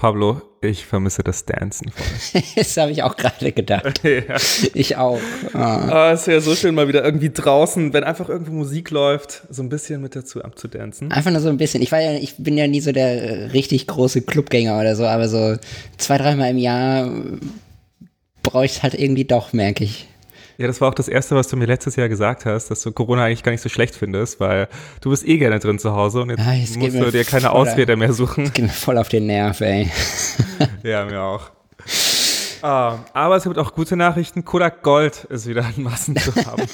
[0.00, 1.92] Pablo, ich vermisse das Dancen
[2.56, 4.00] das habe ich auch gerade gedacht.
[4.02, 4.34] ja.
[4.72, 5.20] Ich auch.
[5.52, 5.88] Ah.
[5.90, 9.62] ah, es wäre so schön, mal wieder irgendwie draußen, wenn einfach irgendwo Musik läuft, so
[9.62, 11.12] ein bisschen mit dazu abzudancen.
[11.12, 11.82] Einfach nur so ein bisschen.
[11.82, 15.28] Ich war ja, ich bin ja nie so der richtig große Clubgänger oder so, aber
[15.28, 15.56] so
[15.98, 17.10] zwei, dreimal im Jahr
[18.42, 20.08] brauche ich es halt irgendwie doch, merke ich.
[20.60, 22.92] Ja, das war auch das Erste, was du mir letztes Jahr gesagt hast, dass du
[22.92, 24.68] Corona eigentlich gar nicht so schlecht findest, weil
[25.00, 27.96] du bist eh gerne drin zu Hause und jetzt ja, musst du dir keine Ausrede
[27.96, 28.44] mehr suchen.
[28.44, 29.90] Das geht mir voll auf den Nerv, ey.
[30.82, 31.50] ja, mir auch.
[32.60, 34.44] Ah, aber es gibt auch gute Nachrichten.
[34.44, 36.64] Kodak Gold ist wieder in Massen zu haben.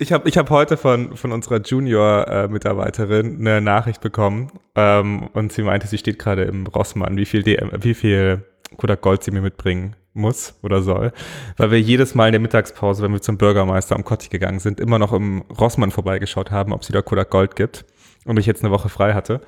[0.00, 5.62] Ich habe ich hab heute von, von unserer Junior-Mitarbeiterin eine Nachricht bekommen ähm, und sie
[5.62, 8.44] meinte, sie steht gerade im Rossmann, wie viel, DM, wie viel
[8.76, 11.12] Kodak Gold sie mir mitbringen muss oder soll,
[11.56, 14.80] weil wir jedes Mal in der Mittagspause, wenn wir zum Bürgermeister am Kotti gegangen sind,
[14.80, 17.84] immer noch im Rossmann vorbeigeschaut haben, ob es wieder Kodak Gold gibt
[18.24, 19.40] und ich jetzt eine Woche frei hatte.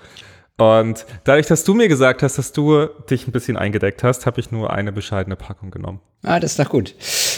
[0.58, 4.40] Und dadurch, dass du mir gesagt hast, dass du dich ein bisschen eingedeckt hast, habe
[4.40, 6.00] ich nur eine bescheidene Packung genommen.
[6.22, 6.94] Ah, das ist doch gut.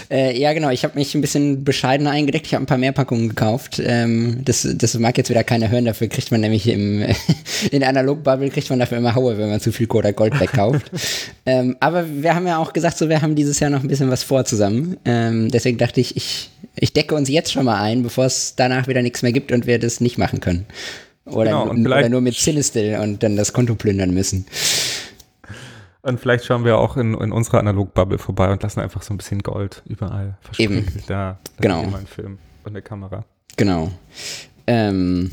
[0.08, 0.70] Äh, ja, genau.
[0.70, 2.46] Ich habe mich ein bisschen bescheidener eingedeckt.
[2.46, 3.82] Ich habe ein paar mehr Packungen gekauft.
[3.84, 5.84] Ähm, das, das mag jetzt wieder keiner hören.
[5.84, 7.02] Dafür kriegt man nämlich im,
[7.70, 10.90] in der Analog-Bubble kriegt man dafür immer Haue, wenn man zu viel Kodak Gold wegkauft.
[11.46, 14.10] ähm, aber wir haben ja auch gesagt, so wir haben dieses Jahr noch ein bisschen
[14.10, 14.96] was vor zusammen.
[15.04, 18.86] Ähm, deswegen dachte ich, ich, ich decke uns jetzt schon mal ein, bevor es danach
[18.86, 20.66] wieder nichts mehr gibt und wir das nicht machen können.
[21.30, 24.46] Oder, genau, oder nur mit Cinestill und dann das Konto plündern müssen.
[26.02, 29.16] Und vielleicht schauen wir auch in, in unserer Analog-Bubble vorbei und lassen einfach so ein
[29.16, 30.86] bisschen Gold überall Eben.
[31.06, 31.82] Da, da genau.
[31.82, 33.24] ein Film und eine Kamera.
[33.56, 33.90] Genau.
[34.66, 35.30] Ähm,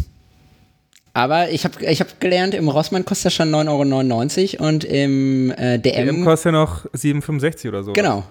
[1.14, 5.52] aber ich habe ich hab gelernt, im Rossmann kostet das schon 9,99 Euro und im
[5.52, 7.94] äh, DM, DM kostet ja noch 7,65 oder so.
[7.94, 8.24] Genau,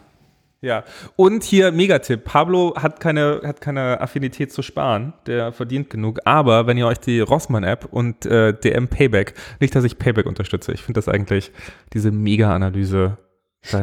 [0.64, 0.82] ja,
[1.16, 2.24] und hier Megatipp.
[2.24, 5.12] Pablo hat keine, hat keine Affinität zu sparen.
[5.26, 6.20] Der verdient genug.
[6.24, 10.72] Aber wenn ihr euch die Rossmann-App und äh, DM Payback, nicht, dass ich Payback unterstütze,
[10.72, 11.52] ich finde das eigentlich,
[11.92, 13.18] diese Mega-Analyse.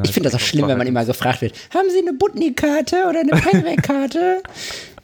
[0.04, 3.20] Ich finde das auch schlimm, wenn man immer gefragt wird, haben Sie eine Butni-Karte oder
[3.20, 4.42] eine Payback-Karte?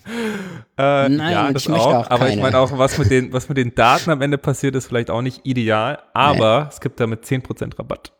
[0.77, 3.49] äh, Nein, ja, das ich auch, auch aber ich meine auch, was mit, den, was
[3.49, 6.69] mit den Daten am Ende passiert, ist vielleicht auch nicht ideal, aber nee.
[6.71, 8.13] es gibt damit 10% Rabatt.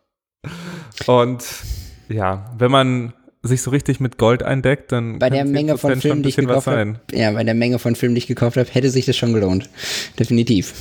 [1.06, 1.44] Und
[2.08, 6.22] ja, wenn man sich so richtig mit Gold eindeckt, dann bei der Menge von Filmen,
[6.22, 8.90] die ich gekauft habe, ja, bei der Menge von Filmen, die ich gekauft habe, hätte
[8.90, 9.68] sich das schon gelohnt.
[10.18, 10.74] Definitiv.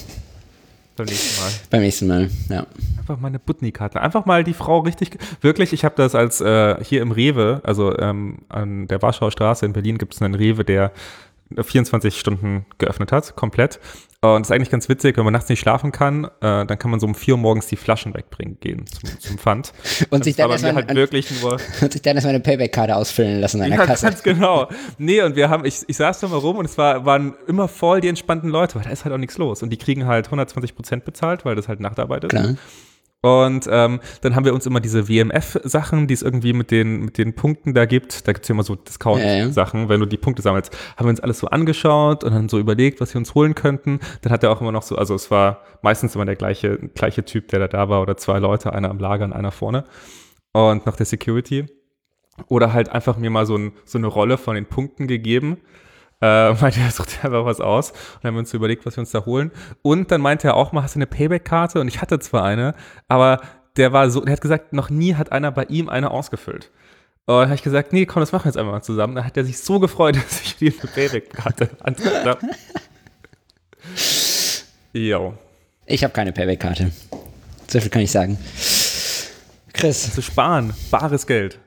[0.96, 1.52] Beim nächsten Mal.
[1.70, 2.66] Beim nächsten Mal, ja.
[2.98, 4.02] Einfach mal eine Butni-Karte.
[4.02, 5.12] Einfach mal die Frau richtig.
[5.42, 9.64] Wirklich, ich habe das als äh, hier im Rewe, also ähm, an der Warschauer Straße
[9.64, 10.92] in Berlin gibt es einen Rewe, der
[11.56, 13.80] 24 Stunden geöffnet hat, komplett.
[14.20, 16.90] Und das ist eigentlich ganz witzig, wenn man nachts nicht schlafen kann, äh, dann kann
[16.90, 19.74] man so um vier Uhr morgens die Flaschen wegbringen gehen zum, zum Pfand.
[20.10, 23.62] und sich dann erstmal halt wirklich nur und sich dann erstmal eine Payback-Karte ausfüllen lassen
[23.62, 24.08] an der ja, Kasse.
[24.08, 24.70] Ganz genau.
[24.98, 27.68] Nee, und wir haben, ich, ich saß da mal rum und es war, waren immer
[27.68, 29.62] voll die entspannten Leute, weil da ist halt auch nichts los.
[29.62, 32.30] Und die kriegen halt 120 Prozent bezahlt, weil das halt Nachtarbeit ist.
[32.32, 32.56] Klar.
[33.22, 37.18] Und ähm, dann haben wir uns immer diese WMF-Sachen, die es irgendwie mit den, mit
[37.18, 38.28] den Punkten da gibt.
[38.28, 40.76] Da gibt es ja immer so Discount-Sachen, ja, wenn du die Punkte sammelst.
[40.96, 44.00] Haben wir uns alles so angeschaut und dann so überlegt, was wir uns holen könnten.
[44.22, 47.26] Dann hat er auch immer noch so, also es war meistens immer der gleiche, gleiche
[47.26, 49.86] Typ, der da da war, oder zwei Leute, einer am Lager und einer vorne.
[50.54, 51.66] Und noch der Security.
[52.50, 55.58] Oder halt einfach mir mal so, ein, so eine Rolle von den Punkten gegeben
[56.22, 57.92] äh, meinte, er sucht einfach was aus.
[57.92, 59.52] Und dann haben wir uns überlegt, was wir uns da holen.
[59.82, 61.80] Und dann meinte er auch mal, hast du eine Payback-Karte?
[61.80, 62.76] Und ich hatte zwar eine,
[63.08, 63.42] aber
[63.78, 66.72] der war so, der hat gesagt, noch nie hat einer bei ihm eine ausgefüllt.
[67.26, 69.16] Und dann habe ich gesagt, nee, komm, das machen wir jetzt einfach mal zusammen.
[69.16, 72.48] Dann hat er sich so gefreut, dass ich die Payback-Karte angeguckt habe.
[74.94, 75.34] Jo.
[75.86, 76.92] Ich habe keine Payback-Karte.
[77.68, 78.38] So viel kann ich sagen.
[79.74, 80.14] Chris.
[80.14, 81.60] Zu sparen, bares Geld.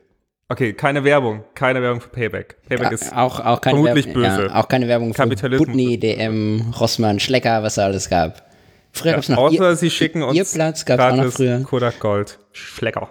[0.51, 2.57] Okay, keine Werbung, keine Werbung für Payback.
[2.69, 4.47] Payback ist auch, auch keine vermutlich Werbung, böse.
[4.47, 8.43] Ja, auch keine Werbung für Butni, DM, Rossmann, Schlecker, was da alles gab.
[8.91, 11.33] Früher ja, gab es noch Außer ihr, sie schicken uns ihr Platz gab auch noch
[11.33, 11.63] früher.
[11.63, 12.41] Kodak Gold.
[12.51, 13.09] Schlecker.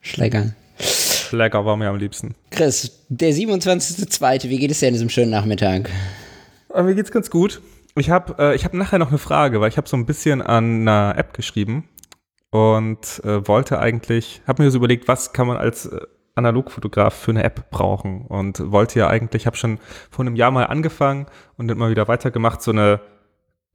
[0.00, 0.54] Schlecker.
[0.78, 2.34] Schlecker war mir am liebsten.
[2.50, 5.90] Chris, der 27.02., wie geht es dir an diesem schönen Nachmittag?
[6.70, 7.60] Aber mir geht's ganz gut.
[7.94, 10.88] Ich habe äh, hab nachher noch eine Frage, weil ich habe so ein bisschen an
[10.88, 11.90] einer App geschrieben
[12.48, 15.98] und äh, wollte eigentlich, habe mir so überlegt, was kann man als äh,
[16.34, 19.78] Analogfotograf für eine App brauchen und wollte ja eigentlich, habe schon
[20.10, 23.00] vor einem Jahr mal angefangen und immer wieder weitergemacht, so eine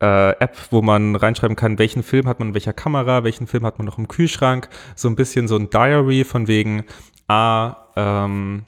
[0.01, 3.65] äh, App, wo man reinschreiben kann, welchen Film hat man in welcher Kamera, welchen Film
[3.65, 6.83] hat man noch im Kühlschrank, so ein bisschen so ein Diary von wegen,
[7.27, 8.65] ah, ähm,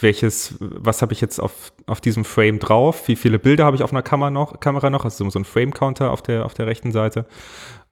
[0.00, 3.82] welches, was habe ich jetzt auf, auf diesem Frame drauf, wie viele Bilder habe ich
[3.82, 6.92] auf einer Kamera noch, Kamera noch, also so ein Frame-Counter auf der, auf der rechten
[6.92, 7.26] Seite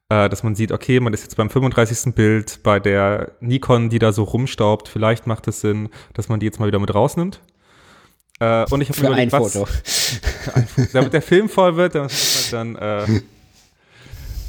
[0.08, 2.14] äh, dass man sieht, okay, man ist jetzt beim 35.
[2.14, 4.88] Bild bei der Nikon, die da so rumstaubt.
[4.88, 7.41] Vielleicht macht es Sinn, dass man die jetzt mal wieder mit rausnimmt.
[8.38, 9.69] Äh, und ich habe mir überlegt, ein was, Foto.
[10.93, 12.08] damit der Film voll wird, dann,
[12.50, 13.06] dann äh,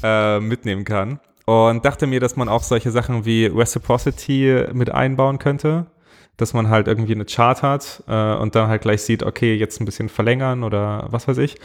[0.03, 1.19] äh, mitnehmen kann.
[1.45, 5.87] Und dachte mir, dass man auch solche Sachen wie Reciprocity mit einbauen könnte.
[6.35, 9.81] Dass man halt irgendwie eine Chart hat äh, und dann halt gleich sieht, okay, jetzt
[9.81, 11.55] ein bisschen verlängern oder was weiß ich.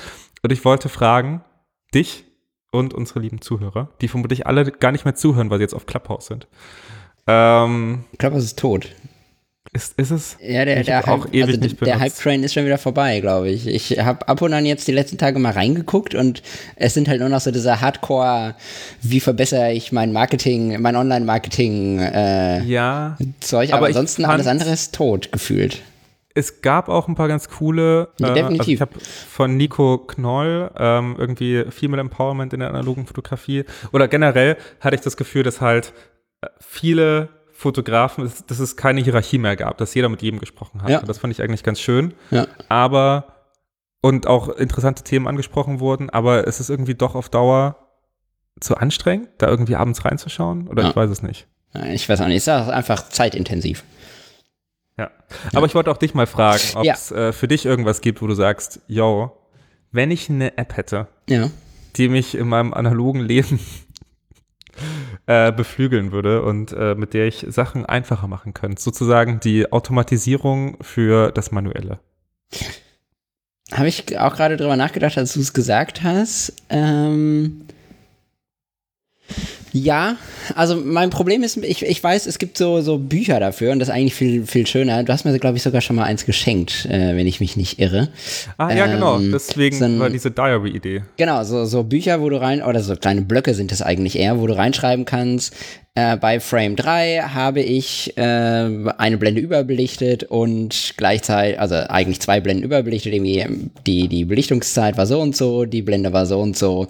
[0.43, 1.44] Und ich wollte fragen,
[1.94, 2.25] dich
[2.73, 5.87] und unsere lieben Zuhörer, die vermutlich alle gar nicht mehr zuhören, weil sie jetzt auf
[5.87, 6.49] Clubhouse sind.
[7.29, 8.89] Ähm, Clubhouse ist tot.
[9.73, 10.37] ist, ist es?
[10.41, 12.01] Ja, der, der, Hype, also nicht der benutzt.
[12.01, 13.67] Hype-Train ist schon wieder vorbei, glaube ich.
[13.69, 16.43] Ich habe ab und an jetzt die letzten Tage mal reingeguckt und
[16.77, 18.55] es sind halt nur noch so diese Hardcore,
[19.03, 23.17] wie verbessere ich mein Marketing, mein Online-Marketing-Zeug, äh, Ja.
[23.19, 25.81] aber, aber ich ansonsten alles andere ist tot gefühlt.
[26.34, 28.08] Es gab auch ein paar ganz coole.
[28.19, 28.75] Ja, äh, Also definitiv.
[28.75, 28.93] ich habe
[29.29, 33.64] von Nico Knoll ähm, irgendwie Female Empowerment in der analogen Fotografie.
[33.93, 35.93] Oder generell hatte ich das Gefühl, dass halt
[36.40, 40.82] äh, viele Fotografen, dass, dass es keine Hierarchie mehr gab, dass jeder mit jedem gesprochen
[40.82, 40.90] hat.
[40.90, 40.99] Ja.
[41.00, 42.14] Und das fand ich eigentlich ganz schön.
[42.31, 42.46] Ja.
[42.69, 43.26] Aber
[44.00, 47.76] und auch interessante Themen angesprochen wurden, aber es ist irgendwie doch auf Dauer
[48.61, 50.67] zu anstrengend, da irgendwie abends reinzuschauen.
[50.69, 50.90] Oder Ja.
[50.90, 51.46] ich weiß es nicht.
[51.93, 53.84] Ich weiß auch nicht, es ist einfach zeitintensiv.
[54.99, 55.11] Ja.
[55.55, 56.94] Aber ich wollte auch dich mal fragen, ob Ja.
[56.94, 59.33] es äh, für dich irgendwas gibt, wo du sagst, yo,
[59.91, 61.50] wenn ich eine App hätte, Ja.
[61.97, 63.59] die mich in meinem analogen Leben
[65.27, 68.81] äh, beflügeln würde und äh, mit der ich Sachen einfacher machen könnte.
[68.83, 71.99] Sozusagen die Automatisierung für das Manuelle.
[73.73, 76.53] Habe ich auch gerade drüber nachgedacht, als du es gesagt hast.
[76.69, 77.65] Ähm,
[79.73, 80.17] ja,
[80.55, 83.89] also mein Problem ist, ich, ich weiß, es gibt so, so Bücher dafür und das
[83.89, 85.03] ist eigentlich viel, viel schöner.
[85.03, 87.79] Du hast mir, glaube ich, sogar schon mal eins geschenkt, äh, wenn ich mich nicht
[87.79, 88.09] irre.
[88.59, 89.17] Ah, ja, genau.
[89.19, 91.03] Ähm, Deswegen so ein- war diese Diary-Idee.
[91.17, 94.39] Genau, so, so Bücher, wo du rein, oder so kleine Blöcke sind es eigentlich eher,
[94.39, 95.55] wo du reinschreiben kannst,
[95.95, 102.41] äh, bei Frame 3 habe ich äh, eine Blende überbelichtet und gleichzeitig, also eigentlich zwei
[102.41, 106.41] Blenden überbelichtet, irgendwie ähm, die, die Belichtungszeit war so und so, die Blende war so
[106.41, 106.89] und so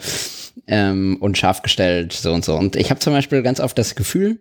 [0.67, 2.57] ähm, und scharf gestellt so und so.
[2.57, 4.41] Und ich habe zum Beispiel ganz oft das Gefühl,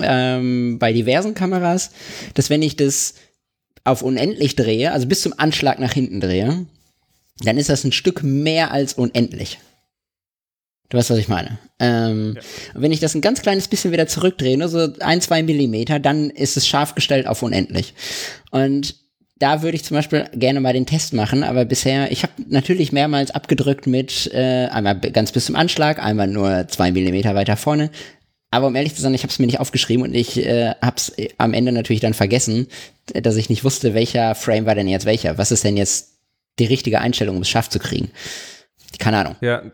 [0.00, 1.90] ähm, bei diversen Kameras,
[2.34, 3.14] dass wenn ich das
[3.84, 6.66] auf unendlich drehe, also bis zum Anschlag nach hinten drehe,
[7.38, 9.58] dann ist das ein Stück mehr als unendlich.
[10.88, 11.58] Du weißt, was ich meine.
[11.78, 12.36] Ähm,
[12.74, 15.98] und Wenn ich das ein ganz kleines bisschen wieder zurückdrehe, nur so ein, zwei Millimeter,
[15.98, 17.94] dann ist es scharf gestellt auf unendlich.
[18.50, 19.01] Und
[19.42, 22.92] da würde ich zum Beispiel gerne mal den Test machen, aber bisher, ich habe natürlich
[22.92, 27.90] mehrmals abgedrückt mit äh, einmal ganz bis zum Anschlag, einmal nur zwei Millimeter weiter vorne.
[28.52, 30.94] Aber um ehrlich zu sein, ich habe es mir nicht aufgeschrieben und ich äh, habe
[30.96, 32.68] es am Ende natürlich dann vergessen,
[33.12, 35.38] dass ich nicht wusste, welcher Frame war denn jetzt welcher.
[35.38, 36.20] Was ist denn jetzt
[36.60, 38.12] die richtige Einstellung, um es scharf zu kriegen?
[39.00, 39.36] Keine Ahnung.
[39.40, 39.64] Ja,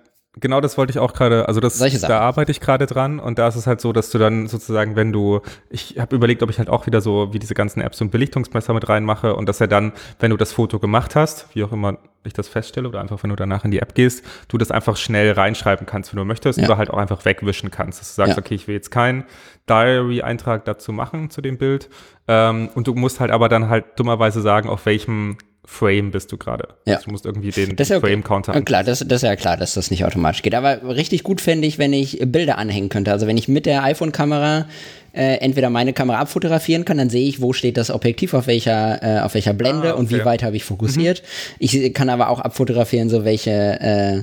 [0.40, 3.48] genau das wollte ich auch gerade, also das, da arbeite ich gerade dran und da
[3.48, 5.40] ist es halt so, dass du dann sozusagen, wenn du,
[5.70, 8.10] ich habe überlegt, ob ich halt auch wieder so wie diese ganzen Apps so ein
[8.10, 11.72] Belichtungsmesser mit reinmache und dass er dann, wenn du das Foto gemacht hast, wie auch
[11.72, 14.70] immer ich das feststelle oder einfach wenn du danach in die App gehst, du das
[14.70, 16.66] einfach schnell reinschreiben kannst, wenn du möchtest Ja.
[16.66, 18.38] oder halt auch einfach wegwischen kannst, dass du sagst, Ja.
[18.38, 19.24] okay, ich will jetzt keinen
[19.68, 21.88] Diary-Eintrag dazu machen zu dem Bild
[22.26, 25.38] ähm, und du musst halt aber dann halt dummerweise sagen, auf welchem
[25.70, 26.68] Frame bist du gerade.
[26.86, 26.94] Ja.
[26.94, 28.00] Also du musst irgendwie den ja okay.
[28.00, 30.54] Frame-Counter klar, das, das ist ja klar, dass das nicht automatisch geht.
[30.54, 33.12] Aber richtig gut fände ich, wenn ich Bilder anhängen könnte.
[33.12, 34.66] Also wenn ich mit der iPhone-Kamera
[35.12, 39.02] äh, entweder meine Kamera abfotografieren kann, dann sehe ich, wo steht das Objektiv, auf welcher,
[39.02, 40.24] äh, auf welcher Blende Ah, und wie okay.
[40.24, 41.22] weit habe ich fokussiert.
[41.58, 44.22] Ich kann aber auch abfotografieren, so welche äh,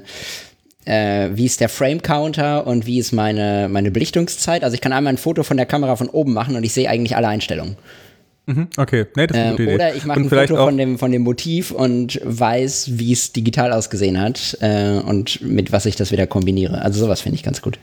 [0.85, 4.63] äh, wie ist der Frame-Counter und wie ist meine, meine Belichtungszeit.
[4.63, 6.89] Also ich kann einmal ein Foto von der Kamera von oben machen und ich sehe
[6.89, 7.77] eigentlich alle Einstellungen.
[8.47, 9.75] Mhm, okay, nee, das ist eine Ähm, gute Idee.
[9.75, 13.31] oder ich mache ein vielleicht Foto von dem, von dem Motiv und weiß, wie es
[13.33, 16.81] digital ausgesehen hat äh, und mit was ich das wieder kombiniere.
[16.81, 17.79] Also sowas finde ich ganz gut.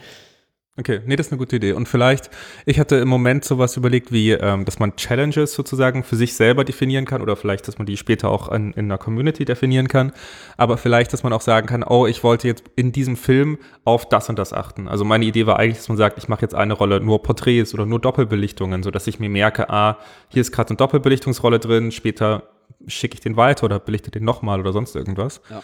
[0.79, 1.73] Okay, nee, das ist eine gute Idee.
[1.73, 2.31] Und vielleicht,
[2.65, 6.65] ich hatte im Moment sowas überlegt, wie, ähm, dass man Challenges sozusagen für sich selber
[6.65, 10.13] definieren kann oder vielleicht, dass man die später auch in, in einer Community definieren kann.
[10.57, 14.09] Aber vielleicht, dass man auch sagen kann, oh, ich wollte jetzt in diesem Film auf
[14.09, 14.89] das und das achten.
[14.89, 17.75] Also meine Idee war eigentlich, dass man sagt, ich mache jetzt eine Rolle nur Porträts
[17.75, 19.99] oder nur Doppelbelichtungen, sodass ich mir merke, ah,
[20.29, 22.45] hier ist gerade eine Doppelbelichtungsrolle drin, später
[22.87, 25.43] schicke ich den weiter oder belichte den nochmal oder sonst irgendwas.
[25.51, 25.63] Ja.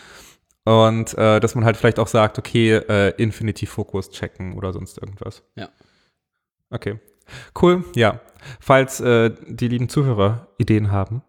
[0.69, 4.99] Und äh, dass man halt vielleicht auch sagt, okay, äh, Infinity Focus checken oder sonst
[4.99, 5.43] irgendwas.
[5.57, 5.71] Ja.
[6.69, 6.99] Okay.
[7.61, 8.21] Cool, ja.
[8.61, 11.23] Falls äh, die lieben Zuhörer Ideen haben,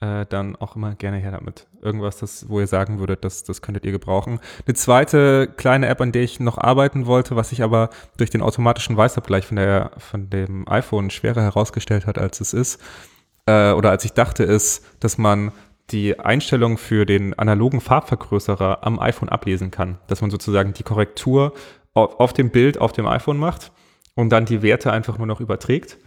[0.00, 1.68] äh, dann auch immer gerne her damit.
[1.80, 4.40] Irgendwas, das, wo ihr sagen würdet, das, das könntet ihr gebrauchen.
[4.66, 8.42] Eine zweite kleine App, an der ich noch arbeiten wollte, was sich aber durch den
[8.42, 12.80] automatischen Weißabgleich von, der, von dem iPhone schwerer herausgestellt hat, als es ist,
[13.46, 15.52] äh, oder als ich dachte, ist, dass man
[15.90, 19.98] die Einstellung für den analogen Farbvergrößerer am iPhone ablesen kann.
[20.06, 21.52] Dass man sozusagen die Korrektur
[21.92, 23.72] auf, auf dem Bild auf dem iPhone macht
[24.14, 25.98] und dann die Werte einfach nur noch überträgt.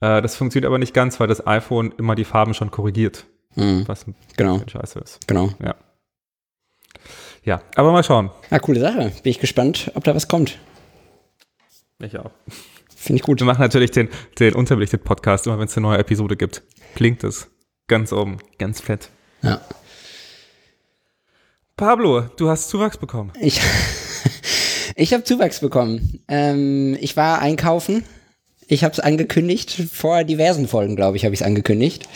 [0.00, 3.26] Äh, das funktioniert aber nicht ganz, weil das iPhone immer die Farben schon korrigiert,
[3.56, 5.26] Mhm, was ein genau, scheiße ist.
[5.28, 5.50] genau.
[5.62, 5.74] Ja.
[7.44, 8.30] Ja, aber mal schauen.
[8.50, 9.12] Ah, coole Sache.
[9.22, 10.58] Bin ich gespannt, ob da was kommt.
[12.00, 12.30] Ich auch.
[12.96, 13.40] Finde ich gut.
[13.40, 16.62] Wir machen natürlich den, den unterbelichtet Podcast, immer wenn es eine neue Episode gibt.
[16.94, 17.50] Klingt es
[17.86, 19.10] ganz oben, ganz fett.
[19.44, 19.60] Ja.
[21.76, 23.32] Pablo, du hast Zuwachs bekommen.
[23.40, 23.60] Ich,
[24.96, 26.20] ich habe Zuwachs bekommen.
[26.28, 28.04] Ähm, ich war einkaufen.
[28.68, 29.76] Ich habe es angekündigt.
[29.92, 32.08] Vor diversen Folgen, glaube ich, habe ich es angekündigt.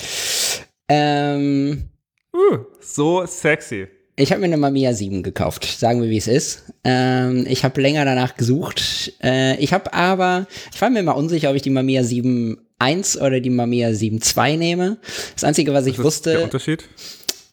[0.89, 1.91] Ähm,
[2.35, 3.89] Uh, so sexy.
[4.17, 5.65] ich habe mir eine Mamiya 7 gekauft.
[5.65, 6.65] Sagen wir, wie es ist.
[6.85, 9.13] Ähm, ich habe länger danach gesucht.
[9.23, 13.41] Äh, ich habe aber, ich war mir mal unsicher, ob ich die Mamiya 7.1 oder
[13.41, 14.99] die Mamiya 7.2 nehme.
[15.35, 16.85] Das Einzige, was ich Was ist der wusste, Unterschied?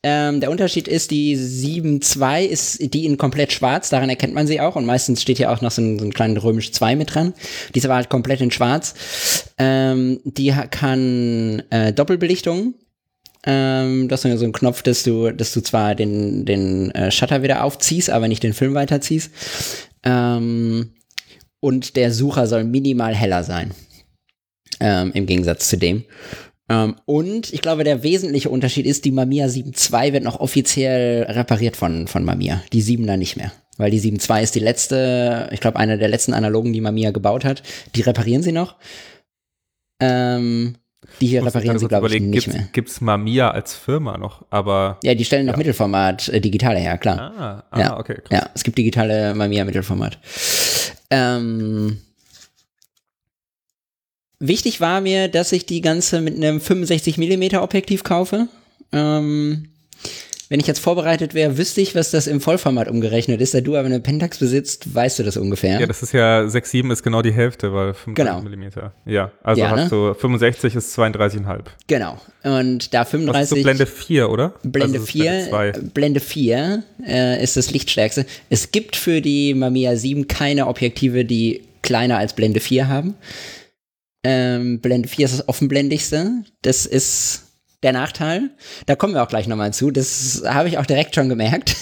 [0.08, 4.62] Ähm, der Unterschied ist, die 7.2 ist die in komplett schwarz, daran erkennt man sie
[4.62, 7.16] auch und meistens steht hier auch noch so ein, so ein kleiner römisch 2 mit
[7.16, 7.34] dran.
[7.74, 8.94] Diese war halt komplett in schwarz.
[9.58, 12.76] Ähm, die kann äh, Doppelbelichtung.
[13.48, 17.42] Ähm, das ist so ein Knopf, dass du, dass du zwar den, den äh, Shutter
[17.42, 19.32] wieder aufziehst, aber nicht den Film weiterziehst.
[20.04, 20.92] Ähm,
[21.60, 23.72] und der Sucher soll minimal heller sein.
[24.80, 26.04] Ähm, Im Gegensatz zu dem.
[26.68, 31.76] Ähm, und ich glaube, der wesentliche Unterschied ist, die Mamiya 7.2 wird noch offiziell repariert
[31.76, 32.62] von, von Mamiya.
[32.74, 33.52] Die 7er nicht mehr.
[33.78, 37.46] Weil die 7.2 ist die letzte, ich glaube, eine der letzten Analogen, die Mamiya gebaut
[37.46, 37.62] hat.
[37.96, 38.76] Die reparieren sie noch.
[40.02, 40.76] Ähm,
[41.22, 42.68] die hier reparieren sie, glaube ich, nicht gibt's, mehr.
[42.72, 44.44] Gibt's Mamiya als Firma noch?
[44.50, 45.58] Aber Ja, die stellen noch Ja.
[45.58, 47.20] Mittelformat äh, digitale her, klar.
[47.38, 48.00] ah, ah Ja.
[48.00, 48.16] okay.
[48.24, 48.32] Krass.
[48.32, 50.18] Ja, es gibt digitale Mamiya Mittelformat.
[51.12, 52.02] Ähm,
[54.48, 58.48] wichtig war mir, dass ich die ganze mit einem 65 mm Objektiv kaufe.
[58.92, 59.70] Ähm,
[60.48, 63.56] wenn ich jetzt vorbereitet wäre, wüsste ich, was das im Vollformat umgerechnet ist.
[63.56, 65.80] Da du aber eine Pentax besitzt, weißt du das ungefähr.
[65.80, 68.42] Ja, das ist ja 6,7 ist genau die Hälfte, weil 35 Genau.
[68.44, 68.94] Millimeter.
[69.08, 69.90] Ja, also Ja, hast ne?
[69.90, 71.62] du 65 ist 32,5.
[71.88, 72.22] genau.
[72.44, 74.54] Und da Das ist 35 so Blende 4, oder?
[74.62, 75.72] Blende also das ist 4, Blende 2.
[75.96, 78.28] Blende 4 äh, ist das Lichtstärkste.
[78.52, 83.16] Es gibt für die Mamiya 7 keine Objektive, die kleiner als Blende 4 haben.
[84.28, 86.44] Ähm, Blende 4 ist das offenblendigste.
[86.64, 87.44] Das ist
[87.84, 88.50] der Nachteil.
[88.88, 89.92] Da kommen wir auch gleich nochmal zu.
[89.92, 91.76] Das habe ich auch direkt schon gemerkt.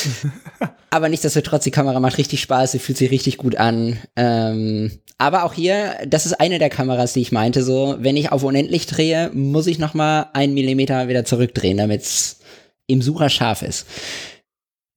[0.90, 3.98] aber nichtsdestotrotz, die Kamera macht richtig Spaß, sie fühlt sich richtig gut an.
[4.14, 8.30] Ähm, aber auch hier, das ist eine der Kameras, die ich meinte, so, wenn ich
[8.30, 12.38] auf unendlich drehe, muss ich nochmal einen Millimeter wieder zurückdrehen, damit es
[12.86, 13.88] im Sucher scharf ist.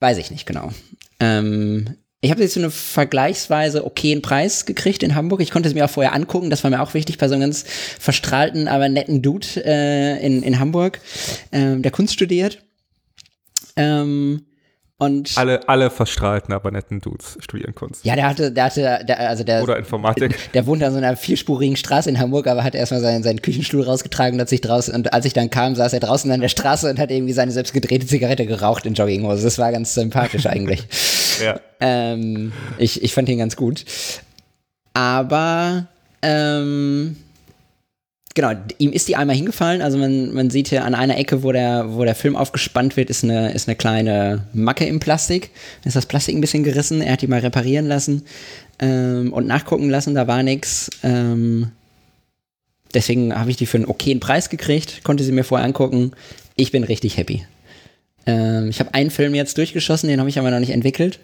[0.02, 0.72] Weiß ich nicht genau.
[1.20, 5.40] Ähm, ich habe jetzt so einen vergleichsweise okayen Preis gekriegt in Hamburg.
[5.40, 6.50] Ich konnte es mir auch vorher angucken.
[6.50, 7.64] Das war mir auch wichtig bei so einem ganz
[7.98, 11.00] verstrahlten, aber netten Dude äh, in, in Hamburg,
[11.54, 12.62] ähm, der Kunst studiert.
[13.78, 14.46] Ähm,
[15.02, 18.04] und Alle, alle verstrahlten, aber netten Dudes studieren Kunst.
[18.04, 20.38] ja, der hatte, der hatte, der, also der, Oder Informatik.
[20.54, 23.84] der wohnt an so einer vierspurigen Straße in Hamburg, aber hat erstmal seinen, seinen Küchenstuhl
[23.84, 26.50] rausgetragen und hat sich draußen, und als ich dann kam, saß er draußen an der
[26.50, 29.42] Straße und hat irgendwie seine selbst gedrehte Zigarette geraucht in Jogginghose.
[29.42, 30.86] Das war ganz sympathisch eigentlich.
[31.42, 31.62] ja.
[31.80, 33.86] Ähm, ich, ich fand ihn ganz gut.
[34.94, 35.88] Aber,
[36.22, 37.16] ähm,
[38.36, 39.82] genau, ihm ist die einmal hingefallen.
[39.82, 43.10] Also man, man sieht hier an einer Ecke, wo der, wo der Film aufgespannt wird,
[43.10, 45.52] ist eine, ist eine kleine Macke im Plastik.
[45.86, 47.02] Ist das Plastik ein bisschen gerissen.
[47.02, 48.24] Er hat die mal reparieren lassen
[48.80, 50.16] ähm, und nachgucken lassen.
[50.16, 50.90] Da war nichts.
[51.04, 51.72] Ähm,
[52.94, 55.04] deswegen habe ich die für einen okayen Preis gekriegt.
[55.04, 56.12] Konnte sie mir vorher angucken.
[56.56, 57.46] Ich bin richtig happy.
[58.26, 61.20] Ähm, ich habe einen Film jetzt durchgeschossen, den habe ich aber noch nicht entwickelt.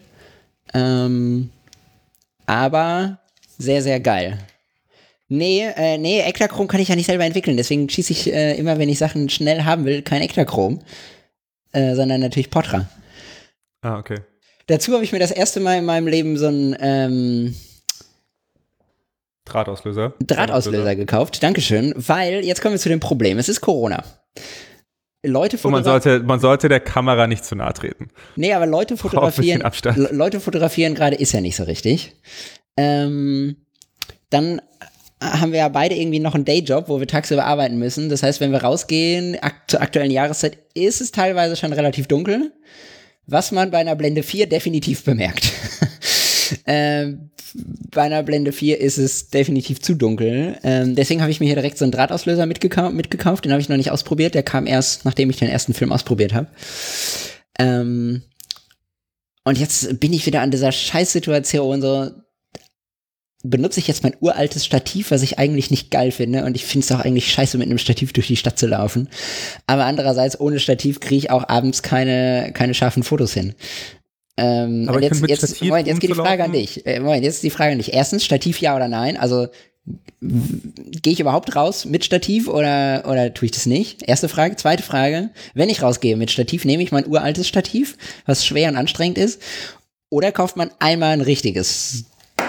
[0.73, 1.49] Ähm,
[2.45, 3.19] aber
[3.57, 4.39] sehr, sehr geil.
[5.27, 7.57] Nee, äh, nee, Ektachrom kann ich ja nicht selber entwickeln.
[7.57, 10.81] Deswegen schieße ich äh, immer, wenn ich Sachen schnell haben will, kein Ektachrom,
[11.71, 12.87] äh, sondern natürlich Potra.
[13.81, 14.19] Ah, okay.
[14.67, 17.55] Dazu habe ich mir das erste Mal in meinem Leben so einen ähm,
[19.45, 20.13] Drahtauslöser.
[20.25, 21.41] Drahtauslöser gekauft.
[21.43, 21.93] Dankeschön.
[21.95, 23.37] Weil, jetzt kommen wir zu dem Problem.
[23.37, 24.03] Es ist Corona.
[25.23, 28.09] Leute Und man sollte, man sollte der Kamera nicht zu nahe treten.
[28.35, 29.63] Nee, aber Leute fotografieren.
[30.11, 32.15] Leute fotografieren gerade ist ja nicht so richtig.
[32.77, 33.55] Ähm,
[34.29, 34.61] dann
[35.39, 38.09] haben wir ja beide irgendwie noch einen Dayjob, wo wir tagsüber arbeiten müssen.
[38.09, 42.51] Das heißt, wenn wir rausgehen, ak zur aktuellen Jahreszeit, ist es teilweise schon relativ dunkel.
[43.27, 45.51] Was man bei einer Blende 4 definitiv bemerkt.
[46.67, 47.31] ähm,
[47.91, 50.57] bei einer Blende 4 ist es definitiv zu dunkel.
[50.63, 53.45] Ähm, deswegen habe ich mir hier direkt so einen Drahtauslöser mitgekau mitgekauft.
[53.45, 54.35] Den habe ich noch nicht ausprobiert.
[54.35, 56.47] Der kam erst, nachdem ich den ersten Film ausprobiert habe.
[57.57, 58.23] Ähm,
[59.43, 62.11] und jetzt bin ich wieder an dieser Scheißsituation so.
[63.49, 66.45] Benutze ich jetzt mein uraltes Stativ, was ich eigentlich nicht geil finde.
[66.45, 69.09] Und ich finde es auch eigentlich scheiße, mit einem Stativ durch die Stadt zu laufen.
[69.67, 73.53] Aber andererseits, ohne Stativ kriege ich auch abends keine, keine scharfen Fotos hin.
[74.37, 76.85] Ähm, Aber jetzt, jetzt, Moment, jetzt geht die Frage an dich.
[76.85, 77.93] Äh, Moment, jetzt ist die Frage an dich.
[77.93, 79.17] Erstens, Stativ ja oder nein?
[79.17, 79.47] Also
[80.21, 84.01] Gehe ich überhaupt raus mit Stativ oder, oder tue ich das nicht?
[84.01, 84.55] Erste Frage.
[84.55, 85.29] Zweite Frage.
[85.53, 89.41] Wenn ich rausgehe mit Stativ, nehme ich mein uraltes Stativ, was schwer und anstrengend ist.
[90.09, 92.05] Oder kauft man einmal ein richtiges,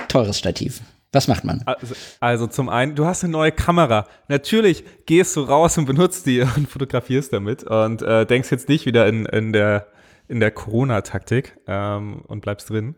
[0.09, 0.81] teures Stativ?
[1.13, 1.63] Was macht man?
[1.65, 4.07] Also, also, zum einen, du hast eine neue Kamera.
[4.29, 8.87] Natürlich gehst du raus und benutzt die und fotografierst damit und äh, denkst jetzt nicht
[8.87, 9.87] wieder in, in der,
[10.29, 12.97] in der Corona-Taktik ähm, und bleibst drin.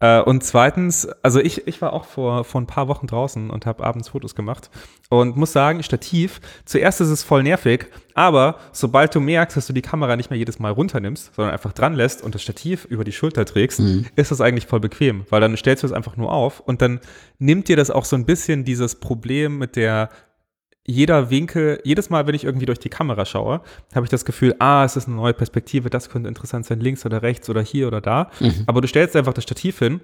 [0.00, 3.66] Äh, und zweitens, also ich, ich war auch vor, vor ein paar Wochen draußen und
[3.66, 4.70] habe abends Fotos gemacht
[5.08, 9.72] und muss sagen, Stativ, zuerst ist es voll nervig, aber sobald du merkst, dass du
[9.72, 13.02] die Kamera nicht mehr jedes Mal runternimmst, sondern einfach dran lässt und das Stativ über
[13.02, 14.06] die Schulter trägst, mhm.
[14.14, 17.00] ist das eigentlich voll bequem, weil dann stellst du es einfach nur auf und dann
[17.38, 20.10] nimmt dir das auch so ein bisschen dieses Problem mit der
[20.88, 23.60] jeder Winkel, jedes Mal, wenn ich irgendwie durch die Kamera schaue,
[23.94, 27.04] habe ich das Gefühl, ah, es ist eine neue Perspektive, das könnte interessant sein, links
[27.04, 28.30] oder rechts oder hier oder da.
[28.40, 28.64] Mhm.
[28.66, 30.00] Aber du stellst einfach das Stativ hin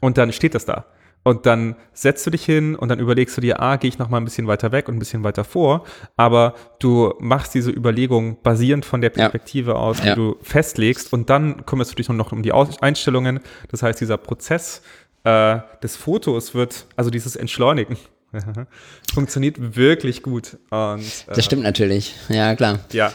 [0.00, 0.86] und dann steht das da.
[1.24, 4.08] Und dann setzt du dich hin und dann überlegst du dir, ah, gehe ich noch
[4.08, 5.84] mal ein bisschen weiter weg und ein bisschen weiter vor.
[6.16, 9.76] Aber du machst diese Überlegung basierend von der Perspektive ja.
[9.76, 10.14] aus, die ja.
[10.14, 11.12] du festlegst.
[11.12, 13.40] Und dann kümmerst du dich noch um die Einstellungen.
[13.70, 14.82] Das heißt, dieser Prozess
[15.24, 17.96] äh, des Fotos wird, also dieses Entschleunigen,
[19.14, 20.58] Funktioniert wirklich gut.
[20.70, 22.80] Und, äh, das stimmt natürlich, ja klar.
[22.92, 23.12] Ja,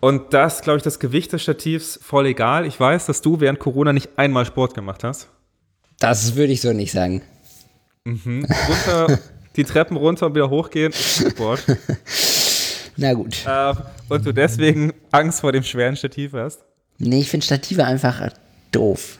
[0.00, 2.66] und das, glaube ich, das Gewicht des Stativs voll egal.
[2.66, 5.28] Ich weiß, dass du während Corona nicht einmal Sport gemacht hast.
[5.98, 7.22] Das würde ich so nicht sagen.
[8.04, 8.46] Mhm.
[8.68, 9.18] Runter,
[9.56, 11.64] die Treppen runter und wieder hochgehen ist Sport.
[12.96, 13.44] Na gut.
[13.46, 13.74] Äh,
[14.08, 16.60] und du deswegen Angst vor dem schweren Stativ hast?
[16.98, 18.30] Nee, ich finde Stative einfach
[18.72, 19.18] doof.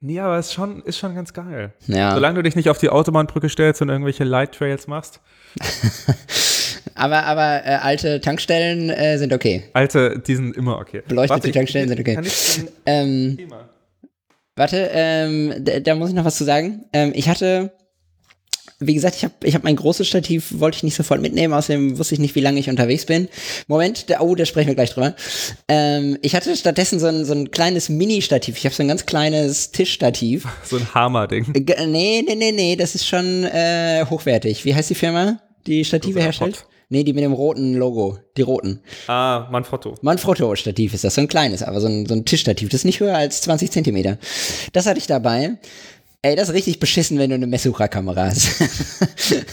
[0.00, 1.72] Nee, aber ist schon, ist schon ganz geil.
[1.86, 2.12] Ja.
[2.14, 5.20] Solange du dich nicht auf die Autobahnbrücke stellst und irgendwelche Light Trails machst.
[6.94, 9.64] aber aber äh, alte Tankstellen äh, sind okay.
[9.72, 11.02] Alte, die sind immer okay.
[11.08, 12.14] Beleuchtete warte, Tankstellen sind okay.
[12.14, 13.38] Kann ich ähm,
[14.54, 16.84] warte, ähm, da, da, muss ich noch was zu sagen.
[16.92, 17.72] Ähm, ich hatte
[18.80, 21.98] wie gesagt, ich habe ich hab mein großes Stativ, wollte ich nicht sofort mitnehmen, außerdem
[21.98, 23.28] wusste ich nicht, wie lange ich unterwegs bin.
[23.66, 25.16] Moment, da, oh, da sprechen wir gleich drüber.
[25.66, 28.56] Ähm, ich hatte stattdessen so ein, so ein kleines Mini-Stativ.
[28.56, 30.46] Ich habe so ein ganz kleines Tischstativ.
[30.64, 31.54] So ein Hammer-Ding.
[31.54, 34.64] Äh, nee, nee, nee, nee, das ist schon äh, hochwertig.
[34.64, 36.64] Wie heißt die Firma, die Stative herstellt?
[36.90, 38.18] Nee, die mit dem roten Logo.
[38.38, 38.80] Die roten.
[39.08, 39.96] Ah, Manfrotto.
[40.00, 42.70] Manfrotto-Stativ ist das, so ein kleines, aber so ein, so ein Tischstativ.
[42.70, 44.16] Das ist nicht höher als 20 Zentimeter.
[44.72, 45.58] Das hatte ich dabei.
[46.22, 48.60] Ey, das ist richtig beschissen, wenn du eine Messsucherkamera hast.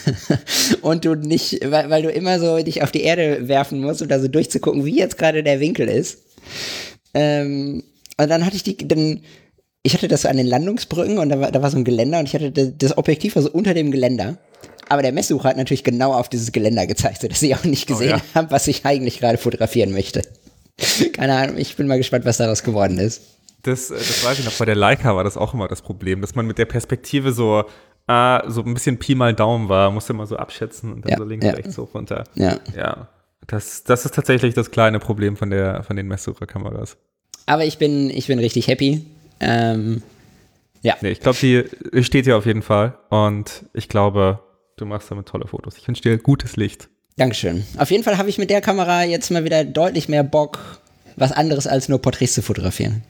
[0.82, 4.08] und du nicht, weil, weil, du immer so dich auf die Erde werfen musst, um
[4.08, 6.24] da so durchzugucken, wie jetzt gerade der Winkel ist.
[7.14, 7.84] Ähm,
[8.18, 9.22] und dann hatte ich die, dann,
[9.84, 12.18] ich hatte das so an den Landungsbrücken und da war, da war so ein Geländer
[12.18, 14.40] und ich hatte das, das Objektiv war so unter dem Geländer.
[14.90, 18.14] Aber der Messsucher hat natürlich genau auf dieses Geländer gezeigt, sodass ich auch nicht gesehen
[18.14, 18.22] oh, ja.
[18.34, 20.24] habe, was ich eigentlich gerade fotografieren möchte.
[21.14, 23.35] Keine Ahnung, ich bin mal gespannt, was daraus geworden ist
[23.68, 26.22] das, äh, das weiß ich noch, bei der Leica war das auch immer das Problem,
[26.22, 27.66] dass man mit der Perspektive so,
[28.08, 31.18] ah, so ein bisschen Pi mal Daumen war, musste man so abschätzen und dann ja,
[31.18, 31.54] so links, ja.
[31.54, 32.24] rechts, hoch, runter.
[32.36, 32.60] Ja.
[32.76, 33.08] Ja.
[33.48, 36.98] Das, das ist tatsächlich das kleine Problem von, der, von den Messsucherkameras.
[37.46, 39.06] Aber ich bin, ich bin richtig happy.
[39.40, 40.02] Ähm,
[40.82, 40.96] ja.
[41.02, 44.40] Nee, ich glaube, die steht hier auf jeden Fall und ich glaube,
[44.78, 45.78] du machst damit tolle Fotos.
[45.78, 46.90] Ich wünsche dir gutes Licht.
[47.18, 47.64] Dankeschön.
[47.78, 50.60] Auf jeden Fall habe ich mit der Kamera jetzt mal wieder deutlich mehr Bock,
[51.16, 53.04] was anderes als nur Porträts zu fotografieren.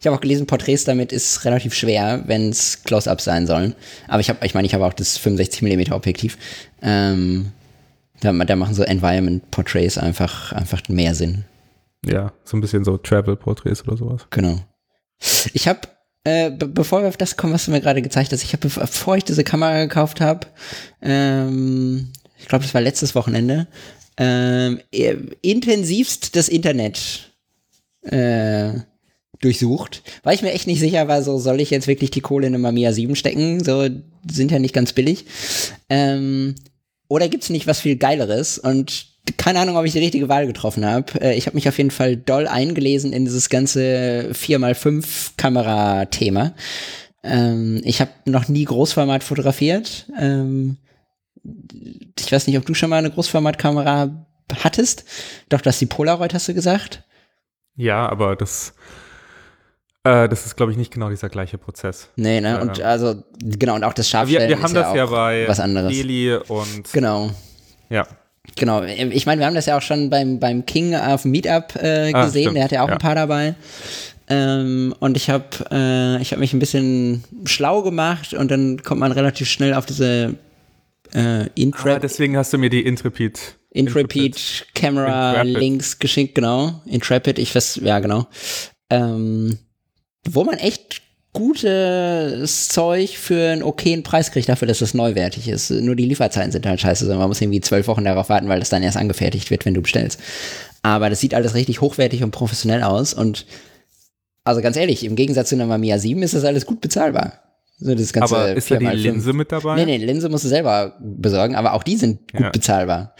[0.00, 3.74] Ich habe auch gelesen, Porträts damit ist relativ schwer, wenn es Close-ups sein sollen.
[4.08, 6.36] Aber ich habe, ich meine, ich habe auch das 65 mm Objektiv.
[6.82, 7.52] Ähm,
[8.20, 11.44] da, da, machen so Environment-Portraits einfach, einfach mehr Sinn.
[12.04, 14.26] Ja, so ein bisschen so Travel-Porträts oder sowas.
[14.30, 14.60] Genau.
[15.52, 15.80] Ich habe,
[16.24, 19.16] äh, bevor wir auf das kommen, was du mir gerade gezeigt hast, ich habe, bevor
[19.16, 20.46] ich diese Kamera gekauft habe,
[21.02, 23.66] ähm, ich glaube, das war letztes Wochenende,
[24.18, 24.80] ähm,
[25.42, 27.32] intensivst das Internet
[28.02, 28.72] äh,
[29.40, 32.46] durchsucht, weil ich mir echt nicht sicher war, so soll ich jetzt wirklich die Kohle
[32.46, 33.86] in eine Mamiya 7 stecken, so
[34.30, 35.26] sind ja nicht ganz billig.
[35.88, 36.54] Ähm,
[37.08, 40.84] oder gibt's nicht was viel geileres und keine Ahnung, ob ich die richtige Wahl getroffen
[40.84, 41.20] habe.
[41.20, 46.54] Äh, ich habe mich auf jeden Fall doll eingelesen in dieses ganze 4x5 Kamera-Thema.
[47.22, 50.06] Ähm, ich habe noch nie Großformat fotografiert.
[50.18, 50.78] Ähm,
[52.18, 54.26] ich weiß nicht, ob du schon mal eine Großformatkamera
[54.62, 55.04] hattest.
[55.48, 57.02] Doch, das ist die Polaroid, hast du gesagt.
[57.74, 58.74] Ja, aber das
[60.06, 62.08] äh, das ist, glaube ich, nicht genau dieser gleiche Prozess.
[62.16, 62.60] Nee, ne?
[62.60, 65.60] Und also, genau, und auch das Scharfstellen wir, wir haben das ja, ja bei was
[65.60, 65.92] anderes.
[65.92, 66.92] Eli und.
[66.92, 67.30] Genau.
[67.88, 68.06] Ja.
[68.54, 71.74] Genau, ich meine, wir haben das ja auch schon beim, beim King auf dem Meetup
[71.76, 72.94] äh, ah, gesehen, ah, der hat ja auch ja.
[72.94, 73.56] ein paar dabei.
[74.28, 79.12] Ähm, und ich habe äh, hab mich ein bisschen schlau gemacht und dann kommt man
[79.12, 80.36] relativ schnell auf diese
[81.14, 81.96] äh, Intrepid.
[81.96, 83.56] Ah, deswegen hast du mir die Intrepid.
[83.70, 85.60] Intrepid, Intrepid Camera Intrepid.
[85.60, 86.80] Links geschickt, genau.
[86.86, 88.26] Intrepid, ich weiß, ja, genau.
[88.90, 89.58] Ähm,
[90.30, 95.70] wo man echt gutes Zeug für einen okayen Preis kriegt, dafür, dass es neuwertig ist.
[95.70, 97.14] Nur die Lieferzeiten sind halt scheiße.
[97.14, 99.82] Man muss irgendwie zwölf Wochen darauf warten, weil das dann erst angefertigt wird, wenn du
[99.82, 100.18] bestellst.
[100.82, 103.46] Aber das sieht alles richtig hochwertig und professionell aus und
[104.44, 107.42] also ganz ehrlich, im Gegensatz zu einer Mamiya 7 ist das alles gut bezahlbar.
[107.78, 109.74] So das ganze aber ist da die Linse mit dabei?
[109.74, 112.50] Nee, nee, Linse musst du selber besorgen, aber auch die sind gut ja.
[112.50, 113.14] bezahlbar.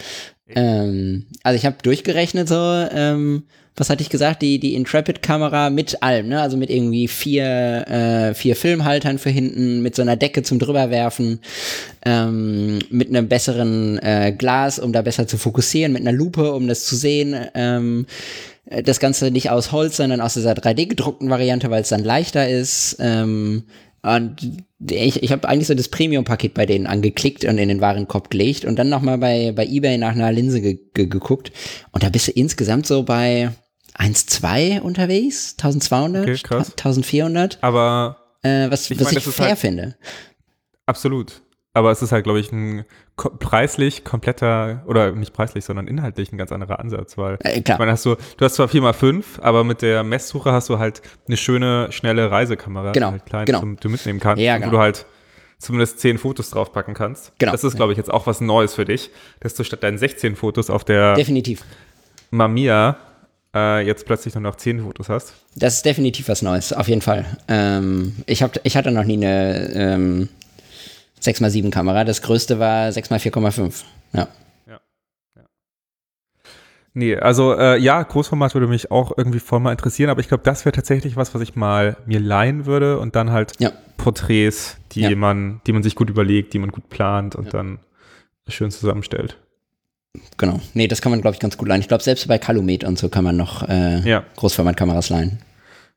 [0.49, 3.43] Ähm, also ich habe durchgerechnet so, ähm,
[3.77, 6.41] was hatte ich gesagt, die, die Intrepid-Kamera mit allem, ne?
[6.41, 11.41] Also mit irgendwie vier, äh, vier Filmhaltern für hinten, mit so einer Decke zum drüberwerfen,
[12.05, 16.69] ähm, mit einem besseren äh, Glas, um da besser zu fokussieren, mit einer Lupe, um
[16.69, 17.37] das zu sehen.
[17.55, 18.07] Ähm,
[18.85, 22.97] das Ganze nicht aus Holz, sondern aus dieser 3D-gedruckten Variante, weil es dann leichter ist.
[22.99, 23.65] Ähm,
[24.03, 28.31] und ich, ich habe eigentlich so das Premium-Paket bei denen angeklickt und in den Warenkorb
[28.31, 31.53] gelegt und dann nochmal bei, bei eBay nach einer Linse ge ge geguckt.
[31.93, 33.51] Und da bist du insgesamt so bei
[33.99, 37.59] 1,2 unterwegs, 1200, okay, 1400.
[37.63, 39.97] Aber äh, was, ich, was mein, ich fair halt finde.
[40.87, 41.43] Absolut.
[41.73, 46.39] Aber es ist halt, glaube ich, ein preislich kompletter, oder nicht preislich, sondern inhaltlich ein
[46.39, 47.77] ganz anderer Ansatz, weil äh, klar.
[47.77, 51.03] ich meine, hast du, du hast zwar 4x5, aber mit der Messsuche hast du halt
[51.27, 53.61] eine schöne, schnelle Reisekamera, genau, die halt klein genau.
[53.61, 54.69] zum, du mitnehmen kannst, ja, genau.
[54.69, 55.05] wo du halt
[55.59, 57.33] zumindest 10 Fotos draufpacken kannst.
[57.39, 57.53] Genau.
[57.53, 60.35] Das ist, glaube ich, jetzt auch was Neues für dich, dass du statt deinen 16
[60.37, 61.63] Fotos auf der Definitiv.
[62.31, 62.97] Mamiya
[63.57, 65.35] äh, jetzt plötzlich nur noch 10 Fotos hast.
[65.55, 67.25] Das ist definitiv was Neues, auf jeden Fall.
[67.49, 70.29] Ähm, ich, hab, ich hatte noch nie eine ähm,
[71.23, 72.05] 6x7 Kamera.
[72.05, 73.85] Das größte war 6x4,5.
[74.13, 74.29] Ja.
[74.67, 74.81] ja.
[75.37, 75.43] ja.
[76.93, 80.45] Nee, also äh, ja, Großformat würde mich auch irgendwie voll mal interessieren, aber ich glaube,
[80.45, 83.73] das wäre tatsächlich was, was ich mal mir leihen würde und dann halt ja.
[83.97, 85.17] Porträts, die ja.
[85.17, 87.79] man, die man sich gut überlegt, die man gut plant und dann
[88.49, 89.39] schön zusammenstellt.
[90.37, 90.61] Genau.
[90.75, 91.81] Nee, das kann man, glaube ich, ganz gut leihen.
[91.81, 94.25] Ich glaube, selbst bei Calumet und so kann man noch äh, ja.
[94.37, 95.39] Großformatkameras leihen.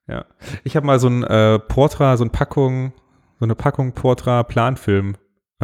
[0.08, 0.25] Ja.
[0.63, 2.93] Ich habe mal so ein äh, Portra, so eine Packung
[3.39, 5.15] so eine Packung Portra Planfilm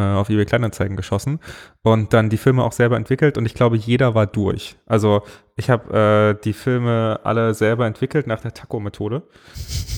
[0.02, 1.40] auf eBay Kleinanzeigen geschossen
[1.82, 4.76] und dann die Filme auch selber entwickelt und ich glaube, jeder war durch.
[4.86, 5.22] Also
[5.56, 9.22] ich habe äh, die Filme alle selber entwickelt nach der Taco-Methode.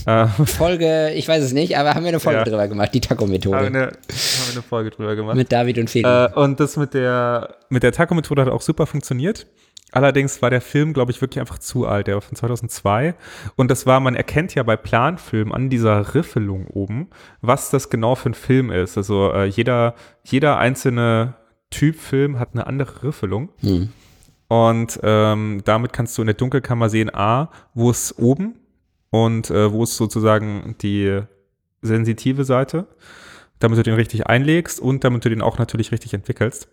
[0.06, 2.44] Äh, Folge, ich weiß es nicht, aber haben wir eine Folge ja.
[2.44, 3.56] drüber gemacht, die Taco-Methode.
[3.56, 5.36] Haben, haben, wir eine Folge drüber gemacht.
[5.36, 6.08] Mit David und Felix.
[6.08, 9.46] Äh, und das mit der, mit der Taco-Methode hat auch super funktioniert.
[9.92, 12.08] Allerdings war der Film, glaube ich, wirklich einfach zu alt.
[12.08, 13.14] Der war von 2002.
[13.56, 17.08] Und das war, man erkennt ja bei Planfilmen an dieser Riffelung oben,
[17.40, 18.98] was das genau für ein Film ist.
[18.98, 21.34] Also äh, jeder, jeder einzelne
[21.70, 23.48] Typ Film hat eine andere Riffelung.
[23.60, 23.88] Hm.
[24.48, 28.56] Und ähm, damit kannst du in der Dunkelkammer sehen, A, wo ist oben
[29.10, 31.20] und äh, wo ist sozusagen die
[31.82, 32.86] sensitive Seite,
[33.58, 36.68] damit du den richtig einlegst und damit du den auch natürlich richtig entwickelst.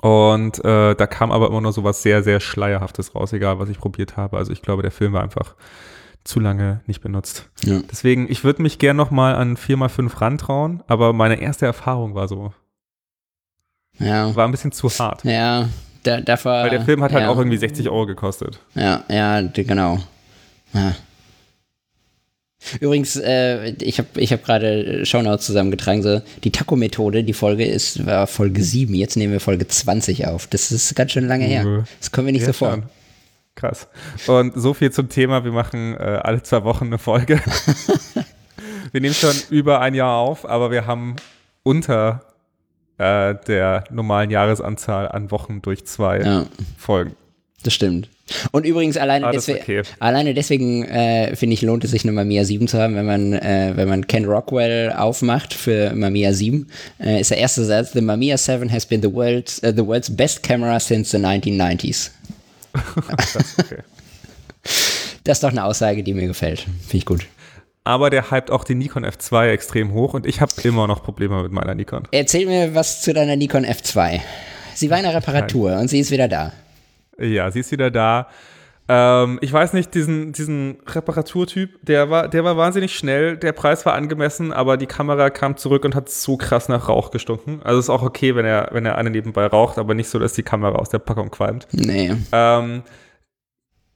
[0.00, 3.68] Und äh, da kam aber immer noch so was sehr, sehr Schleierhaftes raus, egal was
[3.68, 4.36] ich probiert habe.
[4.36, 5.54] Also ich glaube, der Film war einfach
[6.24, 7.48] zu lange nicht benutzt.
[7.64, 7.80] Ja.
[7.90, 12.28] Deswegen, ich würde mich gern noch mal an 4x5 rantrauen, aber meine erste Erfahrung war
[12.28, 12.52] so.
[13.98, 14.34] Ja.
[14.34, 15.24] War ein bisschen zu hart.
[15.24, 15.68] Ja,
[16.02, 16.52] da, davor.
[16.52, 17.30] Weil der Film hat halt ja.
[17.30, 18.60] auch irgendwie 60 Euro gekostet.
[18.74, 19.98] Ja, ja, genau.
[20.72, 20.94] Ja.
[22.80, 26.02] Übrigens, äh, ich habe ich hab gerade Shownotes zusammengetragen.
[26.02, 28.94] So, die Taco-Methode, die Folge ist war Folge 7.
[28.94, 30.46] Jetzt nehmen wir Folge 20 auf.
[30.46, 31.84] Das ist ganz schön lange her.
[32.00, 32.82] Das können wir nicht ja, so vor.
[33.54, 33.88] Krass.
[34.26, 35.44] Und so viel zum Thema.
[35.44, 37.40] Wir machen äh, alle zwei Wochen eine Folge.
[38.92, 41.16] wir nehmen schon über ein Jahr auf, aber wir haben
[41.62, 42.22] unter
[42.98, 46.46] äh, der normalen Jahresanzahl an Wochen durch zwei ja.
[46.76, 47.16] Folgen.
[47.62, 48.10] Das stimmt.
[48.50, 49.82] Und übrigens alleine, ah, deswegen, okay.
[50.00, 53.32] alleine deswegen äh, finde ich, lohnt es sich eine Mamiya 7 zu haben, wenn man,
[53.32, 56.66] äh, wenn man Ken Rockwell aufmacht für Mamiya 7,
[56.98, 60.14] äh, ist der erste Satz, The Mamiya 7 has been the world's, uh, the world's
[60.14, 62.10] best camera since the 1990s.
[63.16, 63.78] das, okay.
[65.24, 66.60] das ist doch eine Aussage, die mir gefällt.
[66.60, 67.26] Finde ich gut.
[67.84, 71.40] Aber der hypt auch die Nikon F2 extrem hoch und ich habe immer noch Probleme
[71.44, 72.08] mit meiner Nikon.
[72.10, 74.20] Erzähl mir was zu deiner Nikon F2.
[74.74, 75.82] Sie war in der Reparatur Nein.
[75.82, 76.52] und sie ist wieder da.
[77.18, 78.28] Ja, sie ist wieder da.
[78.88, 83.84] Ähm, ich weiß nicht, diesen, diesen Reparaturtyp, der war, der war wahnsinnig schnell, der Preis
[83.84, 87.60] war angemessen, aber die Kamera kam zurück und hat so krass nach Rauch gestunken.
[87.64, 90.34] Also ist auch okay, wenn er, wenn er eine nebenbei raucht, aber nicht so, dass
[90.34, 91.66] die Kamera aus der Packung qualmt.
[91.72, 92.14] Nee.
[92.30, 92.82] Ähm,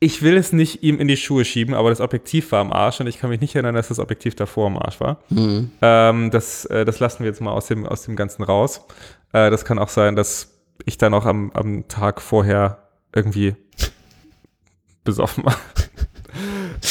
[0.01, 3.01] ich will es nicht ihm in die Schuhe schieben, aber das Objektiv war am Arsch
[3.01, 5.21] und ich kann mich nicht erinnern, dass das Objektiv davor am Arsch war.
[5.29, 5.71] Mhm.
[5.83, 8.85] Ähm, das, äh, das lassen wir jetzt mal aus dem, aus dem Ganzen raus.
[9.33, 13.55] Äh, das kann auch sein, dass ich dann auch am, am Tag vorher irgendwie
[15.05, 15.57] besoffen war.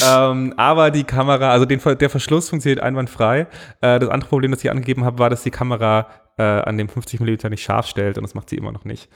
[0.06, 3.48] ähm, aber die Kamera, also den, der Verschluss funktioniert einwandfrei.
[3.82, 6.88] Äh, das andere Problem, das ich angegeben habe, war, dass die Kamera äh, an dem
[6.88, 9.10] 50 mm nicht scharf stellt und das macht sie immer noch nicht.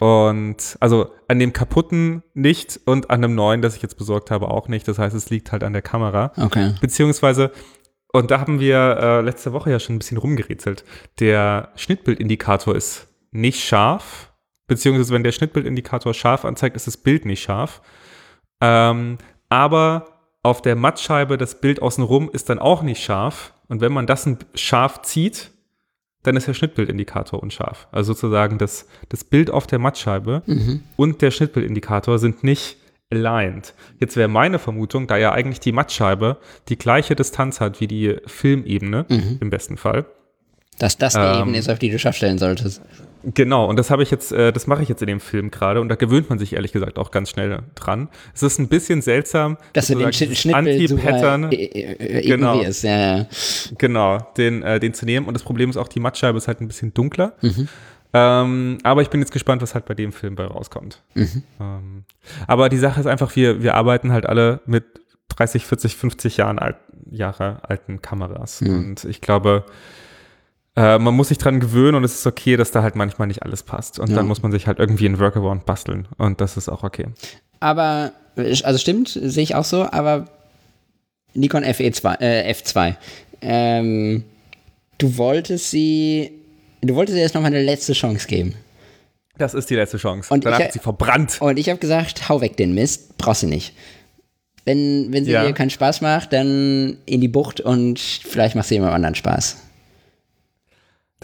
[0.00, 0.26] Ah.
[0.26, 4.48] Und also an dem kaputten nicht und an dem neuen, das ich jetzt besorgt habe,
[4.48, 4.86] auch nicht.
[4.88, 6.32] Das heißt, es liegt halt an der Kamera.
[6.36, 6.74] Okay.
[6.80, 7.52] Beziehungsweise
[8.12, 10.84] Und da haben wir äh, letzte Woche ja schon ein bisschen rumgerätselt.
[11.18, 14.32] Der Schnittbildindikator ist nicht scharf,
[14.66, 17.82] beziehungsweise wenn der Schnittbildindikator scharf anzeigt, ist das Bild nicht scharf.
[18.60, 20.06] Ähm, aber
[20.42, 23.52] auf der Mattscheibe das Bild außenrum ist dann auch nicht scharf.
[23.68, 25.50] Und wenn man das scharf zieht,
[26.22, 27.88] dann ist der Schnittbildindikator unscharf.
[27.92, 30.82] Also sozusagen das, das Bild auf der Mattscheibe mhm.
[30.96, 32.78] und der Schnittbildindikator sind nicht
[33.10, 33.74] aligned.
[34.00, 38.16] Jetzt wäre meine Vermutung, da ja eigentlich die Mattscheibe die gleiche Distanz hat wie die
[38.26, 39.38] Filmebene, mhm.
[39.40, 40.06] im besten Fall.
[40.78, 42.82] Dass das die ähm, Ebene ist, auf die du scharf stellen solltest.
[43.32, 45.80] Genau, und das habe ich jetzt, äh, das mache ich jetzt in dem Film gerade
[45.80, 48.08] und da gewöhnt man sich ehrlich gesagt auch ganz schnell dran.
[48.34, 53.18] Es ist ein bisschen seltsam, dass du den Schnitt Anti-Pattern äh, äh, genau, ist, ja,
[53.18, 53.26] ja.
[53.78, 55.26] genau, den, äh, den zu nehmen.
[55.26, 57.34] Und das Problem ist auch, die Mattscheibe ist halt ein bisschen dunkler.
[57.40, 57.68] Mhm.
[58.12, 61.02] Ähm, aber ich bin jetzt gespannt, was halt bei dem Film bei rauskommt.
[61.14, 61.42] Mhm.
[61.60, 62.04] Ähm,
[62.46, 64.84] aber die Sache ist einfach, wir, wir arbeiten halt alle mit
[65.30, 66.76] 30, 40, 50 Jahren alt,
[67.10, 68.60] Jahre alten Kameras.
[68.60, 68.78] Mhm.
[68.78, 69.64] Und ich glaube,
[70.76, 73.42] äh, man muss sich dran gewöhnen und es ist okay, dass da halt manchmal nicht
[73.42, 73.98] alles passt.
[73.98, 74.16] Und ja.
[74.16, 76.08] dann muss man sich halt irgendwie ein Workaround basteln.
[76.18, 77.06] Und das ist auch okay.
[77.60, 80.26] Aber, also stimmt, sehe ich auch so, aber
[81.34, 82.96] Nikon FE2, äh, F2.
[83.40, 84.24] Ähm,
[84.98, 86.32] du wolltest sie,
[86.80, 88.54] du wolltest ihr jetzt nochmal eine letzte Chance geben.
[89.38, 90.32] Das ist die letzte Chance.
[90.32, 91.40] Und Danach ich, hat sie verbrannt.
[91.40, 93.74] Und ich habe gesagt, hau weg den Mist, brauchst du nicht.
[94.64, 95.44] Wenn, wenn sie ja.
[95.44, 99.58] dir keinen Spaß macht, dann in die Bucht und vielleicht machst du jemand anderen Spaß.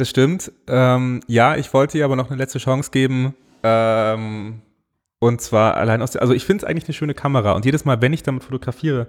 [0.01, 0.51] Das stimmt.
[0.67, 3.35] Ähm, ja, ich wollte ihr aber noch eine letzte Chance geben.
[3.63, 4.63] Ähm,
[5.19, 7.53] und zwar allein aus der, also ich finde es eigentlich eine schöne Kamera.
[7.53, 9.09] Und jedes Mal, wenn ich damit fotografiere,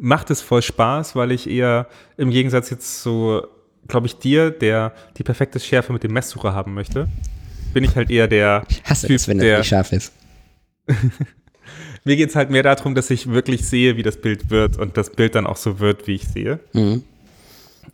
[0.00, 3.46] macht es voll Spaß, weil ich eher im Gegensatz jetzt so,
[3.86, 7.08] glaube ich, dir, der die perfekte Schärfe mit dem Messsucher haben möchte,
[7.72, 8.64] bin ich halt eher der.
[8.68, 10.12] Ich hasse typ, es, wenn das nicht scharf ist.
[12.04, 14.96] Mir geht es halt mehr darum, dass ich wirklich sehe, wie das Bild wird und
[14.96, 16.58] das Bild dann auch so wird, wie ich sehe.
[16.72, 17.04] Mhm.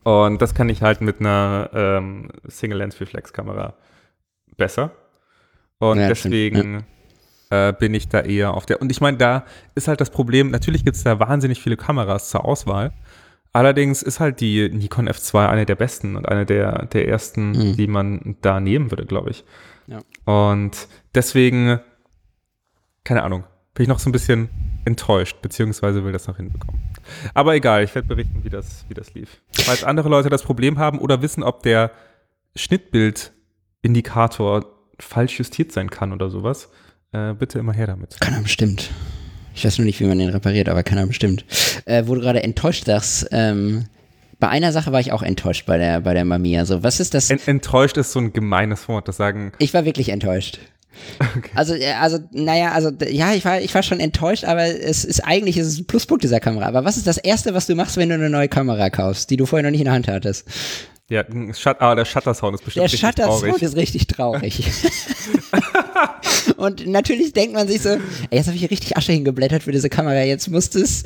[0.02, 3.74] Und das kann ich halt mit einer ähm, Single-Lens-Reflex-Kamera
[4.56, 4.92] besser.
[5.78, 6.84] Und ja, deswegen
[7.50, 7.68] ja.
[7.68, 8.80] äh, bin ich da eher auf der.
[8.80, 12.30] Und ich meine, da ist halt das Problem, natürlich gibt es da wahnsinnig viele Kameras
[12.30, 12.92] zur Auswahl.
[13.52, 17.76] Allerdings ist halt die Nikon F2 eine der besten und eine der, der ersten, mhm.
[17.76, 19.44] die man da nehmen würde, glaube ich.
[19.88, 20.02] Ja.
[20.24, 21.80] Und deswegen,
[23.02, 24.50] keine Ahnung, bin ich noch so ein bisschen
[24.84, 26.80] enttäuscht, beziehungsweise will das noch hinbekommen.
[27.34, 29.40] Aber egal, ich werde berichten, wie das, wie das lief.
[29.52, 31.90] Falls andere Leute das Problem haben oder wissen, ob der
[32.56, 34.64] Schnittbildindikator
[34.98, 36.68] falsch justiert sein kann oder sowas,
[37.12, 38.20] äh, bitte immer her damit.
[38.20, 38.90] Kann er bestimmt.
[39.54, 41.44] Ich weiß nur nicht, wie man den repariert, aber kann er bestimmt.
[41.84, 43.86] Äh, wo du gerade enttäuscht sagst, ähm,
[44.38, 46.60] bei einer Sache war ich auch enttäuscht bei der, bei der Mamiya.
[46.60, 47.30] Also, was ist das?
[47.30, 49.52] enttäuscht ist so ein gemeines Wort, das sagen.
[49.58, 50.60] Ich war wirklich enttäuscht.
[51.36, 51.50] Okay.
[51.54, 55.20] Also, äh, also, naja, also, ja, ich war, ich war schon enttäuscht, aber es ist
[55.20, 56.66] eigentlich ist es ein Pluspunkt dieser Kamera.
[56.66, 59.36] Aber was ist das Erste, was du machst, wenn du eine neue Kamera kaufst, die
[59.36, 60.46] du vorher noch nicht in der Hand hattest?
[61.08, 63.40] Ja, Shut, ah, der Shutter-Sound ist bestimmt der richtig Shutter traurig.
[63.40, 64.70] Der Shutter-Sound ist richtig traurig.
[66.56, 67.98] Und natürlich denkt man sich so, ey,
[68.30, 71.02] jetzt habe ich hier richtig Asche hingeblättert für diese Kamera, jetzt muss es,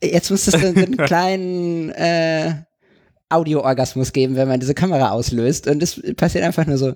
[0.00, 2.54] jetzt muss es einen kleinen äh,
[3.28, 5.66] Audio-Orgasmus geben, wenn man diese Kamera auslöst.
[5.66, 6.94] Und das passiert einfach nur so.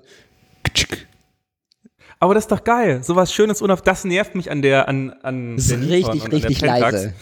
[2.19, 3.03] Aber das ist doch geil.
[3.03, 6.61] Sowas Schönes und auf das nervt mich an der, an, an das ist richtig, richtig
[6.61, 7.13] leise.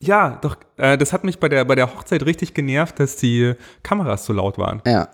[0.00, 3.54] Ja, doch, äh, das hat mich bei der, bei der Hochzeit richtig genervt, dass die
[3.82, 4.82] Kameras so laut waren.
[4.84, 5.08] Ja.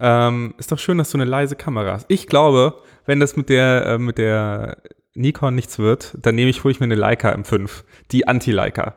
[0.00, 2.06] Ähm, ist doch schön, dass du eine leise Kamera hast.
[2.08, 4.78] Ich glaube, wenn das mit der, äh, mit der
[5.14, 7.68] Nikon nichts wird, dann nehme ich, ich mir eine Leica M5.
[8.12, 8.94] Die Anti-Leica.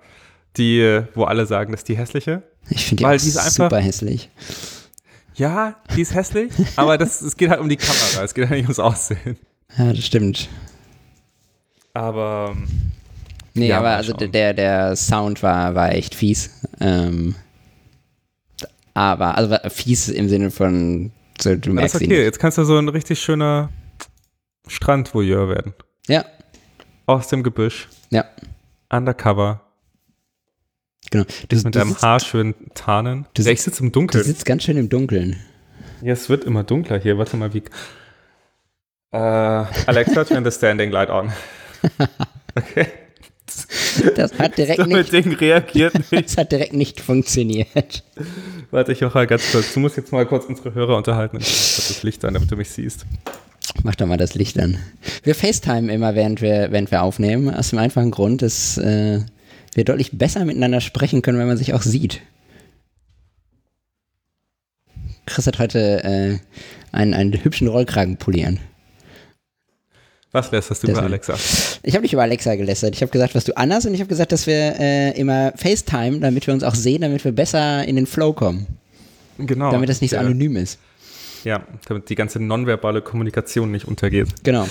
[0.55, 2.43] Die, wo alle sagen, das ist die hässliche.
[2.69, 4.29] Ich finde die, Weil die ist einfach, super hässlich.
[5.35, 8.57] Ja, die ist hässlich, aber das, es geht halt um die Kamera, es geht halt
[8.57, 9.37] nicht ums Aussehen.
[9.77, 10.49] Ja, das stimmt.
[11.93, 12.55] Aber.
[13.55, 16.49] Nee, ja, aber also der, der Sound war, war echt fies.
[16.79, 17.35] Ähm,
[18.93, 22.63] aber, also fies im Sinne von, so, du merkst Das ist okay, jetzt kannst du
[22.63, 23.69] so ein richtig schöner
[24.67, 25.73] Strandvoyeur werden.
[26.07, 26.25] Ja.
[27.05, 27.89] Aus dem Gebüsch.
[28.09, 28.25] Ja.
[28.89, 29.61] Undercover.
[31.13, 31.25] Genau.
[31.47, 33.27] Du, mit deinem Haar schön tarnen.
[33.35, 34.23] Du ich sitze im Dunkeln.
[34.23, 35.35] Du sitzt ganz schön im Dunkeln.
[36.01, 37.19] Ja, es wird immer dunkler hier.
[37.19, 37.61] Warte mal, wie.
[39.11, 41.31] Äh, Alexa, turn the standing light on.
[42.55, 42.85] Okay.
[44.15, 45.11] Das hat direkt das nicht.
[45.11, 46.25] Ding reagiert nicht.
[46.29, 48.03] Das hat direkt nicht funktioniert.
[48.69, 49.73] Warte, ich mache mal ganz kurz.
[49.73, 51.37] Du musst jetzt mal kurz unsere Hörer unterhalten.
[51.37, 53.07] Ich mach das Licht an, damit du mich siehst.
[53.81, 54.77] Mach doch mal das Licht an.
[55.23, 57.51] Wir FaceTime immer, während wir, während wir aufnehmen.
[57.51, 59.21] Aus dem einfachen Grund, dass äh,
[59.75, 62.21] wir deutlich besser miteinander sprechen können, wenn man sich auch sieht.
[65.25, 66.37] Chris hat heute äh,
[66.91, 68.59] einen, einen hübschen Rollkragenpulli an.
[70.31, 71.05] Was lässt du über Deswegen.
[71.05, 71.35] Alexa?
[71.83, 72.95] Ich habe nicht über Alexa gelästert.
[72.95, 76.19] Ich habe gesagt, was du anders und ich habe gesagt, dass wir äh, immer FaceTime,
[76.19, 78.65] damit wir uns auch sehen, damit wir besser in den Flow kommen.
[79.37, 79.71] Genau.
[79.71, 80.21] Damit das nicht so ja.
[80.23, 80.79] anonym ist.
[81.43, 84.27] Ja, damit die ganze nonverbale Kommunikation nicht untergeht.
[84.43, 84.65] Genau.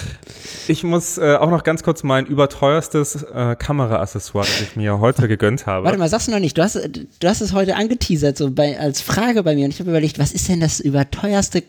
[0.69, 5.29] Ich muss äh, auch noch ganz kurz mein überteuerstes äh, Kameraaccessoire, das ich mir heute
[5.29, 5.85] gegönnt habe.
[5.85, 6.57] Warte mal, sagst du noch nicht.
[6.57, 9.65] Du hast, du hast es heute angeteasert, so bei, als Frage bei mir.
[9.67, 11.63] Und ich habe überlegt, was ist denn das überteuerste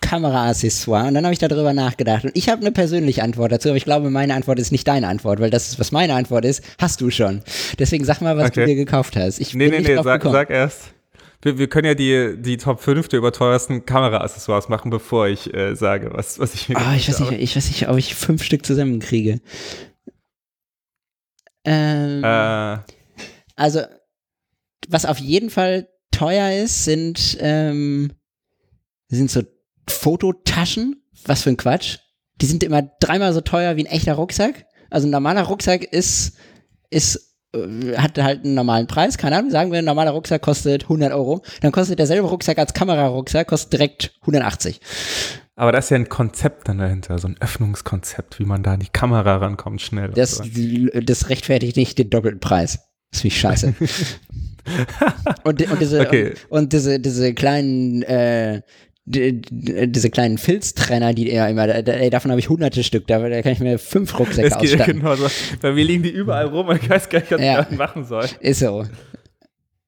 [0.00, 1.06] Kameraaccessoire?
[1.08, 2.24] Und dann habe ich darüber nachgedacht.
[2.24, 5.08] Und ich habe eine persönliche Antwort dazu, aber ich glaube, meine Antwort ist nicht deine
[5.08, 7.42] Antwort, weil das, ist, was meine Antwort ist, hast du schon.
[7.78, 8.60] Deswegen sag mal, was Okay.
[8.60, 9.40] du dir gekauft hast.
[9.40, 10.92] Ich Nee, bin nee, nicht nee, sag, sag erst.
[11.42, 15.74] Wir, wir können ja die, die Top 5 der überteuersten Kameraaccessoires machen, bevor ich äh,
[15.74, 18.42] sage, was, was ich mir Ah, ich, weiß nicht, ich weiß nicht, ob ich fünf
[18.42, 19.40] Stück zusammenkriege.
[21.64, 22.84] Ähm, habe.
[23.56, 23.82] Also,
[24.88, 28.12] was auf jeden Fall teuer ist, sind, ähm,
[29.08, 29.42] sind so
[29.88, 31.02] Fototaschen.
[31.24, 31.98] Was für ein Quatsch.
[32.40, 34.66] Die sind immer dreimal so teuer wie ein echter Rucksack.
[34.88, 36.36] Also ein normaler Rucksack ist,
[36.88, 37.29] ist, äh,
[37.96, 39.18] hat halt einen normalen Preis.
[39.18, 41.42] Keine Ahnung, sagen wir, ein normaler Rucksack kostet 100 Euro.
[41.62, 44.76] Dann kostet derselbe Rucksack als Kamerarucksack, kostet direkt 180.
[44.76, 44.84] Äh,
[45.56, 48.80] aber da ist ja ein Konzept dann dahinter, so ein Öffnungskonzept, wie man da an
[48.80, 50.08] die Kamera rankommt, schnell.
[50.08, 50.44] Das, so.
[51.02, 52.78] das rechtfertigt nicht den doppelten Preis.
[53.10, 53.74] Das finde ich scheiße.
[55.44, 56.34] und, und diese, Okay.
[56.48, 58.62] und, und diese, diese kleinen, äh,
[59.10, 63.06] die, die, diese kleinen Filztrenner, die er immer, da, ey, davon habe ich hunderte Stück,
[63.06, 65.00] da, da kann ich mir fünf Rucksäcke Es geht ausstatten.
[65.00, 65.26] genau so.
[65.60, 67.60] Bei mir liegen die überall rum ich weiß gar nicht, was Ja.
[67.60, 68.26] ich damit machen soll.
[68.40, 68.84] Ist so.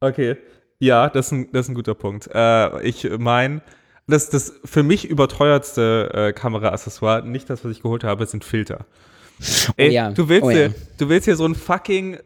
[0.01, 0.37] Okay.
[0.79, 2.29] Ja, das ist ein, das ist ein guter Punkt.
[2.35, 3.63] Äh, ich meine,
[4.09, 8.87] das, das für mich überteuertste äh, Kameraaccessoire, nicht das, was ich geholt habe, sind Filter.
[9.77, 10.11] Ey, ja.
[10.11, 10.69] du, willst Oh ja.
[10.99, 12.19] du willst hier so ein fucking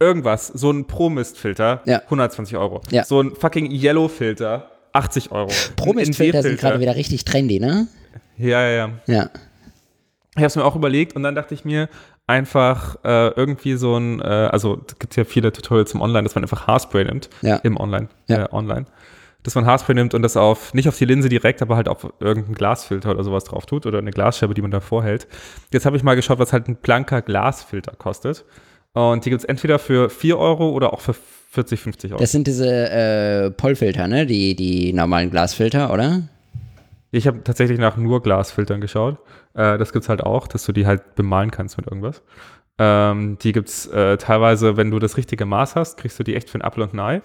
[0.00, 2.02] irgendwas, so ein Pro-Mist-Filter, Ja.
[2.04, 2.80] 120 Euro.
[3.04, 5.48] So ein fucking Yellow-Filter, 80 Euro.
[5.50, 7.88] Ein Promist-Filter sind gerade wieder richtig trendy, ne?
[8.36, 8.90] Ja, ja, ja.
[9.06, 9.30] Ja.
[10.34, 11.88] Ich habe es mir auch überlegt und dann dachte ich mir
[12.26, 16.34] einfach äh, irgendwie so ein, äh, also es gibt ja viele Tutorials im Online, dass
[16.34, 17.56] man einfach Haarspray nimmt, Ja.
[17.56, 18.44] im Online, Ja.
[18.44, 18.86] äh, online,
[19.42, 22.10] dass man Haarspray nimmt und das auf, nicht auf die Linse direkt, aber halt auf
[22.20, 25.26] irgendeinen Glasfilter oder sowas drauf tut oder eine Glasscheibe, die man davor hält.
[25.72, 28.44] Jetzt habe ich mal geschaut, was halt ein blanker Glasfilter kostet
[28.94, 31.14] und die gibt es entweder für 4 Euro oder auch für
[31.52, 32.20] 40, 50 Euro.
[32.20, 34.24] Das sind diese äh, Pollfilter, ne?
[34.24, 36.22] Die, die normalen Glasfilter, oder?
[37.10, 39.18] Ich habe tatsächlich nach nur Glasfiltern geschaut.
[39.52, 42.22] Äh, das gibt's halt auch, dass du die halt bemalen kannst mit irgendwas.
[42.78, 46.48] Ähm, die gibt's äh, teilweise, wenn du das richtige Maß hast, kriegst du die echt
[46.48, 47.22] für ein Apfel und ein Ei.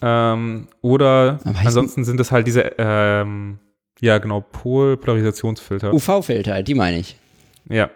[0.00, 3.58] Ähm, oder ansonsten sind es halt diese, ähm,
[3.98, 5.92] ja genau, Pol-Polarisationsfilter.
[5.92, 7.16] UV-Filter, die meine ich.
[7.68, 7.90] Ja.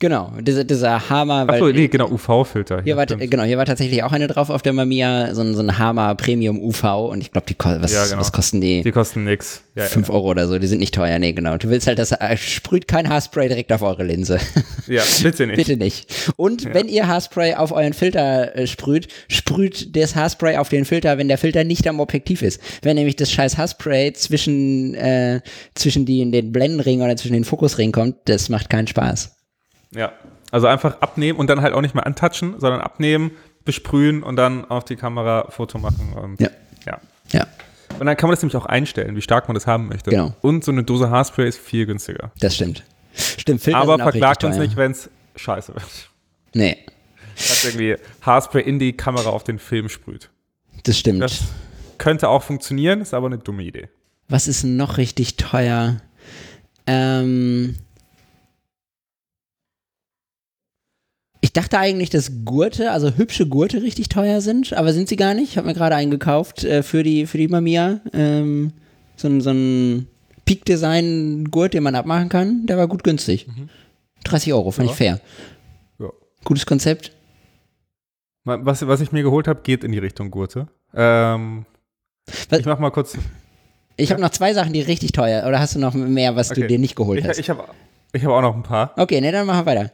[0.00, 2.80] Genau, dieser, dieser Hammer, Achso, nee, genau, UV-Filter.
[2.82, 3.30] Hier ja, war, stimmt.
[3.30, 6.14] genau, hier war tatsächlich auch eine drauf auf der Mamiya, so ein, so ein Hammer
[6.14, 8.18] Premium UV und ich glaube, die was, Ja, genau.
[8.18, 8.82] was kosten die?
[8.82, 9.62] Die kosten nix.
[9.74, 11.58] Ja, 5 Euro oder so, die sind nicht teuer, nee, genau.
[11.58, 14.38] Du willst halt, das äh, sprüht kein Haarspray direkt auf eure Linse.
[14.86, 14.94] ja.
[14.94, 15.56] ja, bitte nicht.
[15.56, 16.32] Bitte nicht.
[16.36, 21.18] Und wenn ihr Haarspray auf euren Filter äh, sprüht, sprüht das Haarspray auf den Filter,
[21.18, 22.58] wenn der Filter nicht am Objektiv ist.
[22.80, 25.42] Wenn nämlich das scheiß Haarspray zwischen, äh,
[25.74, 29.36] zwischen die, den Blendenring oder zwischen den Fokusring kommt, das macht keinen Spaß.
[29.94, 30.12] Ja.
[30.50, 33.32] Also einfach abnehmen und dann halt auch nicht mehr antatschen, sondern abnehmen,
[33.64, 36.50] besprühen und dann auf die Kamera Foto machen und Ja.
[36.86, 37.00] ja.
[37.32, 37.46] Ja,
[38.00, 40.10] Und dann kann man das nämlich auch einstellen, wie stark man das haben möchte.
[40.10, 40.34] Genau.
[40.40, 42.32] Und so eine Dose Haarspray ist viel günstiger.
[42.40, 42.82] das stimmt.
[43.14, 46.10] Stimmt, Filter Aber verklagt uns nicht, wenn es scheiße wird.
[46.54, 46.78] Nee,
[47.36, 50.30] Dass irgendwie Haarspray in die Kamera auf den Film sprüht.
[50.84, 51.22] das stimmt.
[51.22, 51.40] Das
[51.98, 53.88] könnte auch funktionieren, ist aber eine dumme Idee.
[54.28, 56.00] Was ist noch richtig teuer?
[56.86, 57.76] Ähm.
[61.50, 65.34] Ich dachte eigentlich, dass Gurte, also hübsche Gurte, richtig teuer sind, aber sind sie gar
[65.34, 65.50] nicht.
[65.50, 67.98] Ich habe mir gerade einen gekauft äh, für, die, für die Mamiya.
[68.12, 68.72] Ähm,
[69.16, 70.06] so, ein- so ein
[70.44, 72.66] Peak-Design-Gurt, den man abmachen kann.
[72.66, 73.48] Der war gut günstig.
[74.22, 74.92] 30 Euro, fand Ja.
[74.92, 75.20] ich fair.
[75.98, 76.06] Ja.
[76.44, 77.10] Gutes Konzept.
[78.44, 80.68] Was, was ich mir geholt habe, geht in die Richtung Gurte.
[80.94, 81.66] Ähm,
[82.52, 83.18] ich mach mal kurz.
[83.96, 85.48] Ich habe noch zwei Sachen, die richtig teuer.
[85.48, 86.68] Oder hast du noch mehr, was du Okay.
[86.68, 87.38] dir nicht geholt Ich, hast?
[87.38, 87.64] ich habe
[88.12, 88.92] ich hab auch noch ein paar.
[88.96, 89.92] okay, ne, dann machen wir weiter.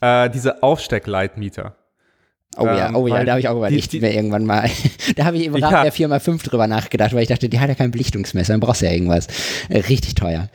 [0.00, 1.74] Äh, diese Aufsteckleitmieter.
[2.56, 4.68] Oh ja, Ähm, oh ja, da habe ich auch überlegt, die- die- mir irgendwann mal.
[5.16, 7.68] da habe ich im Rahmen der Firma 5 drüber nachgedacht, weil ich dachte, die hat
[7.68, 9.28] ja kein Belichtungsmesser, dann brauchst du ja irgendwas.
[9.68, 10.48] Äh, richtig teuer.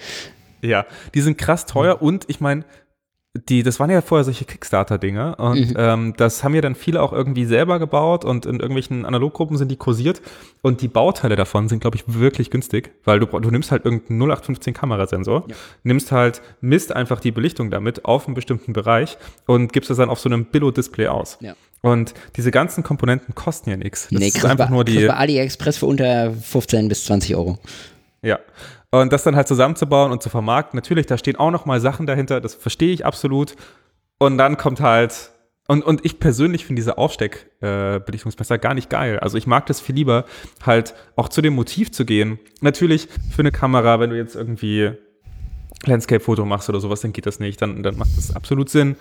[0.62, 2.66] Ja, die sind krass teuer und ich meine,
[3.49, 7.11] die, das waren ja vorher solche Kickstarter-Dinger und ähm, das haben ja dann viele auch
[7.11, 10.21] irgendwie selber gebaut und in irgendwelchen Analoggruppen sind die kursiert
[10.61, 14.21] und die Bauteile davon sind, glaube ich, wirklich günstig, weil du, du nimmst halt irgendeinen
[14.21, 15.47] 0815 Kamerasensor,
[15.83, 20.09] nimmst halt, misst einfach die Belichtung damit auf einen bestimmten Bereich und gibst das dann
[20.09, 21.38] auf so einem Billo-Display aus.
[21.41, 21.55] Ja.
[21.81, 24.07] Und diese ganzen Komponenten kosten ja nichts.
[24.09, 27.59] Das nee, ist einfach bei, nur die, bei AliExpress für unter 15 bis 20 Euro.
[28.23, 28.39] Ja.
[29.02, 32.06] Und das dann halt zusammenzubauen und zu vermarkten, natürlich, da stehen auch noch mal Sachen
[32.06, 33.56] dahinter, das verstehe ich absolut.
[34.20, 35.32] Und dann kommt halt,
[35.68, 39.20] und, und ich persönlich finde diese Aufsteckbelichtungsmesser äh, gar nicht geil.
[39.20, 40.24] Also ich mag das viel lieber,
[40.66, 42.39] halt auch zu dem Motiv zu gehen.
[42.62, 44.91] Natürlich für eine Kamera, wenn du jetzt irgendwie
[45.84, 48.96] Landscape-Foto machst oder sowas, dann geht das nicht, dann, dann macht das absolut Sinn.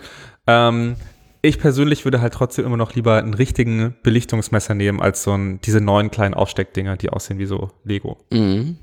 [0.49, 0.97] Ähm,
[1.41, 5.61] ich persönlich würde halt trotzdem immer noch lieber einen richtigen Belichtungsmesser nehmen, als so ein,
[5.61, 8.19] diese neuen kleinen Aufsteckdinger, die aussehen wie so Lego.
[8.33, 8.79] Mhm.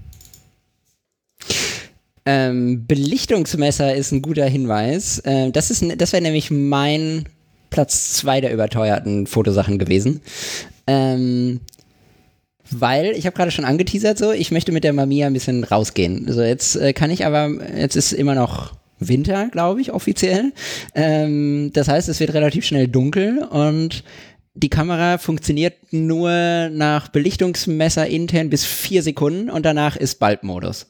[2.25, 5.19] Ähm, Belichtungsmesser ist ein guter Hinweis.
[5.19, 5.67] Äh, das
[5.97, 7.25] das wäre nämlich mein
[7.69, 10.21] Platz zwei der überteuerten Fotosachen gewesen.
[10.87, 11.61] Ähm,
[12.69, 16.25] weil ich habe gerade schon angeteasert so, ich möchte mit der Mamiya ein bisschen rausgehen.
[16.27, 20.53] Also jetzt äh, kann ich aber, jetzt ist immer noch Winter, glaube ich, offiziell.
[20.95, 24.03] Ähm, das heißt, es wird relativ schnell dunkel und
[24.53, 30.87] die Kamera funktioniert nur nach Belichtungsmesser intern bis vier Sekunden und danach ist Bulb-Modus.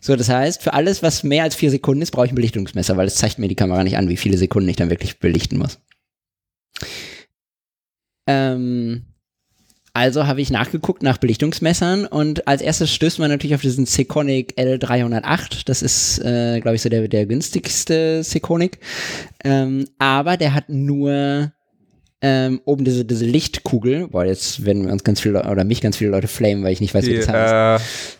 [0.00, 2.96] So, das heißt, für alles, was mehr als vier Sekunden ist, brauche ich ein Belichtungsmesser,
[2.96, 5.58] weil es zeigt mir die Kamera nicht an, wie viele Sekunden ich dann wirklich belichten
[5.58, 5.78] muss.
[8.26, 9.04] Ähm,
[9.96, 14.52] also habe ich nachgeguckt nach Belichtungsmessern und als erstes stößt man natürlich auf diesen Sekonic
[14.58, 15.62] L308.
[15.64, 18.78] Das ist, äh, glaube ich, so der, der günstigste Sekonic.
[19.42, 21.50] Ähm, aber der hat nur
[22.20, 24.08] ähm, oben diese, diese Lichtkugel.
[24.08, 26.82] Boah, jetzt werden wir uns ganz viele, oder mich ganz viele Leute flamen, weil ich
[26.82, 28.18] nicht weiß, die, wie das heißt.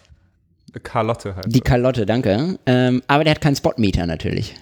[0.83, 1.47] Carlotte halt.
[1.49, 2.59] Die Carlotte, danke.
[2.67, 4.55] Ähm, aber der hat keinen Spotmeter natürlich.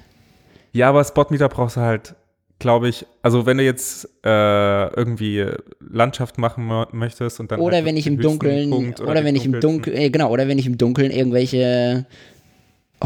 [0.72, 2.14] Ja, aber Spotmeter brauchst du halt,
[2.58, 5.46] glaube ich, also wenn du jetzt äh, irgendwie
[5.80, 7.60] Landschaft machen möchtest und dann.
[7.60, 10.48] Oder halt wenn ich im Dunkeln, oder, oder wenn ich im Dunkeln, äh, genau, oder
[10.48, 12.06] wenn ich im Dunkeln irgendwelche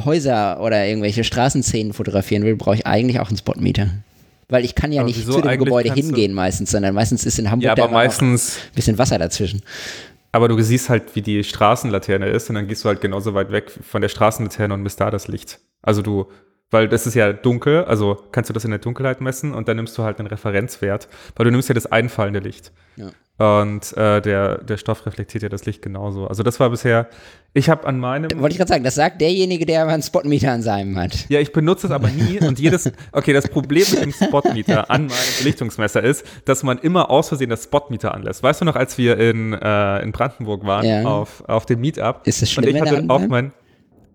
[0.05, 3.91] Häuser oder irgendwelche Straßenszenen fotografieren will, brauche ich eigentlich auch einen Spotmeter.
[4.51, 7.51] Weil ich kann ja aber nicht zu dem Gebäude hingehen meistens, sondern meistens ist in
[7.51, 9.61] Hamburg ja, aber meistens ein bisschen Wasser dazwischen.
[10.33, 13.51] Aber du siehst halt, wie die Straßenlaterne ist und dann gehst du halt genauso weit
[13.51, 15.61] weg von der Straßenlaterne und misst da das Licht.
[15.83, 16.31] Also du,
[16.71, 19.77] weil das ist ja dunkel, also kannst du das in der Dunkelheit messen und dann
[19.77, 22.73] nimmst du halt einen Referenzwert, weil du nimmst ja das einfallende Licht.
[22.97, 23.11] Ja.
[23.39, 26.27] Und äh, der, der Stoff reflektiert ja das Licht genauso.
[26.27, 27.09] Also das war bisher,
[27.55, 28.29] ich habe an meinem...
[28.41, 31.29] Wollte ich gerade sagen, das sagt derjenige, der einen Spotmeter an seinem hat.
[31.29, 35.07] Ja, ich benutze es aber nie und jedes, okay, das Problem mit dem Spotmeter an
[35.07, 38.43] meinem Belichtungsmesser ist, dass man immer aus Versehen das Spotmeter anlässt.
[38.43, 41.05] Weißt du noch, als wir in, äh, in Brandenburg waren, ja.
[41.05, 42.27] auf, auf dem Meetup?
[42.27, 43.53] Ist das schlimm, und ich hatte auch mein,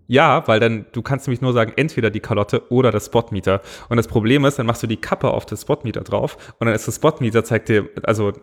[0.07, 3.61] ja, weil dann, du kannst nämlich nur sagen, entweder die Kalotte oder das Spotmeter.
[3.87, 6.75] Und das Problem ist, dann machst du die Kappe auf das Spotmeter drauf und dann
[6.75, 8.33] ist das Spotmeter, zeigt dir, also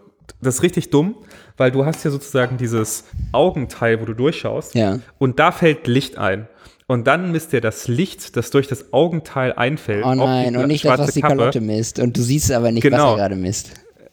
[0.40, 1.14] das ist richtig dumm,
[1.56, 4.74] weil du hast ja sozusagen dieses Augenteil, wo du durchschaust.
[4.74, 4.98] Ja.
[5.18, 6.48] Und da fällt Licht ein.
[6.86, 10.04] Und dann misst er das Licht, das durch das Augenteil einfällt.
[10.04, 12.00] Oh nein, und nicht das, was die Kalotte misst.
[12.00, 12.96] Und du siehst aber nicht, genau.
[12.96, 13.70] was er gerade misst.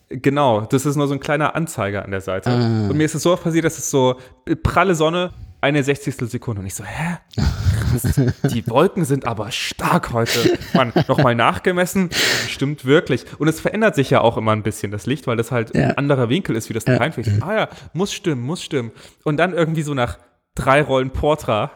[0.09, 2.49] Genau, das ist nur so ein kleiner Anzeiger an der Seite.
[2.49, 2.89] Ah.
[2.89, 4.15] Und mir ist es so oft passiert, dass es so
[4.63, 6.61] pralle Sonne, eine Sechzigstel Sekunde.
[6.61, 7.17] Und ich so, hä?
[7.35, 10.57] Krass, die Wolken sind aber stark heute.
[10.73, 12.09] Man, nochmal nachgemessen,
[12.47, 13.25] stimmt wirklich.
[13.37, 15.87] Und es verändert sich ja auch immer ein bisschen, das Licht, weil das halt ja.
[15.87, 16.97] ein anderer Winkel ist, wie das ja.
[16.97, 17.29] reinfällt.
[17.41, 18.91] Ah ja, muss stimmen, muss stimmen.
[19.23, 20.19] Und dann irgendwie so nach
[20.55, 21.71] drei Rollen Portra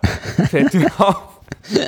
[0.50, 1.42] fällt mir auf.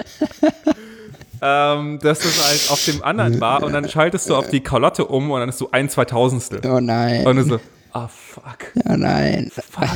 [1.45, 5.05] ähm, dass das halt auf dem anderen war und dann schaltest du auf die Kalotte
[5.05, 6.61] um und dann ist so ein Zweitausendstel.
[6.65, 7.27] Oh nein.
[7.27, 7.59] Und du so,
[7.91, 8.71] ah oh, fuck.
[8.89, 9.51] Oh nein.
[9.53, 9.89] Fuck.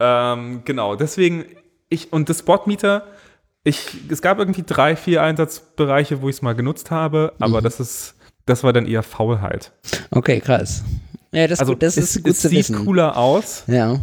[0.00, 1.44] ähm, genau, deswegen,
[1.88, 3.06] ich, und das Spotmeter,
[3.62, 7.64] ich, es gab irgendwie drei, vier Einsatzbereiche, wo ich es mal genutzt habe, aber mhm.
[7.64, 8.16] das ist,
[8.46, 9.70] das war dann eher Faulheit.
[10.10, 10.82] Okay, krass.
[11.30, 12.84] Ja, das, also, das ist es, gut es zu sieht wissen.
[12.84, 13.62] cooler aus.
[13.68, 14.00] Ja.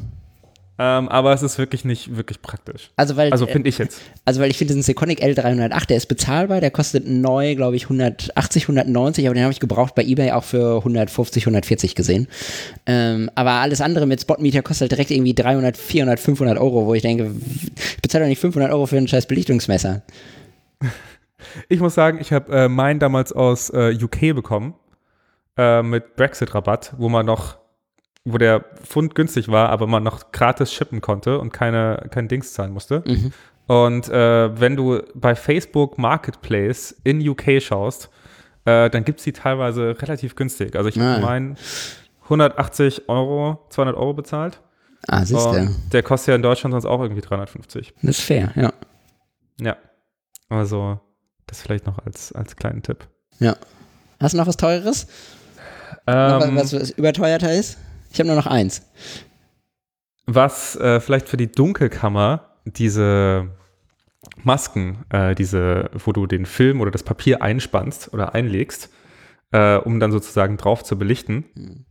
[0.83, 2.89] Ähm, aber es ist wirklich nicht wirklich praktisch.
[2.95, 4.01] Also, weil, also finde ich jetzt.
[4.25, 7.83] Also, weil ich finde, diesen Sekonic L308, der ist bezahlbar, der kostet neu, glaube ich,
[7.83, 12.27] 180, 190, aber den habe ich gebraucht bei eBay auch für 150, 140 gesehen.
[12.87, 16.95] Ähm, aber alles andere mit Spotmeter kostet halt direkt irgendwie 300, 400, 500 Euro, wo
[16.95, 17.29] ich denke,
[17.75, 20.01] ich bezahle doch nicht 500 Euro für ein scheiß Belichtungsmesser.
[21.69, 24.73] Ich muss sagen, ich habe äh, meinen damals aus äh, UK bekommen
[25.57, 27.60] äh, mit Brexit-Rabatt, wo man noch
[28.23, 32.53] wo der Pfund günstig war, aber man noch gratis shippen konnte und keine, kein Dings
[32.53, 33.03] zahlen musste.
[33.05, 33.33] Mhm.
[33.67, 38.09] Und äh, wenn du bei Facebook Marketplace in UK schaust,
[38.65, 40.75] äh, dann gibt es die teilweise relativ günstig.
[40.75, 41.57] Also ich habe meinen
[42.23, 44.61] 180 Euro, 200 Euro bezahlt.
[45.07, 45.69] Ah, siehst du.
[45.91, 47.93] Der kostet ja in Deutschland sonst auch irgendwie 350.
[48.01, 48.71] Das ist fair, ja.
[49.59, 49.77] Ja.
[50.49, 50.99] Also,
[51.47, 53.07] das vielleicht noch als, als kleinen Tipp.
[53.39, 53.55] Ja.
[54.19, 55.07] Hast du noch was Teures?
[56.05, 57.77] Ähm, noch was, was überteuerter ist?
[58.11, 58.89] Ich habe nur noch eins.
[60.25, 63.49] Was äh, vielleicht für die Dunkelkammer diese
[64.43, 68.89] Masken, äh, diese, wo du den Film oder das Papier einspannst oder einlegst,
[69.51, 71.45] äh, um dann sozusagen drauf zu belichten.
[71.55, 71.85] Hm.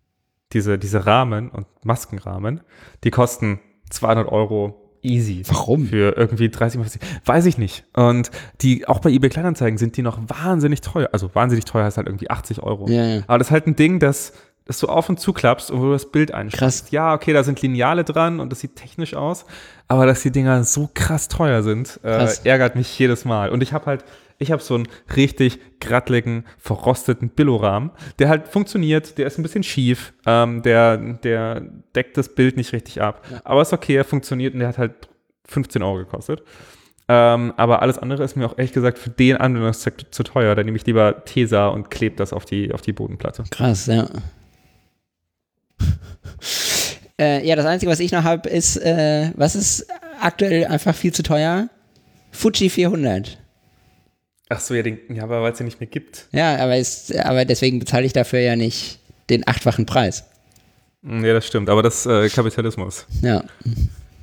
[0.53, 2.61] diese, diese Rahmen und Maskenrahmen,
[3.05, 3.61] die kosten
[3.91, 5.43] 200 Euro easy.
[5.47, 5.87] Warum?
[5.87, 7.85] Für irgendwie 30, 50, weiß ich nicht.
[7.95, 11.09] Und die, auch bei eBay Kleinanzeigen sind die noch wahnsinnig teuer.
[11.13, 12.89] Also wahnsinnig teuer heißt halt irgendwie 80 Euro.
[12.89, 13.23] Ja, ja.
[13.27, 14.33] Aber das ist halt ein Ding, das,
[14.71, 16.83] das du auf und zuklappst und wo du das Bild einstellst.
[16.85, 16.91] Krass.
[16.93, 19.45] Ja, okay, da sind Lineale dran und das sieht technisch aus.
[19.89, 22.43] Aber dass die Dinger so krass teuer sind, äh, Krass.
[22.45, 23.51] ärgert mich jedes Mal.
[23.51, 24.05] Und ich habe halt,
[24.39, 27.91] ich habe so einen richtig grattligen, verrosteten Billorahmen,
[28.21, 31.63] der halt funktioniert, der ist ein bisschen schief, ähm, der, der
[31.97, 33.27] deckt das Bild nicht richtig ab.
[33.43, 35.09] Aber ist okay, er funktioniert und der hat halt
[35.47, 36.45] 15 Euro gekostet.
[37.09, 40.55] Ähm, aber alles andere ist mir auch ehrlich gesagt für den Anwendungszweck zu teuer.
[40.55, 43.43] Da nehme ich lieber Tesa und klebe das auf die, auf die Bodenplatte.
[43.51, 44.07] Krass, ja.
[47.19, 49.87] Äh, ja, das Einzige, was ich noch habe, ist, äh, was ist
[50.21, 51.69] aktuell einfach viel zu teuer?
[52.33, 53.39] Fuji 400.
[54.49, 56.27] Ach so, ja, den, ja aber weil es den nicht mehr gibt.
[56.33, 60.25] Ja, aber, ist, aber deswegen bezahle ich dafür ja nicht den achtfachen Preis.
[61.05, 61.69] Hm, Ja, das stimmt.
[61.71, 63.45] Aber das äh, Kapitalismus, Ja.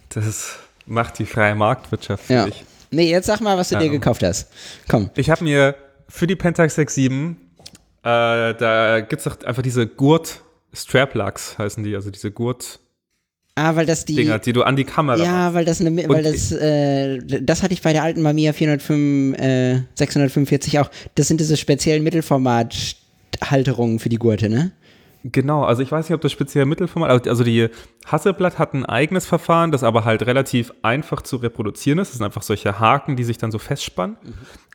[0.10, 0.56] das
[0.86, 2.46] macht die freie Marktwirtschaft für ja.
[2.46, 2.64] dich.
[2.92, 3.82] Nee, jetzt sag mal, was du Ja.
[3.82, 4.50] dir gekauft hast.
[4.88, 5.10] Komm.
[5.16, 5.76] Ich habe mir
[6.10, 7.36] für die Pentax 67,
[8.04, 9.88] äh, da gibt es doch einfach diese
[10.78, 12.80] Gurt-Strap-Lugs, heißen die, also diese Gurt-Dinger,
[13.56, 14.16] Ah, weil das die.
[14.46, 17.82] die du an die Kamera Ja, weil das eine, weil das, äh, das hatte ich
[17.82, 20.92] bei der alten Mamiya 405, äh, 645 auch.
[21.16, 24.72] Das sind diese speziellen Mittelformat-Halterungen für die Gurte, ne?
[25.24, 27.70] Genau, also ich weiß nicht, ob das speziell Mittelformat, also- also die
[28.06, 32.10] Hasselblatt hat ein eigenes Verfahren, das aber halt relativ einfach zu reproduzieren ist.
[32.12, 34.18] Das sind einfach solche Haken, die sich dann so festspannen.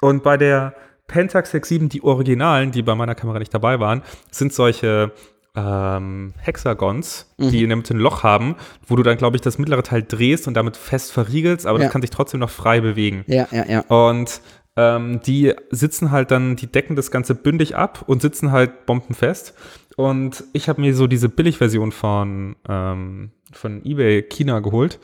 [0.00, 0.74] Und bei der
[1.06, 5.12] Pentax 67, die Originalen, die bei meiner Kamera nicht dabei waren, sind solche
[5.54, 9.58] ähm, Hexagons, die in der Mitte ein Loch haben, wo du dann, glaube ich, das
[9.58, 11.84] mittlere Teil drehst und damit fest verriegelst, aber Ja.
[11.84, 13.24] das kann sich trotzdem noch frei bewegen.
[13.26, 13.80] Ja, ja, ja.
[13.82, 14.40] Und
[14.76, 19.54] ähm, die sitzen halt dann, die decken das Ganze bündig ab und sitzen halt bombenfest.
[19.96, 24.98] Und ich habe mir so diese Billigversion von, ähm, von eBay China geholt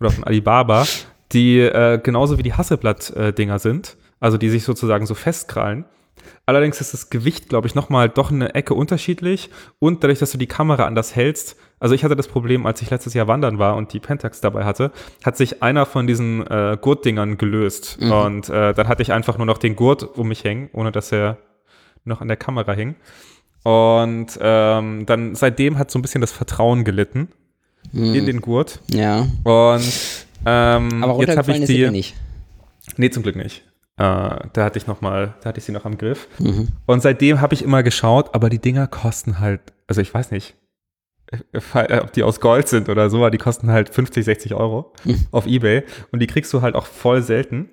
[0.00, 0.84] oder von Alibaba,
[1.30, 5.84] die äh, genauso wie die Hasselblatt-Dinger sind, also die sich sozusagen so festkrallen.
[6.52, 9.48] Allerdings ist das Gewicht, glaube ich, nochmal doch eine Ecke unterschiedlich
[9.78, 12.90] und dadurch, dass du die Kamera anders hältst, also ich hatte das Problem, als ich
[12.90, 14.92] letztes Jahr wandern war und die Pentax dabei hatte,
[15.24, 19.46] hat sich einer von diesen äh, Gurtdingern gelöst und äh, dann hatte ich einfach nur
[19.46, 21.38] noch den Gurt um mich hängen, ohne dass er
[22.04, 22.96] noch an der Kamera hing.
[23.62, 27.28] Und ähm, dann seitdem hat so ein bisschen das Vertrauen gelitten
[27.92, 29.26] in den Gurt Ja.
[29.44, 32.14] und ähm, Aber jetzt habe ich die nicht.
[32.96, 33.64] Nee, zum Glück nicht.
[33.98, 34.02] Äh,
[34.52, 36.28] da hatte ich noch mal, da hatte ich sie noch am Griff.
[36.38, 36.68] Mhm.
[36.86, 40.54] Und seitdem habe ich immer geschaut, aber die Dinger kosten halt, also ich weiß nicht,
[41.30, 44.92] äh, ob die aus Gold sind oder so, aber die kosten halt 50, 60 Euro
[45.04, 45.26] Mhm.
[45.30, 47.68] auf Ebay und die kriegst du halt auch voll selten.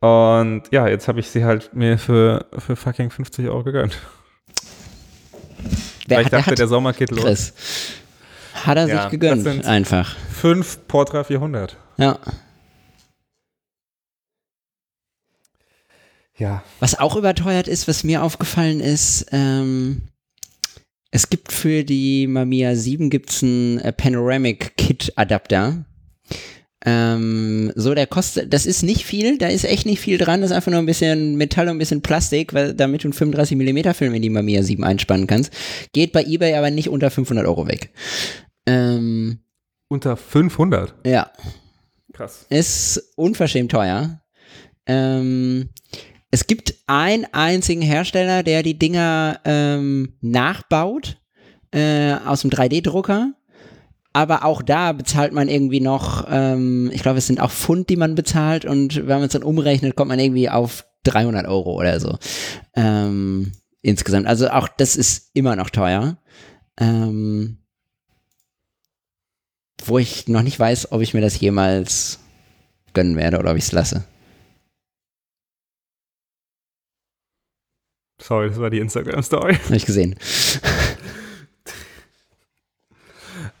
[0.00, 3.96] Und ja, jetzt habe ich sie halt mir für, für fucking 50 Euro gegönnt.
[6.08, 7.22] Wer Weil ich hat, der dachte, hat, der Sommer geht los.
[7.22, 7.54] Chris.
[8.54, 10.16] Hat er Ja, sich gegönnt, einfach.
[10.32, 11.76] Fünf Portra 400.
[11.98, 12.18] Ja.
[16.42, 16.64] Ja.
[16.80, 20.02] Was auch überteuert ist, was mir aufgefallen ist, ähm,
[21.12, 25.84] es gibt für die Mamiya 7 gibt's einen Panoramic Kit Adapter.
[26.84, 30.50] Ähm, so, der kostet, das ist nicht viel, da ist echt nicht viel dran, das
[30.50, 33.94] ist einfach nur ein bisschen Metall und ein bisschen Plastik, weil, damit du einen 35mm
[33.94, 35.52] Film in die Mamiya 7 einspannen kannst.
[35.92, 37.92] Geht bei eBay aber nicht unter 500 Euro weg.
[38.66, 39.38] Ähm,
[39.88, 40.92] Unter 500.
[41.06, 41.30] ja,
[42.12, 42.46] Krass.
[42.48, 44.20] ist unverschämt teuer.
[44.86, 45.68] Ähm,
[46.32, 51.18] es gibt einen einzigen Hersteller, der die Dinger ähm, nachbaut
[51.72, 53.34] äh, aus dem 3D-Drucker.
[54.14, 57.96] Aber auch da bezahlt man irgendwie noch, ähm, ich glaube, es sind auch Pfund, die
[57.96, 58.64] man bezahlt.
[58.64, 62.18] Und wenn man es dann umrechnet, kommt man irgendwie auf 300 Euro oder so.
[62.74, 63.52] Ähm,
[63.82, 64.26] insgesamt.
[64.26, 66.16] Also auch das ist immer noch teuer.
[66.80, 67.58] Ähm,
[69.84, 72.20] wo ich noch nicht weiß, ob ich mir das jemals
[72.94, 74.04] gönnen werde oder ob ich es lasse.
[78.22, 79.56] Sorry, das war die Instagram-Story.
[79.64, 80.16] Habe ich gesehen.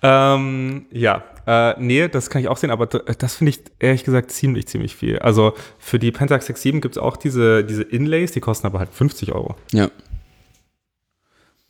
[0.02, 4.30] Ähm, ja, äh, nee, das kann ich auch sehen, aber das finde ich ehrlich gesagt
[4.30, 5.18] ziemlich, ziemlich viel.
[5.20, 8.90] Also für die Pentax 67 gibt es auch diese, diese Inlays, die kosten aber halt
[8.92, 9.56] 50 Euro.
[9.72, 9.90] Ja.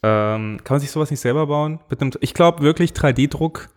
[0.03, 1.79] Ähm, kann man sich sowas nicht selber bauen?
[2.21, 3.69] Ich glaube wirklich 3D-Druck.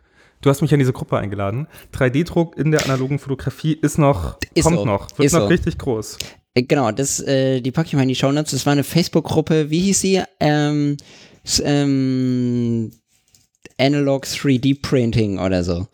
[0.41, 1.67] Du hast mich in diese Gruppe eingeladen.
[1.93, 4.85] 3D-Druck in der analogen Fotografie ist noch, Ist kommt so.
[4.85, 5.47] noch, wird Ist noch so.
[5.47, 6.17] richtig groß.
[6.55, 8.51] Äh, Genau, das, äh, die packe ich mal in die Show Notes.
[8.51, 10.23] Das war eine Facebook-Gruppe, wie hieß sie?
[10.39, 10.97] Ähm,
[11.63, 12.91] ähm,
[13.77, 15.87] Analog 3D Printing oder so.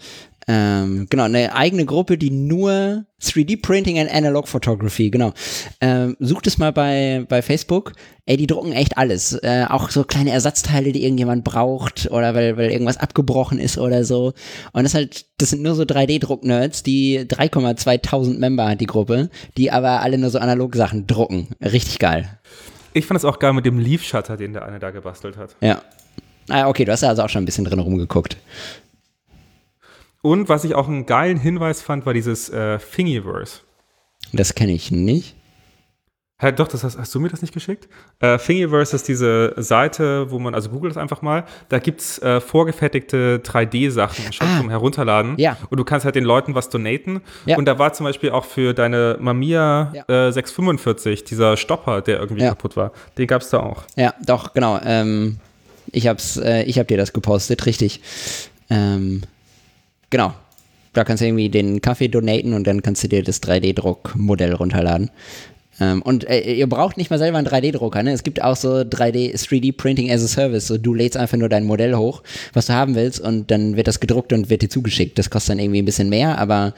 [0.53, 5.31] Ähm, genau, eine eigene Gruppe, die nur 3D-Printing and Analog Photography, genau.
[5.79, 7.93] Ähm, sucht es mal bei, bei Facebook.
[8.25, 9.31] Ey, die drucken echt alles.
[9.43, 14.03] Äh, auch so kleine Ersatzteile, die irgendjemand braucht oder weil, weil irgendwas abgebrochen ist oder
[14.03, 14.33] so.
[14.73, 19.71] Und das halt, das sind nur so 3D-Druck-Nerds, die 3,2000 Member hat die Gruppe, die
[19.71, 21.47] aber alle nur so analog Sachen drucken.
[21.61, 22.39] Richtig geil.
[22.93, 25.55] Ich fand es auch geil mit dem Leaf-Shutter, den der eine da gebastelt hat.
[25.61, 25.81] Ja.
[26.49, 28.35] Ah, okay, du hast ja also auch schon ein bisschen drin rumgeguckt.
[30.21, 33.59] Und was ich auch einen geilen Hinweis fand, war dieses äh, Thingiverse.
[34.33, 35.35] Das kenne ich nicht.
[36.41, 37.87] Ja, doch, das hast, hast du mir das nicht geschickt?
[38.19, 42.41] Äh, Thingiverse ist diese Seite, wo man, also google das einfach mal, da gibt's äh,
[42.41, 44.57] vorgefertigte 3D-Sachen schon Ah.
[44.57, 45.35] zum Herunterladen.
[45.37, 45.55] Ja.
[45.69, 47.21] Und du kannst halt den Leuten was donaten.
[47.45, 47.57] Ja.
[47.57, 50.27] Und da war zum Beispiel auch für deine Mamiya Ja.
[50.27, 52.91] äh, 645 dieser Stopper, der irgendwie kaputt war.
[53.19, 53.83] Den gab's da auch.
[53.95, 54.79] Ja, doch, genau.
[54.83, 55.37] Ähm,
[55.91, 58.01] ich hab's, äh, ich hab dir das gepostet, richtig.
[58.71, 59.21] Ähm,
[60.11, 60.35] genau.
[60.93, 65.09] Da kannst du irgendwie den Kaffee donaten und dann kannst du dir das 3D-Druckmodell runterladen.
[65.79, 68.11] Ähm, und äh, ihr braucht nicht mal selber einen 3D-Drucker, ne?
[68.11, 70.67] Es gibt auch so 3D, 3D-Printing as a Service.
[70.67, 72.21] So, du lädst einfach nur dein Modell hoch,
[72.53, 75.17] was du haben willst, und dann wird das gedruckt und wird dir zugeschickt.
[75.17, 76.73] Das kostet dann irgendwie ein bisschen mehr, aber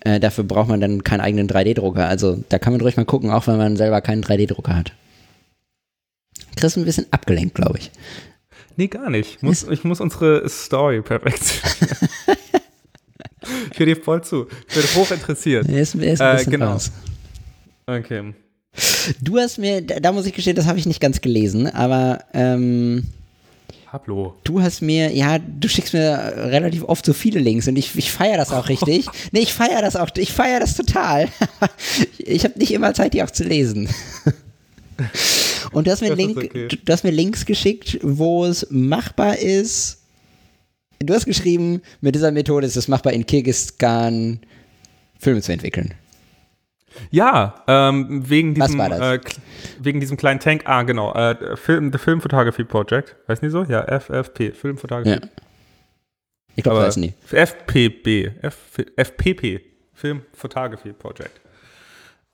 [0.00, 2.06] äh, dafür braucht man dann keinen eigenen 3D-Drucker.
[2.08, 4.92] Also da kann man ruhig mal gucken, auch wenn man selber keinen 3D-Drucker hat.
[6.56, 7.90] Chris ein bisschen abgelenkt, glaube ich.
[8.76, 9.36] Nee, gar nicht.
[9.36, 11.62] Ich muss, ich muss unsere Story perfekt.
[13.72, 14.46] ich höre dir voll zu.
[14.68, 15.68] Ich bin hoch interessiert.
[15.68, 16.72] Er ist, er ist ein Äh, bisschen genau.
[16.72, 16.90] raus.
[17.86, 18.34] Okay.
[19.22, 23.04] Du hast mir, da muss ich gestehen, das habe ich nicht ganz gelesen, aber ähm,
[23.90, 24.34] Hablo.
[24.44, 28.10] du hast mir, ja, du schickst mir relativ oft so viele Links und ich, ich
[28.12, 29.06] feiere das auch richtig.
[29.32, 31.28] Nee, ich feiere das auch, ich feiere das total.
[32.18, 33.88] ich habe nicht immer Zeit, die auch zu lesen.
[35.72, 36.68] Und du hast, mir Link, okay.
[36.68, 39.98] du hast mir Links geschickt, wo es machbar ist.
[40.98, 44.40] Du hast geschrieben, mit dieser Methode ist es machbar, in Kirgisistan
[45.18, 45.94] Filme zu entwickeln.
[47.10, 48.80] Ja, ähm, wegen diesem?
[48.80, 49.20] Äh,
[49.78, 50.62] wegen diesem kleinen Tank.
[50.64, 51.12] Ah, genau.
[51.12, 53.16] Äh, Film, The Film Photography Project.
[53.26, 53.64] Weißt du so?
[53.64, 54.52] Ja, FFP.
[54.52, 55.20] Film Photography.
[55.22, 55.28] Ja.
[56.54, 57.12] Ich glaube, das nie.
[57.30, 58.30] FPB.
[58.40, 59.60] F, FPP.
[59.92, 61.40] Film Photography Project.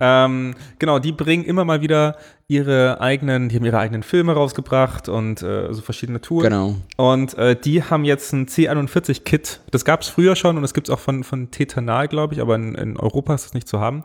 [0.04, 2.16] Ähm, genau, die bringen immer mal wieder
[2.48, 6.50] ihre eigenen, die haben ihre eigenen Filme rausgebracht und äh, so verschiedene Touren.
[6.50, 6.74] Genau.
[6.96, 9.60] Und äh, die haben jetzt ein C41-Kit.
[9.70, 12.40] Das gab es früher schon und es gibt es auch von, von Tetanal, glaube ich,
[12.40, 14.02] aber in, in Europa ist das nicht zu haben.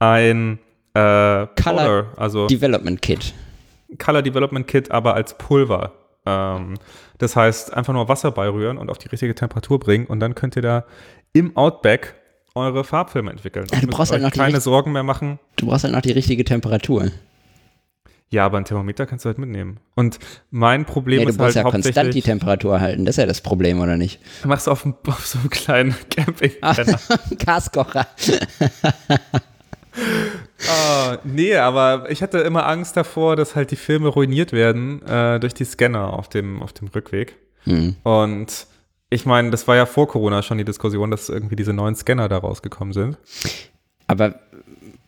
[0.00, 0.58] Ein
[0.94, 3.32] äh, Powder, also Development Kit.
[4.04, 5.92] Color Development Kit, aber als Pulver.
[6.26, 6.74] Ähm,
[7.18, 10.56] das heißt, einfach nur Wasser beirühren und auf die richtige Temperatur bringen und dann könnt
[10.56, 10.84] ihr da
[11.32, 12.19] im Outback
[12.54, 13.66] eure Farbfilme entwickeln.
[13.72, 15.38] Ja, du brauchst halt noch keine Sorgen mehr machen.
[15.56, 17.10] Du brauchst halt noch die richtige Temperatur.
[18.32, 19.80] Ja, aber ein Thermometer kannst du halt mitnehmen.
[19.96, 20.20] Und
[20.52, 23.04] mein Problem Ja, du ist musst halt ja konstant die hauptsächlich, Temperatur halten.
[23.04, 24.20] Das ist ja das Problem, oder nicht?
[24.44, 27.00] machst du auf, dem- auf so einem kleinen Campingkeller.
[27.44, 28.06] Gaskocher.
[30.68, 35.40] Ah, nee, aber ich hatte immer Angst davor, dass halt die Filme ruiniert werden äh,
[35.40, 37.36] durch die Scanner auf dem, auf dem Rückweg.
[37.64, 37.96] Hm.
[38.04, 38.66] Und
[39.10, 42.28] ich meine, das war ja vor Corona schon die Diskussion, dass irgendwie diese neuen Scanner
[42.28, 43.18] da rausgekommen sind.
[44.06, 44.36] Aber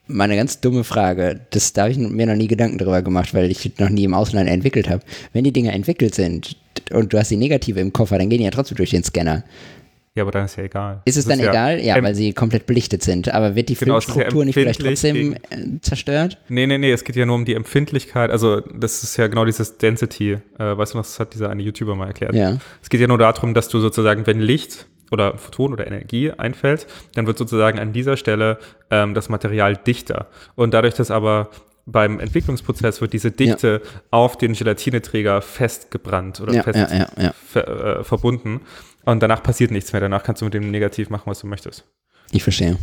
[0.09, 3.51] meine ganz dumme Frage, das da habe ich mir noch nie Gedanken drüber gemacht, weil
[3.51, 5.03] ich noch nie im Ausland entwickelt habe.
[5.33, 6.57] Wenn die Dinger entwickelt sind
[6.91, 9.45] und du hast die Negative im Koffer, dann gehen die ja trotzdem durch den Scanner.
[10.15, 11.01] Ja, aber dann ist ja egal.
[11.07, 11.81] Ist es Das dann egal?
[11.81, 13.33] Ja, ähm, weil sie komplett belichtet sind.
[13.33, 16.39] Aber wird die Genau, ist ja Filmstruktur nicht vielleicht trotzdem äh, zerstört?
[16.49, 18.31] Nee, nee, nee, es geht ja nur um die Empfindlichkeit.
[18.31, 20.33] Also, das ist ja genau dieses Density.
[20.59, 22.35] Äh, weißt du noch, das hat dieser eine YouTuber mal erklärt.
[22.35, 22.59] Ja.
[22.83, 26.87] Es geht ja nur darum, dass du sozusagen, wenn Licht oder Photon oder Energie einfällt,
[27.15, 28.59] dann wird sozusagen an dieser Stelle
[28.91, 30.27] ähm, das Material dichter.
[30.57, 31.49] Und dadurch, dass aber
[31.85, 37.33] beim Entwicklungsprozess wird diese Dichte auf den Gelatineträger festgebrannt oder Ja, fest ja, ja, ja.
[37.33, 38.61] ver, äh, verbunden.
[39.05, 40.01] Und danach passiert nichts mehr.
[40.01, 41.85] Danach kannst du mit dem Negativ machen, was du möchtest.
[42.31, 42.79] Ich verstehe.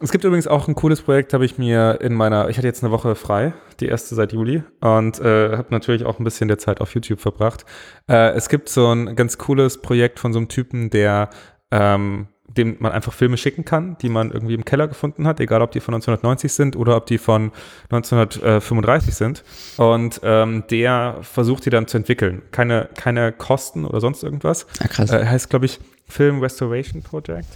[0.00, 2.82] Es gibt übrigens auch ein cooles Projekt, habe ich mir in meiner, ich hatte jetzt
[2.82, 6.58] eine Woche frei, die erste seit Juli und äh, habe natürlich auch ein bisschen der
[6.58, 7.64] Zeit auf YouTube verbracht.
[8.08, 11.30] Äh, es gibt so ein ganz cooles Projekt von so einem Typen, der
[11.70, 15.62] ähm, dem man einfach Filme schicken kann, die man irgendwie im Keller gefunden hat, egal
[15.62, 17.50] ob die von 1990 sind oder ob die von
[17.90, 19.44] 1935 sind.
[19.76, 22.42] Und ähm, der versucht die dann zu entwickeln.
[22.50, 24.66] Keine, keine Kosten oder sonst irgendwas.
[24.80, 25.10] Ah, krass.
[25.10, 27.48] Äh, heißt, glaube ich, Film Restoration Project.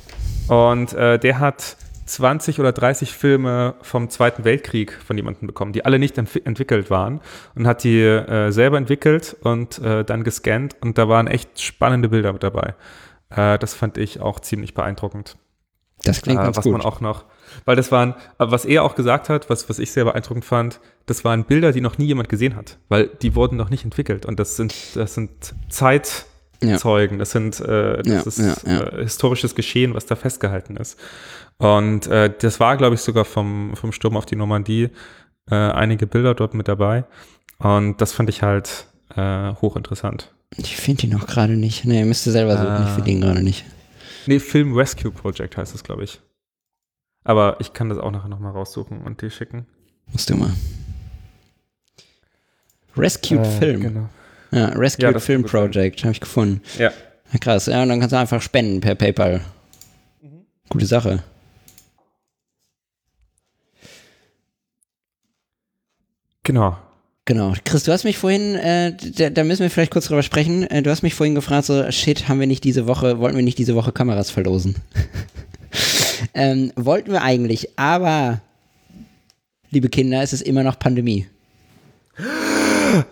[0.48, 1.76] Und äh, der hat
[2.06, 6.88] 20 oder 30 Filme vom Zweiten Weltkrieg von jemandem bekommen, die alle nicht entwi- entwickelt
[6.88, 7.20] waren
[7.54, 12.08] und hat die äh, selber entwickelt und äh, dann gescannt und da waren echt spannende
[12.08, 12.74] Bilder mit dabei.
[13.30, 15.36] Äh, das fand ich auch ziemlich beeindruckend.
[16.04, 16.72] Das klingt Äh, ganz was gut.
[16.72, 17.24] man auch noch,
[17.64, 20.80] weil das waren, äh, was er auch gesagt hat, was, was ich sehr beeindruckend fand,
[21.06, 24.24] das waren Bilder, die noch nie jemand gesehen hat, weil die wurden noch nicht entwickelt
[24.26, 26.26] und das sind, das sind Zeit,
[26.62, 26.76] Ja.
[27.18, 28.80] Das sind äh, das Ja, ist ja, ja.
[28.88, 30.98] Äh, historisches Geschehen, was da festgehalten ist.
[31.58, 34.90] Und äh, das war, glaube ich, sogar vom, vom Sturm auf die Normandie
[35.50, 37.04] äh, einige Bilder dort mit dabei.
[37.58, 40.32] Und das fand ich halt äh, hochinteressant.
[40.56, 41.84] Ich finde ihn noch gerade nicht.
[41.84, 42.66] Nee, müsste selber suchen.
[42.68, 42.88] Ah.
[42.88, 43.64] Ich finde ihn gerade nicht.
[44.26, 46.20] Nee, Film Rescue Project heißt es, glaube ich.
[47.24, 49.66] Aber ich kann das auch nachher nochmal raussuchen und dir schicken.
[50.12, 50.52] Musst du mal.
[52.96, 53.80] Rescued Äh, Film.
[53.82, 54.08] Genau.
[54.50, 55.44] Ja, Rescued Ja, Film.
[55.44, 56.02] Project.
[56.04, 56.62] Habe ich gefunden.
[56.78, 56.90] Ja.
[57.32, 57.66] Ja, krass.
[57.66, 59.42] Ja, und dann kannst du einfach spenden per PayPal.
[60.22, 60.46] Mhm.
[60.70, 61.22] Gute Sache.
[66.42, 66.78] Genau.
[67.28, 67.52] Genau.
[67.66, 70.62] Chris, du hast mich vorhin, äh, da, da müssen wir vielleicht kurz drüber sprechen.
[70.62, 73.44] Äh, du hast mich vorhin gefragt, so, shit, haben wir nicht diese Woche, wollten wir
[73.44, 74.76] nicht diese Woche Kameras verlosen?
[76.34, 78.40] ähm, wollten wir eigentlich, aber,
[79.70, 81.26] liebe Kinder, es ist immer noch Pandemie.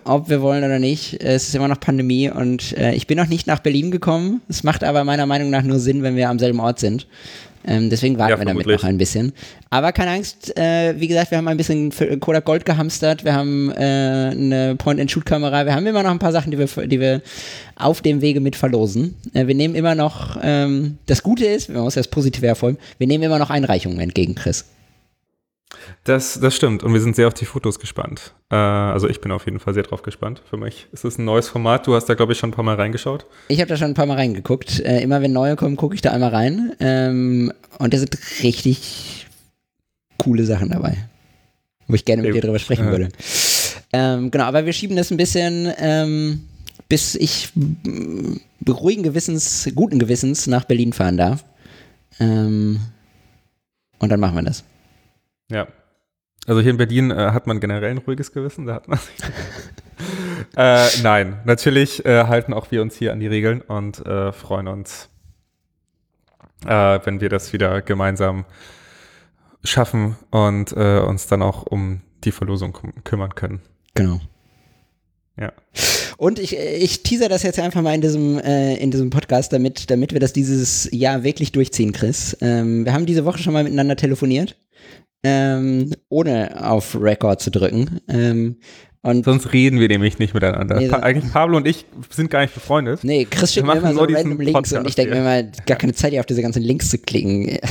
[0.04, 3.28] Ob wir wollen oder nicht, es ist immer noch Pandemie und äh, ich bin noch
[3.28, 4.40] nicht nach Berlin gekommen.
[4.48, 7.06] Es macht aber meiner Meinung nach nur Sinn, wenn wir am selben Ort sind.
[7.66, 9.32] Ähm, deswegen warten Ja, wir damit noch ein bisschen.
[9.70, 13.72] Aber keine Angst, äh, wie gesagt, wir haben ein bisschen Kodak Gold gehamstert, wir haben
[13.72, 17.22] äh, eine Point-and-Shoot-Kamera, wir haben immer noch ein paar Sachen, die wir, die wir
[17.74, 19.16] auf dem Wege mit verlosen.
[19.34, 23.08] Äh, wir nehmen immer noch, ähm, das Gute ist, man muss das Positive hervorheben, wir
[23.08, 24.64] nehmen immer noch Einreichungen entgegen, Chris.
[26.04, 26.82] Das, das stimmt.
[26.84, 28.34] Und wir sind sehr auf die Fotos gespannt.
[28.50, 30.42] Äh, also ich bin auf jeden Fall sehr drauf gespannt.
[30.48, 31.86] Für mich ist es ein neues Format.
[31.86, 33.26] Du hast da, glaube ich, schon ein paar Mal reingeschaut.
[33.48, 34.80] Ich habe da schon ein paar Mal reingeguckt.
[34.80, 36.72] Äh, immer wenn neue kommen, gucke ich da einmal rein.
[36.80, 39.26] Ähm, und da sind richtig
[40.18, 41.08] coole Sachen dabei.
[41.88, 43.08] Wo ich gerne mit dir drüber sprechen würde.
[43.92, 46.44] Ähm, genau, aber wir schieben das ein bisschen, ähm,
[46.88, 47.50] bis ich
[48.60, 51.44] beruhigen Gewissens, guten Gewissens nach Berlin fahren darf.
[52.18, 52.80] Ähm,
[53.98, 54.64] und dann machen wir das.
[55.50, 55.68] Ja.
[56.46, 58.66] Also hier in Berlin äh, hat man generell ein ruhiges Gewissen.
[58.66, 58.98] Da hat man
[60.56, 64.68] äh, nein, natürlich äh, halten auch wir uns hier an die Regeln und äh, freuen
[64.68, 65.08] uns,
[66.64, 68.44] äh, wenn wir das wieder gemeinsam
[69.64, 73.60] schaffen und äh, uns dann auch um die Verlosung küm kümmern können.
[73.94, 74.20] Genau.
[75.38, 75.52] Ja.
[76.16, 79.90] Und ich, ich teaser das jetzt einfach mal in diesem, äh, in diesem Podcast, damit,
[79.90, 82.36] damit wir das dieses Jahr wirklich durchziehen, Chris.
[82.40, 84.56] Ähm, wir haben diese Woche schon mal miteinander telefoniert,
[85.26, 88.00] ähm, ohne auf Record zu drücken.
[88.08, 88.58] Ähm,
[89.02, 90.78] und Sonst reden wir nämlich nicht miteinander.
[90.78, 93.04] Nee, pa eigentlich Pablo und ich sind gar nicht befreundet.
[93.04, 95.78] nee, Chris schickt mir immer so random Links und ich Podcast denke mir immer, gar
[95.78, 97.58] keine Zeit, hier auf diese ganzen Links zu klicken.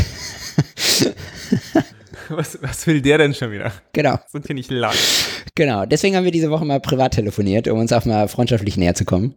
[2.29, 3.71] Was, was will der denn schon wieder?
[3.93, 4.17] genau.
[4.31, 5.43] Sind hier nicht live.
[5.53, 8.95] Genau, deswegen haben wir diese Woche mal privat telefoniert, um uns auch mal freundschaftlich näher
[8.95, 9.35] zu kommen.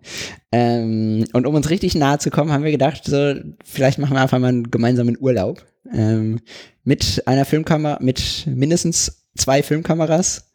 [0.53, 4.23] Ähm, und um uns richtig nahe zu kommen, haben wir gedacht, so, vielleicht machen wir
[4.23, 5.65] einfach mal einen gemeinsamen Urlaub.
[5.93, 6.41] Ähm,
[6.85, 10.51] mit einer Filmkamera, mit mindestens zwei Filmkameras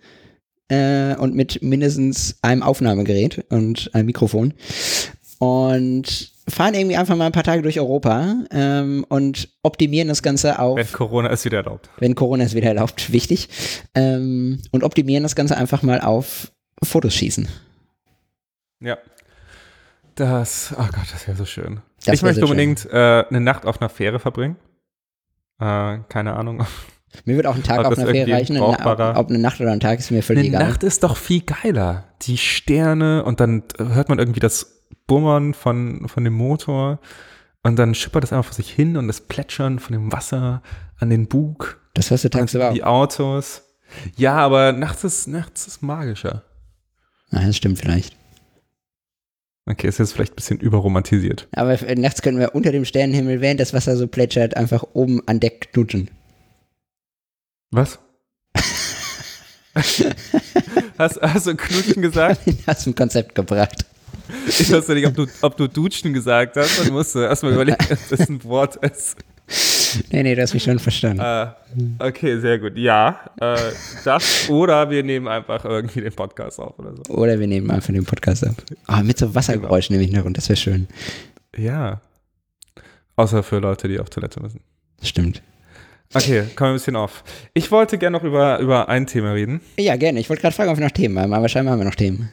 [0.67, 4.53] äh, und mit mindestens einem Aufnahmegerät und einem Mikrofon.
[5.39, 10.59] Und fahren irgendwie einfach mal ein paar Tage durch Europa ähm, und optimieren das Ganze
[10.59, 11.89] auf Wenn Corona es wieder erlaubt.
[11.99, 13.49] wenn Corona es wieder erlaubt, wichtig.
[13.95, 16.51] Ähm, und optimieren das Ganze einfach mal auf
[16.83, 17.47] Fotos schießen.
[18.81, 18.97] Ja.
[20.15, 21.81] Das, oh Gott, das wäre so schön.
[22.05, 24.57] Das ich möchte so unbedingt äh, eine Nacht auf einer Fähre verbringen.
[25.59, 26.65] Äh, keine Ahnung.
[27.25, 28.55] Mir wird auch ein Tag Ob auf das einer Fähre reichen.
[28.57, 30.67] Eine, ob, brauchbarer- ob eine Nacht oder ein Tag ist mir völlig Eine egal.
[30.69, 32.05] Nacht ist doch viel geiler.
[32.23, 36.99] Die Sterne und dann hört man irgendwie das Bummern von, von dem Motor
[37.61, 40.63] und dann schippert es einfach vor sich hin und das Plätschern von dem Wasser
[40.97, 41.79] an den Bug.
[41.93, 42.73] Das hörst du tagsüber auch.
[42.73, 43.61] Die Autos.
[44.15, 46.41] Ja, aber nachts ist, nachts ist magischer.
[47.31, 48.17] Ah, das stimmt vielleicht.
[49.65, 51.47] Okay, ist jetzt vielleicht ein bisschen überromantisiert.
[51.53, 55.39] Aber nachts können wir unter dem Sternenhimmel, während das Wasser so plätschert, einfach oben an
[55.39, 56.09] Deck knutschen.
[57.71, 57.99] Was?
[60.97, 62.41] hast, hast du Knutschen gesagt?
[62.67, 63.85] Hast du ein Konzept gebracht.
[64.47, 66.83] Ich wusste nicht, ob du, ob du Dutschen gesagt hast.
[66.83, 69.17] Man musste erstmal überlegen, ob das ein Wort ist.
[70.11, 71.21] Nee, nee, du hast mich schon verstanden.
[71.21, 71.47] Äh,
[72.07, 72.77] okay, sehr gut.
[72.77, 73.57] Ja, äh,
[74.03, 77.13] das oder wir nehmen einfach irgendwie den Podcast auf oder so.
[77.13, 78.55] Oder wir nehmen einfach den Podcast ab.
[78.87, 80.87] Ah, mit so Wassergeräuschen im Hintergrund, das wäre schön.
[81.57, 82.01] Ja.
[83.15, 84.61] Außer für Leute, die auf Toilette müssen.
[85.01, 85.41] Stimmt.
[86.13, 87.23] Okay, kommen wir ein bisschen auf.
[87.53, 89.61] Ich wollte gerne noch über, über ein Thema reden.
[89.77, 90.19] Ja, gerne.
[90.19, 92.29] Ich wollte gerade fragen, ob wir noch Themen haben, aber scheinbar haben wir noch Themen.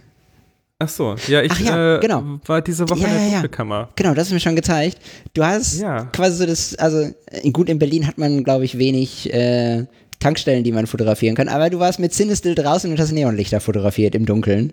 [0.82, 2.40] Ach so, ja, ich ja, äh, genau.
[2.46, 3.32] war diese Woche Ja, in der ja, ja.
[3.34, 3.90] Dunkelkammer.
[3.96, 4.98] Genau, das ist mir schon gezeigt.
[5.34, 7.06] Du hast quasi so das, also
[7.52, 9.84] gut, in Berlin hat man, glaube ich, wenig äh,
[10.20, 14.14] Tankstellen, die man fotografieren kann, aber du warst mit Cinestill draußen und hast Neonlichter fotografiert
[14.14, 14.72] im Dunkeln.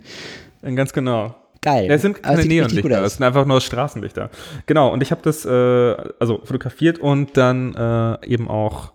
[0.61, 1.35] Äh, Ganz genau.
[1.61, 1.91] Geil.
[1.91, 4.29] Es sind keine Neonlichter, es sind einfach nur Straßenlichter.
[4.65, 8.93] Genau, und ich habe das äh, also fotografiert und dann äh, eben auch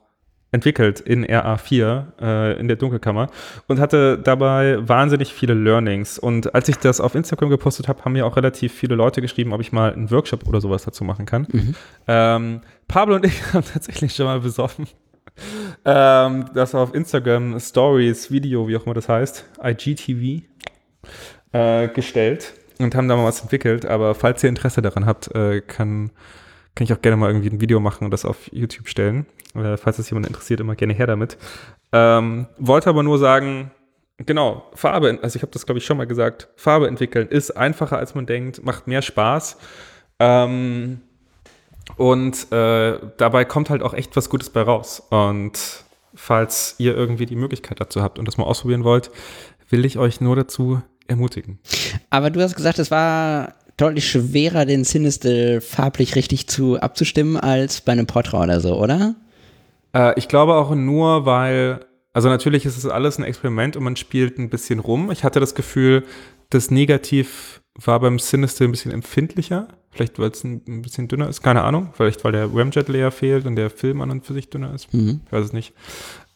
[0.52, 3.30] entwickelt in RA4 äh, in der Dunkelkammer
[3.68, 6.18] und hatte dabei wahnsinnig viele Learnings.
[6.18, 9.52] Und als ich das auf Instagram gepostet habe, haben mir auch relativ viele Leute geschrieben,
[9.52, 11.46] ob ich mal einen Workshop oder sowas dazu machen kann.
[11.50, 11.74] Mhm.
[12.06, 14.86] Ähm, Pablo und ich haben tatsächlich schon mal besoffen.
[15.86, 20.42] ähm, das auf Instagram Stories, Video, wie auch immer das heißt, IGTV,
[21.52, 23.86] äh, gestellt und haben da mal was entwickelt.
[23.86, 26.10] Aber falls ihr Interesse daran habt, äh, kann
[26.74, 29.26] kann ich auch gerne mal irgendwie ein Video machen und das auf YouTube stellen.
[29.54, 31.36] Äh, falls das jemand interessiert, immer gerne her damit.
[31.92, 33.70] Ähm, wollte aber nur sagen,
[34.18, 37.98] genau, Farbe, also ich habe das glaube ich schon mal gesagt, Farbe entwickeln ist einfacher
[37.98, 39.58] als man denkt, macht mehr Spaß.
[40.18, 41.00] Ähm,
[41.96, 45.02] und äh, dabei kommt halt auch echt was Gutes bei raus.
[45.10, 49.10] Und falls ihr irgendwie die Möglichkeit dazu habt und das mal ausprobieren wollt,
[49.68, 51.58] will ich euch nur dazu ermutigen.
[52.10, 57.80] Aber du hast gesagt, es war deutlich schwerer, den Sinistel farblich richtig zu abzustimmen als
[57.80, 59.14] bei einem Portra oder so, oder?
[59.94, 61.80] Äh, ich glaube auch nur, weil,
[62.12, 65.10] also natürlich ist es alles ein Experiment und man spielt ein bisschen rum.
[65.10, 66.04] Ich hatte das Gefühl,
[66.50, 69.68] das Negativ war beim Sinister ein bisschen empfindlicher.
[69.90, 71.90] Vielleicht, weil es ein, ein, bisschen dünner ist, keine Ahnung.
[71.92, 74.92] Vielleicht, weil der Ramjet-Layer fehlt und der Film an und für sich dünner ist.
[74.92, 75.20] Mhm.
[75.26, 75.74] Ich weiß es nicht.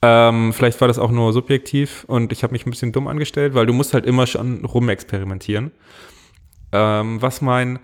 [0.03, 3.55] Ähm, vielleicht war das auch nur subjektiv und ich habe mich ein bisschen dumm angestellt,
[3.55, 5.73] weil du musst halt immer schon rumexperimentieren.
[6.73, 7.79] Ähm, was mein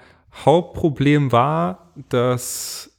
[0.44, 2.98] Hauptproblem war, dass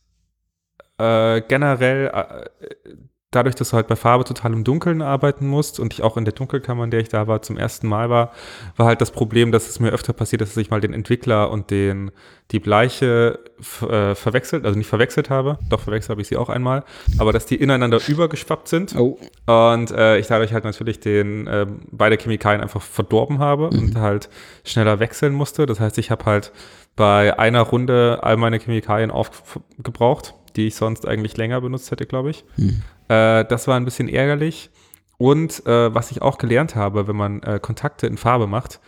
[0.97, 2.89] äh, generell äh,
[3.35, 6.25] dadurch, dass du halt bei Farbe total im Dunkeln arbeiten musst und ich auch in
[6.25, 8.31] der Dunkelkammer, in der ich da war, zum ersten Mal war,
[8.77, 11.71] war halt das Problem, dass es mir öfter passiert, dass ich mal den Entwickler und
[11.71, 12.11] den,
[12.51, 13.39] die Bleiche
[13.81, 16.83] äh, verwechselt, also nicht verwechselt habe, doch verwechselt habe ich sie auch einmal,
[17.17, 19.17] aber dass die ineinander übergeschwappt sind oh.
[19.45, 23.79] und äh, ich dadurch halt natürlich den, äh, beide Chemikalien einfach verdorben habe mhm.
[23.79, 24.29] und halt
[24.63, 25.65] schneller wechseln musste.
[25.65, 26.51] Das heißt, ich habe halt
[26.95, 32.31] bei einer Runde all meine Chemikalien aufgebraucht die ich sonst eigentlich länger benutzt hätte, glaube
[32.31, 32.43] ich.
[32.55, 32.81] Hm.
[33.07, 34.69] Äh, das war ein bisschen ärgerlich.
[35.17, 38.79] Und äh, was ich auch gelernt habe, wenn man äh, Kontakte in Farbe macht,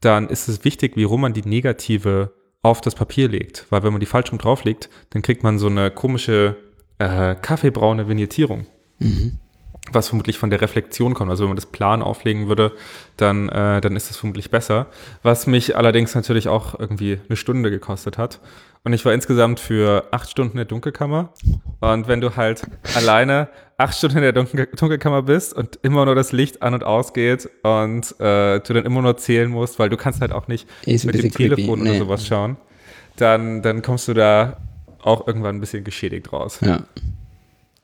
[0.00, 3.66] dann ist es wichtig, wie rum man die Negative auf das Papier legt.
[3.70, 6.56] Weil wenn man die falsch rum drauflegt, dann kriegt man so eine komische
[6.98, 8.66] äh, kaffeebraune Vignettierung.
[8.98, 9.38] Mhm
[9.92, 11.30] was vermutlich von der Reflexion kommt.
[11.30, 12.72] Also wenn man das plan auflegen würde,
[13.16, 14.86] dann, äh, dann ist das vermutlich besser.
[15.22, 18.40] Was mich allerdings natürlich auch irgendwie eine Stunde gekostet hat.
[18.84, 21.32] Und ich war insgesamt für acht Stunden in der Dunkelkammer.
[21.80, 22.62] Und wenn du halt
[22.94, 26.84] alleine acht Stunden in der Dunkel Dunkelkammer bist und immer nur das Licht an und
[26.84, 30.68] ausgeht und äh, du dann immer nur zählen musst, weil du kannst halt auch nicht
[30.84, 31.90] ist mit dem Telefon creepy.
[31.90, 32.58] oder sowas schauen,
[33.16, 34.58] dann, dann kommst du da
[35.02, 36.60] auch irgendwann ein bisschen geschädigt raus.
[36.60, 36.80] Ja.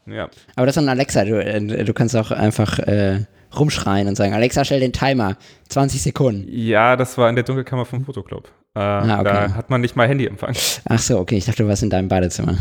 [0.06, 0.28] Ja.
[0.56, 1.24] Aber das ist ein Alexa.
[1.24, 3.24] Du, äh, du kannst auch einfach äh,
[3.56, 5.36] rumschreien und sagen, Alexa, stell den Timer.
[5.68, 6.46] 20 Sekunden.
[6.48, 8.50] Ja, das war in der Dunkelkammer vom Fotoclub.
[8.74, 9.24] Äh, ah, okay.
[9.24, 10.54] Da hat man nicht mal Handyempfang.
[10.88, 11.36] Ach so, okay.
[11.36, 12.56] Ich dachte, du warst in deinem Badezimmer.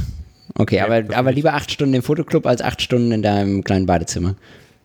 [0.56, 3.86] Okay, ja, aber, aber lieber acht Stunden im Fotoclub als acht Stunden in deinem kleinen
[3.86, 4.36] Badezimmer.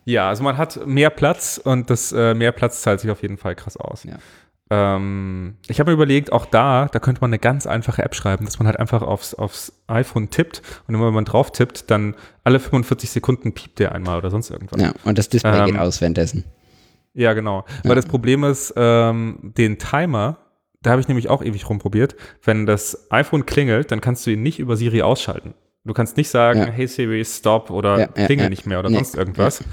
[0.05, 3.37] Ja, also man hat mehr Platz und das äh, mehr Platz zahlt sich auf jeden
[3.37, 4.03] Fall krass aus.
[4.03, 4.17] Ja.
[4.69, 8.45] Ähm, ich habe mir überlegt, auch da, da könnte man eine ganz einfache App schreiben,
[8.45, 12.15] dass man halt einfach aufs, aufs iPhone tippt und immer wenn man drauf tippt, dann
[12.43, 14.81] alle 45 Sekunden piept der einmal oder sonst irgendwas.
[14.81, 16.45] Ja, und das Display ähm, geht aus währenddessen.
[17.13, 17.65] Ja, genau.
[17.83, 17.89] Ja.
[17.89, 20.37] Weil das Problem ist, ähm, den Timer,
[20.85, 22.15] da habe ich nämlich auch ewig rumprobiert.
[22.43, 25.53] Wenn das iPhone klingelt, dann kannst du ihn nicht über Siri ausschalten.
[25.83, 26.65] Du kannst nicht sagen, ja.
[26.65, 29.63] hey Siri, stop oder ja, klingel nicht mehr oder sonst irgendwas.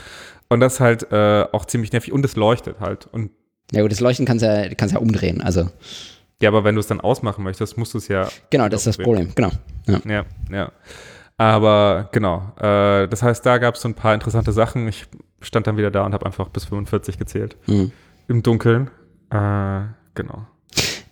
[0.48, 3.06] Und das ist halt äh, auch ziemlich nervig und es leuchtet halt.
[3.10, 3.30] Und
[3.72, 5.70] ja gut, das Leuchten kannst ja, kannst ja umdrehen, also.
[6.42, 8.28] Ja, aber wenn du es dann ausmachen möchtest, musst du es ja.
[8.50, 9.50] Genau, das ist das Problem, genau.
[9.86, 10.24] Ja, ja.
[10.50, 10.72] ja.
[11.38, 14.88] Aber genau, äh, das heißt, da gab es so ein paar interessante Sachen.
[14.88, 15.06] Ich
[15.40, 17.56] stand dann wieder da und habe einfach bis 45 gezählt.
[17.66, 17.92] Mhm.
[18.28, 18.90] Im Dunkeln.
[19.30, 19.80] Äh,
[20.14, 20.46] genau.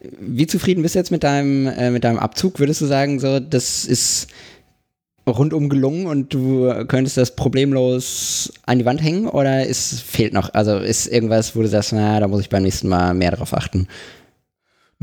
[0.01, 2.59] Wie zufrieden bist du jetzt mit deinem, äh, mit deinem Abzug?
[2.59, 4.29] Würdest du sagen, so, das ist
[5.27, 10.53] rundum gelungen und du könntest das problemlos an die Wand hängen oder ist, fehlt noch?
[10.55, 13.55] Also ist irgendwas, wo du sagst, na, da muss ich beim nächsten Mal mehr drauf
[13.55, 13.87] achten?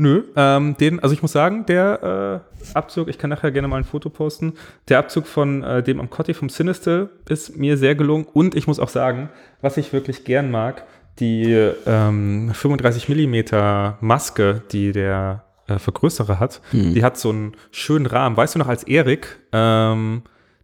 [0.00, 3.78] Nö, ähm, den, also ich muss sagen, der äh, Abzug, ich kann nachher gerne mal
[3.78, 4.52] ein Foto posten,
[4.88, 8.78] der Abzug von äh, dem Amcotti vom Sinister ist mir sehr gelungen und ich muss
[8.78, 9.28] auch sagen,
[9.60, 10.84] was ich wirklich gern mag,
[11.20, 11.52] die
[11.86, 16.94] ähm, 35 Millimeter Maske, die der äh, Vergrößerer hat, hm.
[16.94, 18.36] die hat so einen schönen Rahmen.
[18.36, 20.22] Weißt du noch, als Erik ähm,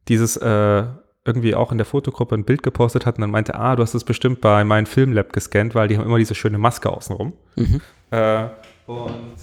[0.09, 0.84] dieses äh,
[1.24, 3.94] irgendwie auch in der Fotogruppe ein Bild gepostet hat und dann meinte, ah, du hast
[3.94, 7.32] es bestimmt bei meinem Filmlab gescannt, weil die haben immer diese schöne Maske außenrum.
[7.57, 7.80] Mhm.
[8.11, 8.46] Äh,
[8.86, 9.36] und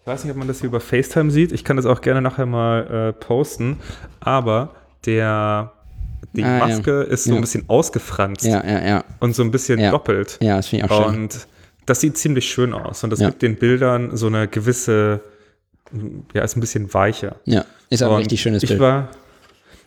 [0.00, 1.52] ich weiß nicht, ob man das hier über FaceTime sieht.
[1.52, 3.78] Ich kann das auch gerne nachher mal äh, posten.
[4.20, 4.74] Aber
[5.06, 5.72] der,
[6.32, 7.02] die ah, Maske ja.
[7.02, 7.36] ist so ja.
[7.36, 8.44] ein bisschen ausgefranst.
[8.44, 9.04] Ja, ja, ja.
[9.20, 10.38] Und so ein bisschen doppelt.
[10.42, 11.14] Ja, das finde ich auch schön.
[11.14, 11.46] Und
[11.86, 15.20] das sieht ziemlich schön aus und das gibt den Bildern so eine gewisse,
[16.32, 17.36] ja, ist ein bisschen weicher.
[17.44, 18.80] Ja, ist auch ein richtig schönes ich Bild.
[18.80, 19.08] War,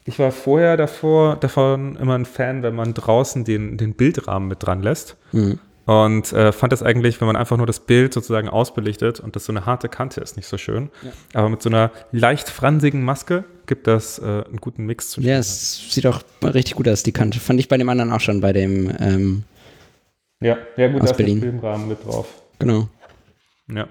[0.05, 4.63] ich war vorher davor, davon immer ein Fan, wenn man draußen den, den Bildrahmen mit
[4.63, 5.17] dran lässt.
[5.31, 5.59] Mhm.
[5.85, 9.45] Und äh, fand das eigentlich, wenn man einfach nur das Bild sozusagen ausbelichtet und das
[9.45, 10.89] so eine harte Kante ist, nicht so schön.
[11.01, 11.11] Ja.
[11.33, 15.37] Aber mit so einer leicht fransigen Maske gibt das äh, einen guten Mix zu Ja,
[15.37, 17.39] es sieht auch richtig gut aus, die Kante.
[17.39, 19.43] Fand ich bei dem anderen auch schon, bei dem, ähm,
[20.41, 21.39] Ja, ja gut, Aus da ist der Berlin.
[21.41, 22.27] Filmrahmen mit drauf.
[22.59, 22.89] genau.
[23.73, 23.87] Ja.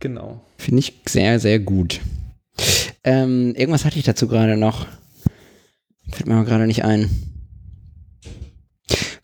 [0.00, 0.40] Genau.
[0.58, 2.00] Finde ich sehr, sehr gut.
[3.04, 4.86] Ähm, irgendwas hatte ich dazu gerade noch.
[6.12, 7.10] Fällt mir aber gerade nicht ein.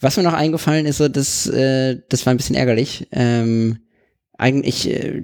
[0.00, 3.06] Was mir noch eingefallen ist, so, das, äh, das war ein bisschen ärgerlich.
[3.12, 3.78] Ähm,
[4.36, 5.22] eigentlich, äh,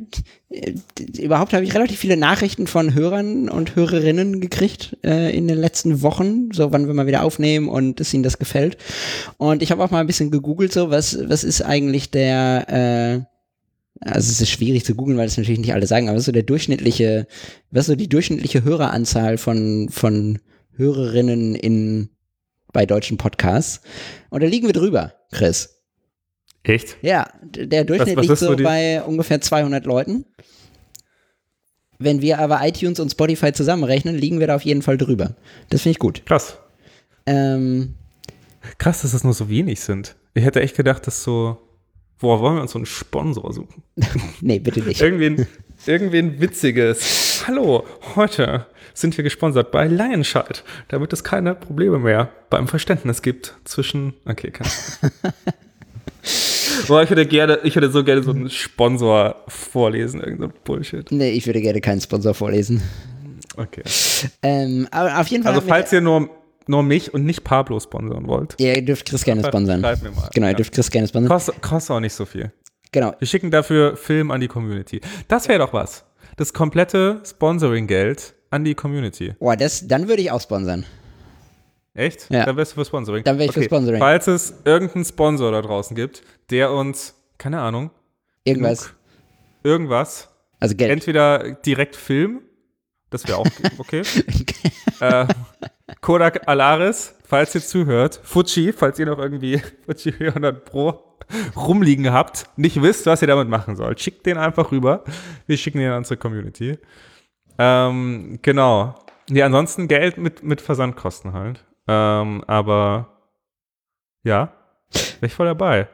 [1.19, 6.03] überhaupt habe ich relativ viele Nachrichten von Hörern und Hörerinnen gekriegt äh, in den letzten
[6.03, 8.77] Wochen, so wann wir mal wieder aufnehmen und es ihnen das gefällt.
[9.37, 13.27] Und ich habe auch mal ein bisschen gegoogelt, so was, was ist eigentlich der,
[14.01, 16.23] äh, also es ist schwierig zu googeln, weil das natürlich nicht alle sagen, aber was
[16.23, 17.27] ist so der durchschnittliche,
[17.71, 20.39] was ist so die durchschnittliche Höreranzahl von, von
[20.77, 22.11] Hörerinnen in,
[22.73, 23.81] bei deutschen Podcasts?
[24.31, 25.80] Und da liegen wir drüber, Chris.
[26.63, 26.97] Echt?
[27.03, 30.27] Ja, der Durchschnitt was liegt ist so bei ungefähr 200 Leuten.
[31.99, 35.37] Wenn wir aber iTunes und Spotify zusammenrechnen, liegen wir da auf jeden Fall drüber.
[35.69, 36.25] Das finde ich gut.
[36.25, 36.59] Krass.
[37.27, 37.95] Ähm,
[38.79, 40.17] Krass, dass das nur so wenig sind.
[40.35, 41.59] Ich hätte echt gedacht, dass so.
[42.19, 43.83] Boah, wollen wir uns so einen Sponsor suchen?
[44.43, 45.01] nee, bitte nicht.
[45.01, 45.47] Irgendwen,
[45.87, 47.45] irgendwen Witziges.
[47.47, 53.55] Hallo, heute sind wir gesponsert bei Lionscheid, damit es keine Probleme mehr beim Verständnis gibt
[53.65, 54.15] zwischen.
[54.27, 55.35] Okay, keine Ahnung.
[56.89, 60.53] Boah, ich hätte gerne, ich hätte so gerne so einen Sponsor vorlesen, irgend so ein
[60.65, 61.11] Bullshit.
[61.13, 62.83] Nee, ich würde gerne keinen Sponsor vorlesen.
[63.57, 63.83] Okay.
[64.43, 65.55] Ähm, aber auf jeden Fall.
[65.55, 66.31] Also falls ihr nur,
[66.67, 69.81] nur mich und nicht Pablo sponsern wollt, ihr dürft Chris gerne sponsern.
[69.81, 70.29] schreibt mir mal.
[70.33, 70.57] Genau, ihr Ja.
[70.57, 71.29] dürft Chris gerne sponsern.
[71.31, 72.53] Kostet, kostet auch nicht so viel.
[72.93, 73.15] Genau.
[73.19, 75.01] Wir schicken dafür Film an die Community.
[75.29, 76.05] Das wäre doch was.
[76.37, 79.35] Das komplette Sponsoring-Geld an die Community.
[79.39, 80.85] Boah, das, dann würde ich auch sponsern.
[81.95, 82.31] Echt?
[82.31, 82.45] Ja.
[82.47, 83.25] Dann wärst du für Sponsoring.
[83.25, 83.99] Dann wär ich für Sponsoring.
[83.99, 87.91] Falls es irgendeinen Sponsor da draußen gibt, der uns, keine Ahnung,
[88.45, 88.87] Irgendwas.
[88.87, 88.95] genug-
[89.65, 90.29] irgendwas,
[90.61, 90.91] Also Geld.
[90.93, 92.43] entweder direkt Film,
[93.11, 93.47] das wäre auch
[93.79, 94.03] okay.
[95.01, 95.27] äh,
[96.01, 101.03] Kodak Alaris, falls ihr zuhört, Fuji, falls ihr noch irgendwie Fuji 400 Pro
[101.57, 105.05] rumliegen habt, nicht wisst, was ihr damit machen sollt, schickt den einfach rüber.
[105.47, 106.79] Wir schicken den an unsere Community.
[107.59, 108.95] Ähm, genau.
[109.29, 111.65] Ja, ansonsten Geld mit, mit Versandkosten halt.
[111.89, 113.09] Ähm, aber
[114.23, 114.53] ja,
[114.93, 115.89] wäre ich voll dabei.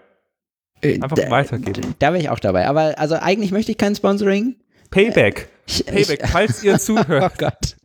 [0.83, 1.95] Äh, Einfach da- weitergeben.
[1.99, 2.67] Da wäre ich auch dabei.
[2.69, 4.57] Aber also eigentlich möchte ich kein Sponsoring.
[4.91, 5.49] Payback.
[5.67, 7.39] Ich, Payback, ich, falls ihr oh zuhört.
[7.39, 7.77] Gott.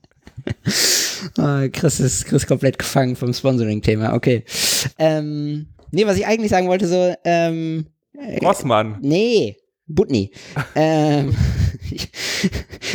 [1.37, 4.13] Ah, Chris ist Chris komplett gefangen vom Sponsoring-Thema.
[4.13, 4.43] Okay.
[4.97, 7.85] Ähm, nee, was ich eigentlich sagen wollte, so, ähm,
[8.41, 8.97] Rossmann.
[9.01, 10.31] nee, Butni.
[10.75, 11.35] ähm,
[11.91, 12.09] ich,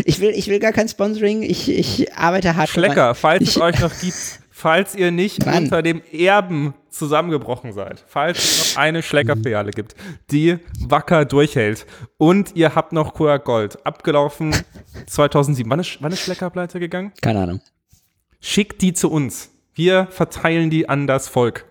[0.04, 1.42] ich, will, ich will gar kein Sponsoring.
[1.42, 2.68] Ich, ich arbeite hart.
[2.68, 5.64] Schlecker, falls es Ich- euch noch gibt, falls ihr nicht Mann.
[5.64, 9.94] unter dem Erben zusammengebrochen seid, falls es noch eine Schleckerfiliale gibt,
[10.30, 11.84] die wacker durchhält
[12.16, 14.56] und ihr habt noch Coa Gold, abgelaufen
[15.06, 15.70] 2007.
[15.70, 17.12] Wann ist, wann ist Schlecker pleite gegangen?
[17.20, 17.60] Keine Ahnung.
[18.40, 19.50] Schickt die zu uns.
[19.74, 21.66] Wir verteilen die an das Volk.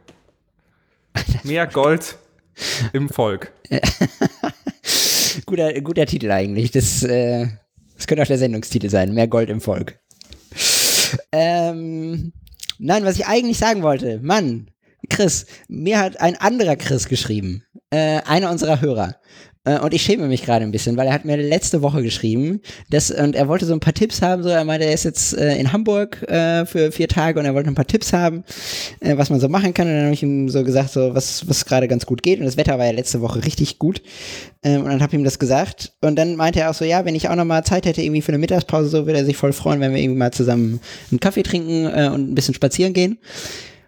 [1.43, 2.19] Mehr Gold
[2.93, 3.51] im Volk.
[5.47, 6.69] Guter, guter Titel eigentlich.
[6.71, 7.47] Das, äh,
[7.95, 9.13] das könnte auch der Sendungstitel sein.
[9.13, 9.99] Mehr Gold im Volk.
[11.31, 12.31] Ähm,
[12.80, 14.69] nein, was ich eigentlich sagen wollte, Mann,
[15.09, 17.63] Chris, mir hat ein anderer Chris geschrieben.
[17.89, 19.19] Äh, einer unserer Hörer.
[19.66, 22.61] Äh, und ich schäme mich gerade ein bisschen, weil er hat mir letzte Woche geschrieben,
[22.89, 25.38] dass, und er wollte so ein paar Tipps haben, so, er meinte, er ist jetzt
[25.38, 28.43] äh, in Hamburg äh, für vier Tage und er wollte ein paar Tipps haben,
[29.01, 29.88] äh, was man so machen kann.
[29.88, 32.39] Und dann habe ich ihm so gesagt, so, was, was gerade ganz gut geht.
[32.39, 34.01] Und das Wetter war ja letzte Woche richtig gut.
[34.63, 35.93] Ähm, und dann habe ich ihm das gesagt.
[36.01, 38.22] Und dann meinte er auch so, ja, wenn ich auch noch mal Zeit hätte, irgendwie
[38.22, 40.80] für eine Mittagspause, so würde er sich voll freuen, wenn wir irgendwie mal zusammen
[41.11, 43.18] einen Kaffee trinken äh, und ein bisschen spazieren gehen.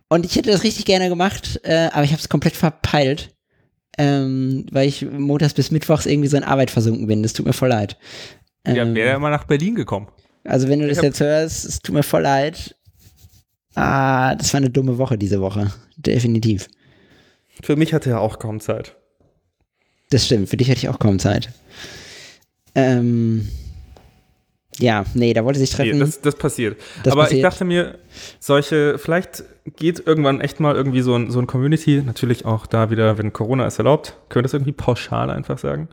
[0.09, 3.36] Und ich hätte das richtig gerne gemacht, äh, aber ich habe es komplett verpeilt,
[3.97, 7.23] ähm, weil ich montags bis mittwochs irgendwie so in Arbeit versunken bin.
[7.23, 7.97] Das tut mir voll leid.
[8.65, 10.07] Ja, Ähm, wäre ja mal nach Berlin gekommen.
[10.43, 12.75] also wenn du das hab- jetzt hörst, es tut mir voll leid.
[13.75, 15.71] Ah, das war eine dumme Woche diese Woche.
[15.97, 16.67] Definitiv.
[17.63, 18.95] Für mich hatte er auch kaum Zeit.
[20.09, 21.49] Das stimmt, für dich hätte ich auch kaum Zeit.
[22.75, 23.47] Ähm,
[24.79, 25.99] ja, nee, da wollte sich Nee, treffen.
[25.99, 26.79] das, das passiert.
[27.03, 27.37] Das Aber passiert.
[27.39, 27.97] ich dachte mir,
[28.39, 29.43] solche, vielleicht
[29.75, 33.33] geht irgendwann echt mal irgendwie so ein, so ein Community, natürlich auch da wieder, wenn
[33.33, 35.89] Corona es erlaubt, können wir das irgendwie pauschal einfach sagen.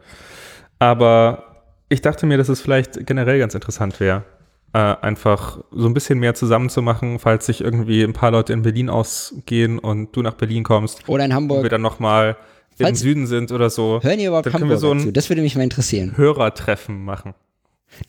[0.78, 4.24] Aber ich dachte mir, dass es vielleicht generell ganz interessant wäre,
[4.72, 8.53] äh, einfach so ein bisschen mehr zusammen zu machen, falls sich irgendwie ein paar Leute
[8.53, 11.62] in Berlin ausgehen und du nach Berlin kommst Oder in und Hamburg.
[11.62, 12.37] wir dann nochmal
[12.78, 14.95] im Süden sind oder so, Hören ihr überhaupt Hamburg so?
[14.95, 16.14] Das würde mich mal interessieren.
[16.16, 17.35] Hörertreffen machen.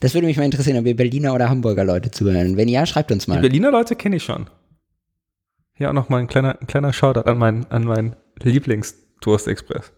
[0.00, 2.56] Das würde mich mal interessieren, ob wir Berliner oder Hamburger Leute zuhören.
[2.56, 3.40] Wenn ja, schreibt uns Die mal.
[3.40, 4.48] Berliner Leute kenne ich schon.
[5.74, 9.92] Hier auch noch mal ein kleiner, ein kleiner Shoutout an meinen, an meinen Lieblings-Tourist-Express.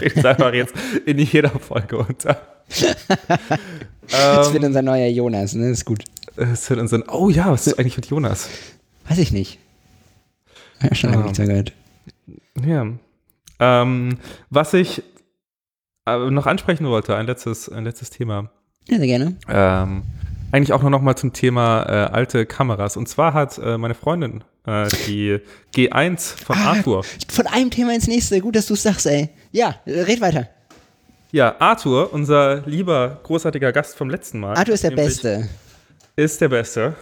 [0.00, 0.74] ich einfach jetzt
[1.06, 2.40] in jeder Folge unter.
[2.68, 5.70] Das wird ähm, unser neuer Jonas, ne?
[5.70, 6.04] ist gut.
[6.36, 8.48] es wird ein, oh ja, was ist eigentlich mit Jonas?
[9.08, 9.58] Weiß ich nicht.
[10.82, 11.26] Ja, schon lange Ah.
[11.26, 11.72] nichts mehr gehört.
[12.64, 12.86] Ja.
[13.60, 14.18] Ähm,
[14.50, 15.02] was ich
[16.06, 18.50] äh, noch ansprechen wollte, ein letztes, ein letztes Thema.
[18.88, 19.36] Ja, sehr gerne.
[19.48, 20.02] Ähm,
[20.52, 22.96] eigentlich auch noch mal zum Thema äh, alte Kameras.
[22.96, 25.40] Und zwar hat äh, meine Freundin äh, die
[25.74, 26.72] G1 von Ah.
[26.72, 27.04] Arthur.
[27.30, 28.40] Von einem Thema ins nächste.
[28.40, 29.30] Gut, dass du es sagst, ey.
[29.52, 30.48] Ja, red weiter.
[31.32, 34.54] Ja, Arthur, unser lieber, großartiger Gast vom letzten Mal.
[34.56, 35.48] Arthur ist der Beste.
[36.14, 36.94] Ist der Beste.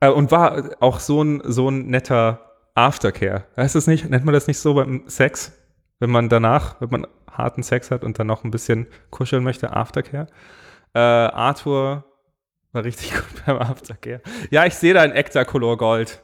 [0.00, 2.40] Äh, und war auch so ein, so ein netter
[2.74, 3.44] Aftercare.
[3.56, 4.08] Heißt es nicht?
[4.10, 5.52] Nennt man das nicht so beim Sex?
[6.00, 7.06] Wenn man danach, wenn man
[7.38, 10.26] harten Sex hat und dann noch ein bisschen kuscheln möchte, Aftercare.
[10.94, 12.04] Äh, Arthur
[12.72, 14.20] war richtig gut beim Aftercare.
[14.50, 16.20] Ja, ich sehe da ein Ektacolor Gold.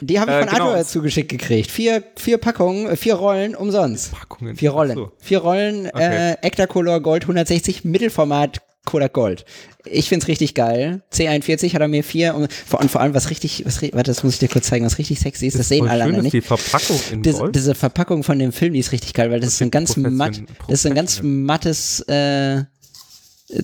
[0.00, 0.68] Die habe ich Äh, von genau.
[0.70, 1.70] Arthur zugeschickt gekriegt.
[1.70, 4.12] Vier, vier Packungen, äh, vier Rollen umsonst.
[4.12, 4.56] Packungen.
[4.56, 4.94] Vier Rollen.
[4.94, 5.12] So.
[5.20, 6.32] Vier Rollen, Okay.
[6.32, 9.44] äh, Ektacolor Gold 160, Mittelformat Kodak Gold.
[9.90, 11.02] Ich find's richtig geil.
[11.12, 14.22] C41 hat er mir vier und vor, und vor allem was richtig, was, warte, das
[14.22, 16.24] muss ich dir kurz zeigen, was richtig sexy ist, das, sehen Voll alle schön, anderen
[16.24, 16.34] nicht.
[16.34, 17.54] die Verpackung in Diese, Gold.
[17.54, 19.96] diese Verpackung von dem Film, die ist richtig geil, weil das ist so ein ganz
[19.96, 22.64] matt, das ist ein ganz mattes äh,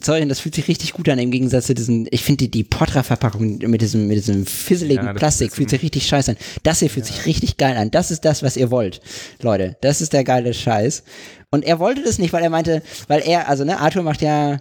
[0.01, 2.51] Zeug und das fühlt sich richtig gut an im Gegensatz zu diesen, ich finde die,
[2.53, 6.31] die Potra-Verpackung mit diesem, mit diesem fisseligen Ja, das Plastik ist fühlt sich richtig scheiße
[6.33, 6.37] an.
[6.63, 7.91] Das hier fühlt sich richtig geil an.
[7.91, 9.01] Das ist das, was ihr wollt.
[9.41, 11.03] Leute, das ist der geile Scheiß.
[11.51, 14.59] Und er wollte das nicht, weil er meinte, weil er, also ne, Arthur macht ja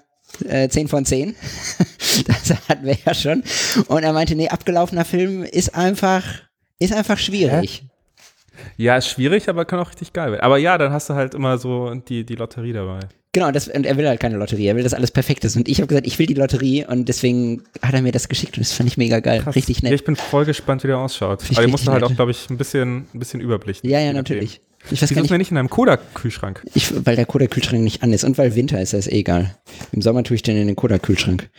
[0.48, 1.36] äh, 10 von 10.
[2.28, 3.44] das hatten wir ja schon.
[3.88, 6.24] Und er meinte, nee, abgelaufener Film ist einfach,
[6.80, 7.84] ist einfach schwierig.
[8.78, 10.42] ja, ist schwierig, aber kann auch richtig geil werden.
[10.44, 13.00] Aber ja, dann hast du halt immer so die, die Lotterie dabei.
[13.34, 15.56] Genau, das, und er will halt keine Lotterie, er will, dass alles perfekt ist.
[15.56, 18.58] Und ich habe gesagt, ich will die Lotterie und deswegen hat er mir das geschickt
[18.58, 19.42] und das fand ich mega geil.
[19.42, 19.56] Krass.
[19.56, 19.94] Richtig Ja, nett.
[20.00, 21.42] ich bin voll gespannt, wie der ausschaut.
[21.44, 22.12] ich Aber den richtig musst du halt nett.
[22.12, 23.90] auch, glaube ich, ein bisschen, ein bisschen überblicken.
[23.90, 24.50] Ja, ja, Je nachdem.
[24.90, 26.64] Ich weiß Wieso gar ist nicht, mir nicht in einem Kodak-Kühlschrank?
[27.06, 29.56] weil der Kodak-Kühlschrank nicht an ist und weil Winter ist, das ist eh egal.
[29.92, 31.50] Im Sommer tue ich den in den Kodak-Kühlschrank.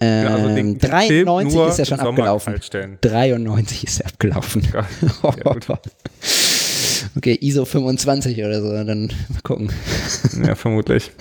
[0.00, 2.52] Ähm, Ja, also den- den Film 93 nur ist er schon abgelaufen.
[2.52, 2.98] kalt stellen.
[3.00, 4.62] 93 ist er abgelaufen.
[4.72, 4.86] Ja,
[5.52, 5.66] gut.
[7.16, 9.72] okay, ISO 25 oder so, dann mal gucken.
[10.46, 11.10] ja, vermutlich.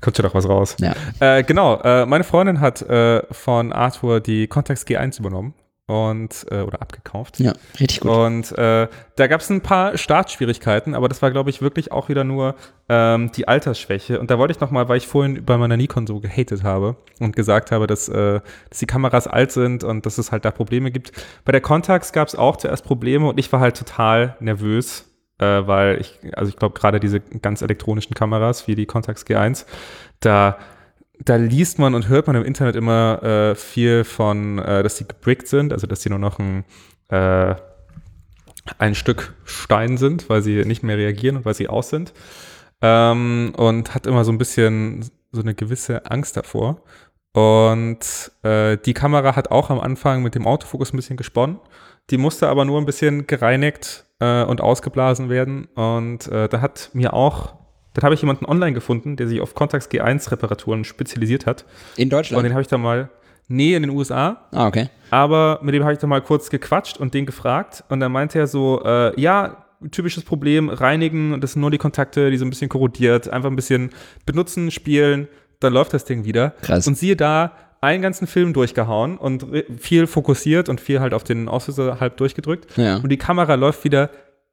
[0.00, 0.76] Kommt ja doch was raus.
[0.80, 0.94] Ja.
[1.18, 5.54] Äh, genau, äh, meine Freundin hat äh, von Arthur die Contax G1 übernommen
[5.86, 7.38] und äh, oder abgekauft.
[7.38, 8.10] Ja, richtig gut.
[8.10, 12.08] Und äh, da gab es ein paar Startschwierigkeiten, aber das war, glaube ich, wirklich auch
[12.08, 12.56] wieder nur
[12.88, 14.18] ähm, die Altersschwäche.
[14.18, 17.36] Und da wollte ich nochmal, weil ich vorhin bei meiner Nikon so gehatet habe und
[17.36, 20.90] gesagt habe, dass, äh, dass die Kameras alt sind und dass es halt da Probleme
[20.90, 21.12] gibt.
[21.44, 25.04] Bei der Contax gab es auch zuerst Probleme und ich war halt total nervös,
[25.38, 29.66] äh, weil ich, also ich glaube, gerade diese ganz elektronischen Kameras wie die Contax G1,
[30.18, 30.58] da
[31.24, 35.08] da liest man und hört man im Internet immer äh, viel von, äh, dass die
[35.08, 36.64] gebrickt sind, also dass die nur noch ein,
[37.08, 37.54] äh,
[38.78, 42.12] ein Stück Stein sind, weil sie nicht mehr reagieren und weil sie aus sind.
[42.82, 46.82] Ähm, und hat immer so ein bisschen so eine gewisse Angst davor.
[47.32, 51.58] Und äh, die Kamera hat auch am Anfang mit dem Autofokus ein bisschen gesponnen.
[52.10, 55.66] Die musste aber nur ein bisschen gereinigt äh, und ausgeblasen werden.
[55.74, 57.54] Und äh, da hat mir auch,
[57.96, 61.64] dann habe ich jemanden online gefunden, der sich auf Contax G1 Reparaturen spezialisiert hat.
[61.96, 62.44] In Und Deutschland?
[62.44, 63.08] den habe ich da mal,
[63.48, 64.88] nee, in den USA, Ah, okay.
[65.10, 67.84] aber mit dem habe ich da mal kurz gequatscht und den gefragt.
[67.88, 72.30] Und dann meinte er so, äh, ja, typisches Problem, reinigen, das sind nur die Kontakte,
[72.30, 73.90] die so ein bisschen korrodiert, einfach ein bisschen
[74.24, 75.28] benutzen, spielen,
[75.60, 76.50] dann läuft das Ding wieder.
[76.62, 76.86] Krass.
[76.86, 79.46] Und siehe da, einen ganzen Film durchgehauen und
[79.78, 82.76] viel fokussiert und viel halt auf den Auslöser halb durchgedrückt.
[82.76, 82.96] Ja.
[82.96, 84.10] Und die Kamera läuft wieder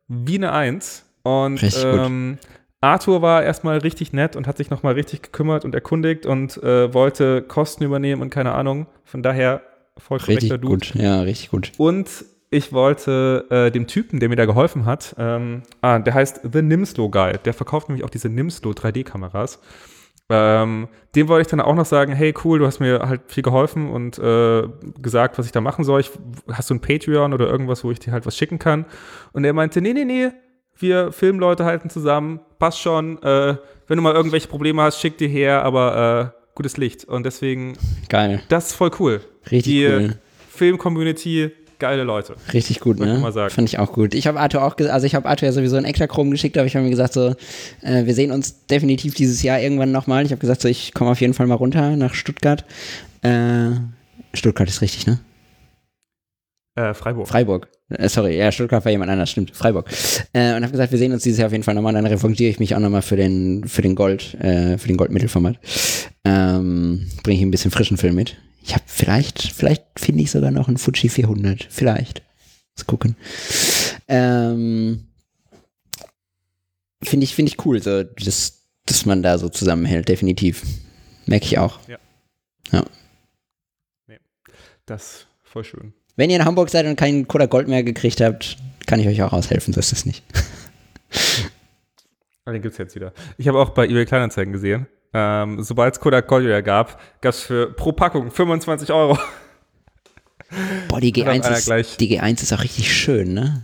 [0.08, 1.06] wie eine Eins.
[1.24, 2.00] Und Richtig gut.
[2.06, 2.38] ähm,
[2.84, 6.94] Arthur war erstmal richtig nett und hat sich nochmal richtig gekümmert und erkundigt und äh,
[6.94, 8.88] wollte Kosten übernehmen und keine Ahnung.
[9.06, 9.62] Von daher
[9.98, 10.88] voll Richtig korrekter Dude.
[10.88, 10.96] gut.
[10.96, 11.72] Ja, richtig gut.
[11.78, 12.10] Und
[12.50, 16.62] ich wollte äh, dem Typen, der mir da geholfen hat, ähm, ah, der heißt The
[16.62, 19.60] Nimslo Guy, der verkauft nämlich auch diese Nimslo 3D-Kameras.
[20.30, 23.44] Ähm, dem wollte ich dann auch noch sagen, hey cool, du hast mir halt viel
[23.44, 24.64] geholfen und äh,
[25.02, 26.02] gesagt, was ich da machen soll.
[26.02, 26.12] Ich,
[26.52, 28.86] hast du ein Patreon oder irgendwas, wo ich dir halt was schicken kann?
[29.32, 30.30] Und er meinte, nee, nee, nee,
[30.78, 33.22] wir Filmleute halten zusammen, passt schon.
[33.22, 33.58] Äh,
[33.90, 37.04] wenn du mal irgendwelche Probleme hast, schick die her, aber äh, gutes Licht.
[37.04, 37.74] Und deswegen,
[38.08, 38.42] Geil.
[38.48, 39.20] das ist voll cool.
[39.52, 40.16] Richtig die cool.
[40.50, 42.36] Film-Community, geile Leute.
[42.54, 43.16] Richtig gut, ne?
[43.16, 43.54] ich mal sagen.
[43.54, 44.14] Fand ich auch gut.
[44.14, 46.78] Ich habe Arthur auch, also ich habe Arthur ja sowieso ein Ektachrom geschickt, aber ich
[46.78, 47.36] habe mir gesagt so,
[47.82, 50.24] äh, wir sehen uns definitiv dieses Jahr irgendwann nochmal.
[50.24, 52.64] Ich habe gesagt so, ich komme auf jeden Fall mal runter nach Stuttgart.
[53.24, 53.72] Äh,
[54.34, 55.20] Stuttgart ist richtig, ne?
[56.76, 57.28] Äh, Freiburg.
[57.28, 57.68] Freiburg.
[57.90, 59.90] Äh, sorry, ja, Stuttgart war jemand anders, stimmt, Freiburg.
[60.34, 62.50] Äh, und habe gesagt, wir sehen uns dieses Jahr auf jeden Fall nochmal, dann revanchiere
[62.50, 65.60] ich mich auch nochmal für den, für den Gold, äh, für den Goldmittelformat.
[66.26, 68.38] Ähm, Bringe ich ein bisschen frischen Film mit.
[68.64, 72.24] Ich habe vielleicht, vielleicht finde ich sogar noch einen Fuji 400, vielleicht.
[72.78, 73.16] Mal gucken.
[74.08, 75.08] Ähm,
[77.04, 80.64] finde ich, finde ich cool, so, dass, dass man da so zusammenhält, definitiv.
[81.26, 81.80] Merke ich auch.
[81.88, 81.98] Ja.
[82.72, 82.86] Ja.
[84.08, 84.20] Nee,
[84.86, 85.94] das voll schön.
[86.16, 89.22] Wenn ihr in Hamburg seid und keinen Kodak Gold mehr gekriegt habt, kann ich euch
[89.24, 90.24] auch aushelfen, so ist es nicht.
[92.46, 93.14] Ah, Den gibt's jetzt wieder.
[93.38, 94.88] Ich habe auch bei eBay Kleinanzeigen gesehen.
[95.14, 99.18] Ähm, Sobald es Kodak Gold wieder gab, gab's für pro Packung 25 Euro.
[100.88, 103.64] Boah, die Hat auch einer G1, ist, die G1 ist auch richtig schön, ne?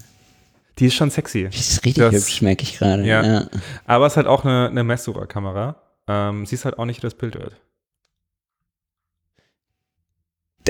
[0.79, 1.49] Die ist schon sexy.
[1.49, 3.03] Die ist richtig Das- hübsch, merke ich gerade.
[3.03, 3.23] Ja.
[3.25, 3.47] Ja.
[3.85, 5.75] Aber es ist halt auch eine, eine Messsucher-Kamera.
[6.07, 7.55] Ähm, sie ist halt auch nicht, wie das Bild wird.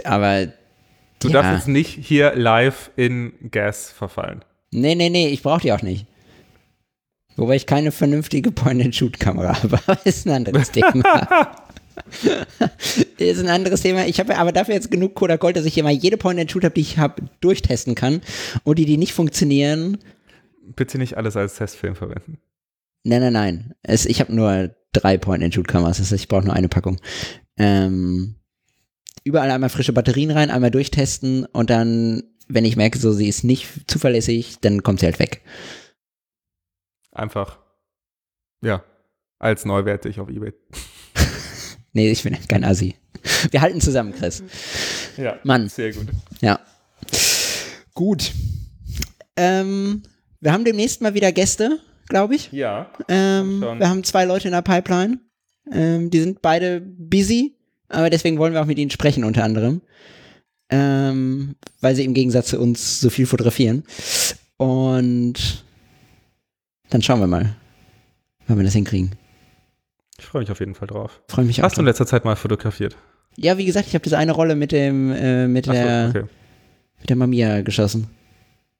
[0.06, 0.48] Aber
[1.20, 1.34] Du ja.
[1.42, 4.44] darfst jetzt nicht hier live in Gas verfallen.
[4.72, 6.06] Nee, nee, nee, ich brauche die auch nicht.
[7.36, 11.52] Wobei ich keine vernünftige Point-and-Shoot-Kamera habe, ist ein anderes Thema.
[13.18, 14.06] ist ein anderes Thema.
[14.06, 16.74] Ich habe aber dafür jetzt genug Kodak Gold, dass ich hier mal jede Point-and-Shoot habe,
[16.74, 18.22] die ich habe, durchtesten kann.
[18.64, 19.98] Und die, die nicht funktionieren,
[20.76, 22.38] Bitte nicht alles als Testfilm verwenden.
[23.04, 23.74] Nein, nein, nein.
[23.82, 27.00] Es, ich habe nur drei Point-and-Shoot-Kameras, das heißt, ich brauche nur eine Packung.
[27.58, 28.36] Ähm,
[29.24, 33.44] überall einmal frische Batterien rein, einmal durchtesten und dann, wenn ich merke, so sie ist
[33.44, 35.42] nicht zuverlässig, dann kommt sie halt weg.
[37.12, 37.60] Einfach,
[38.64, 38.84] ja,
[39.40, 40.54] als neuwertig auf Ebay.
[41.92, 42.96] Nee, ich bin kein Assi.
[43.50, 44.44] Wir halten zusammen, Chris.
[45.18, 45.70] Ja, Mann.
[45.70, 46.06] sehr gut.
[46.40, 46.60] Ja.
[47.96, 48.32] Gut.
[49.36, 50.04] Ähm,
[50.40, 52.52] wir haben demnächst mal wieder Gäste, glaube ich.
[52.52, 55.20] Ja, Ähm, wir haben zwei Leute in der Pipeline.
[55.72, 57.58] Ähm, die sind beide busy,
[57.90, 59.82] aber deswegen wollen wir auch mit ihnen sprechen, unter anderem.
[60.72, 63.84] Ähm, weil sie im Gegensatz zu uns so viel fotografieren.
[64.58, 65.64] Und
[66.90, 67.56] dann schauen wir mal,
[68.48, 69.12] wann wir das hinkriegen.
[70.20, 71.22] ich freue mich auf jeden Fall drauf.
[71.28, 71.64] Freue mich auch.
[71.64, 72.98] Hast du in letzter Zeit mal fotografiert?
[73.36, 76.26] Ja, wie gesagt, ich habe diese eine Rolle mit dem äh, mit so, der okay.
[77.00, 78.10] mit der Mamiya geschossen.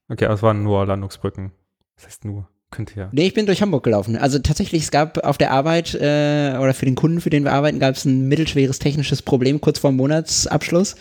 [0.10, 1.52] Okay, aber es waren nur Landungsbrücken.
[1.96, 3.10] Das heißt nur, könnte ja.
[3.12, 4.16] Nee, ich bin durch Hamburg gelaufen.
[4.16, 7.52] Also tatsächlich, es gab auf der Arbeit äh, oder für den Kunden, für den wir
[7.52, 9.60] arbeiten, gab es ein mittelschweres technisches Problem.
[9.60, 10.96] Kurz vor Monatsabschluss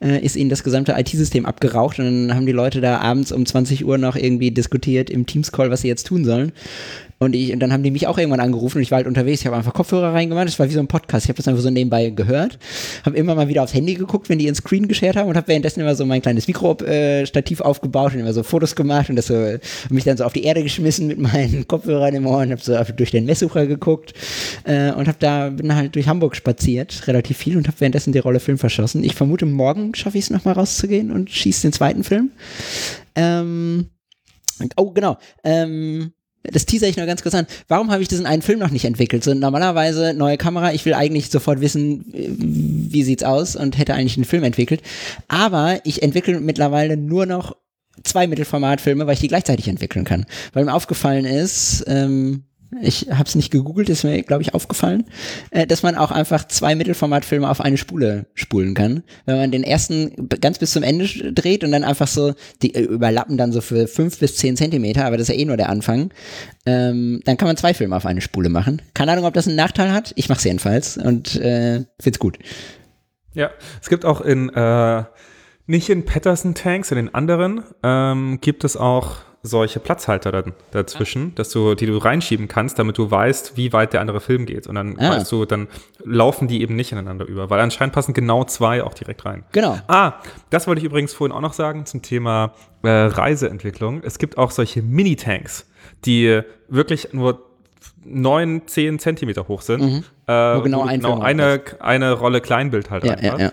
[0.00, 3.44] äh, ist ihnen das gesamte IT-System abgeraucht und dann haben die Leute da abends um
[3.44, 6.52] 20 Uhr noch irgendwie diskutiert im Teams-Call, was sie jetzt tun sollen.
[7.18, 9.40] Und, ich, und dann haben die mich auch irgendwann angerufen und ich war halt unterwegs.
[9.40, 10.46] Ich habe einfach Kopfhörer reingemacht.
[10.46, 11.24] Das war wie so ein Podcast.
[11.24, 12.58] Ich habe das einfach so nebenbei gehört.
[13.04, 15.48] Habe immer mal wieder aufs Handy geguckt, wenn die ihren Screen geshared haben und habe
[15.48, 19.34] währenddessen immer so mein kleines Mikrostativ aufgebaut und immer so Fotos gemacht und das so,
[19.34, 22.60] hab mich dann so auf die Erde geschmissen mit meinen Kopfhörern im Ohr und habe
[22.60, 24.14] so durch den Messsucher geguckt
[24.64, 28.18] äh, und habe da bin halt durch Hamburg spaziert, relativ viel und habe währenddessen die
[28.18, 29.02] Rolle Film verschossen.
[29.02, 32.30] Ich vermute, morgen schaffe ich es nochmal rauszugehen und schieße den zweiten Film.
[33.14, 33.90] Ähm,
[34.76, 35.18] oh, genau.
[35.44, 36.12] Ähm,
[36.42, 37.46] das teaser ich nur ganz kurz an.
[37.68, 39.24] Warum habe ich diesen einen Film noch nicht entwickelt?
[39.24, 43.94] So normalerweise neue Kamera, ich will eigentlich sofort wissen, äh, wie sieht's aus und hätte
[43.94, 44.82] eigentlich einen Film entwickelt.
[45.28, 47.56] Aber ich entwickle mittlerweile nur noch
[48.04, 50.26] zwei Mittelformatfilme, weil ich die gleichzeitig entwickeln kann.
[50.52, 52.44] Weil mir aufgefallen ist, ähm,
[52.82, 55.04] ich habe es nicht gegoogelt, ist mir, glaube ich, aufgefallen,
[55.50, 59.02] äh, dass man auch einfach zwei Mittelformatfilme auf eine Spule spulen kann.
[59.24, 62.82] Wenn man den ersten ganz bis zum Ende dreht und dann einfach so, die äh,
[62.82, 65.70] überlappen dann so für fünf bis zehn Zentimeter, aber das ist ja eh nur der
[65.70, 66.10] Anfang,
[66.66, 68.82] ähm, dann kann man zwei Filme auf eine Spule machen.
[68.92, 70.12] Keine Ahnung, ob das einen Nachteil hat.
[70.16, 72.38] Ich mache es jedenfalls und äh, find's gut.
[73.32, 73.50] Ja,
[73.80, 75.04] es gibt auch in, äh,
[75.66, 81.50] nicht in Patterson-Tanks, in den anderen, ähm, gibt es auch solche Platzhalter dann dazwischen, dass
[81.50, 84.66] du, die du reinschieben kannst, damit du weißt, wie weit der andere Film geht.
[84.68, 85.10] Und dann Ah.
[85.16, 85.66] weißt du, dann
[86.04, 89.42] laufen die eben nicht ineinander über, weil anscheinend passen genau zwei auch direkt rein.
[89.52, 89.78] Genau.
[89.88, 90.12] Ah,
[90.50, 92.52] das wollte ich übrigens vorhin auch noch sagen zum Thema
[92.82, 94.02] äh, Reiseentwicklung.
[94.04, 95.66] Es gibt auch solche Mini-Tanks,
[96.04, 97.42] die wirklich nur
[98.04, 99.80] neun, zehn Zentimeter hoch sind.
[99.82, 100.04] Mhm.
[100.26, 103.38] Äh, genau ein genau eine, eine Rolle Kleinbild halt Ja, einfach.
[103.38, 103.52] ja, ja.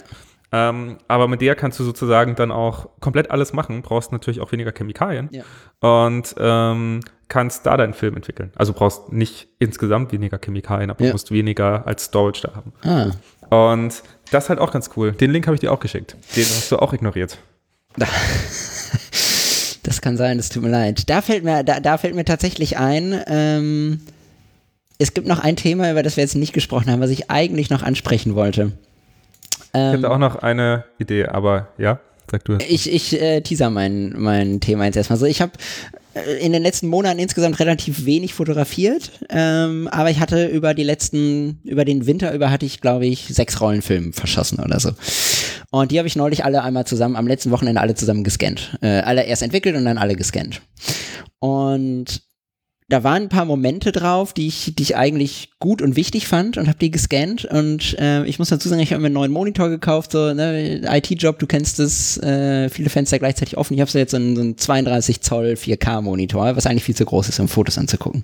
[0.57, 4.51] Ähm, aber mit der kannst du sozusagen dann auch komplett alles machen, brauchst natürlich auch
[4.51, 5.43] weniger Chemikalien Ja.
[6.13, 8.51] und ähm, kannst da deinen Film entwickeln.
[8.55, 11.11] Also brauchst nicht insgesamt weniger Chemikalien, aber Ja.
[11.11, 12.71] musst weniger als Storage da haben.
[12.83, 13.11] Ah.
[13.73, 14.01] Und
[14.31, 15.11] das ist halt auch ganz cool.
[15.11, 16.15] Den Link habe ich dir auch geschickt.
[16.35, 17.37] Den hast du auch ignoriert.
[19.83, 21.09] Das kann sein, das tut mir leid.
[21.11, 24.01] Da fällt mir, da, da fällt mir tatsächlich ein, ähm,
[24.97, 27.69] es gibt noch ein Thema, über das wir jetzt nicht gesprochen haben, was ich eigentlich
[27.69, 28.71] noch ansprechen wollte.
[29.75, 31.99] Ich Ähm, hatte auch noch eine Idee, aber ja,
[32.31, 32.63] sag du es.
[32.67, 35.25] ich ich äh, teaser mein, mein Thema jetzt erstmal so.
[35.25, 35.51] Ich habe
[36.39, 41.59] in den letzten Monaten insgesamt relativ wenig fotografiert, ähm, aber ich hatte über die letzten,
[41.65, 44.91] über den Winter über hatte ich, glaube ich, sechs Rollenfilme verschossen oder so.
[45.71, 48.77] Und die habe ich neulich alle einmal zusammen, am letzten Wochenende alle zusammen gescannt.
[48.81, 50.61] Äh, alle erst entwickelt und dann alle gescannt.
[51.39, 52.21] Und
[52.87, 56.57] da waren ein paar Momente drauf, die ich, die ich eigentlich gut und wichtig fand
[56.57, 57.43] und habe die gescannt.
[57.45, 60.81] Und äh, ich muss dazu sagen, ich habe mir einen neuen Monitor gekauft, so ne,
[60.85, 63.73] IT-Job, du kennst es, äh, viele Fenster gleichzeitig offen.
[63.73, 67.05] Ich habe so jetzt so einen, so einen 32 Zoll 4K-Monitor, was eigentlich viel zu
[67.05, 68.21] groß ist, um Fotos anzugucken.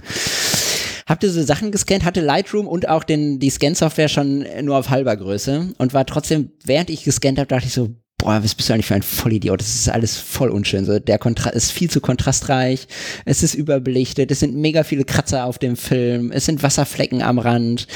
[1.08, 5.18] Hab diese Sachen gescannt, hatte Lightroom und auch den, die Scan-Software schon nur auf halber
[5.18, 7.90] Größe und war trotzdem, während ich gescannt habe, dachte ich so,
[8.22, 9.60] boah, was bist du eigentlich für ein Vollidiot?
[9.60, 10.86] Das ist alles voll unschön.
[10.86, 12.88] So, der Kontrast ist viel zu kontrastreich.
[13.26, 14.32] Es ist überbelichtet.
[14.32, 16.32] Es sind mega viele Kratzer auf dem Film.
[16.32, 17.88] Es sind Wasserflecken am Rand.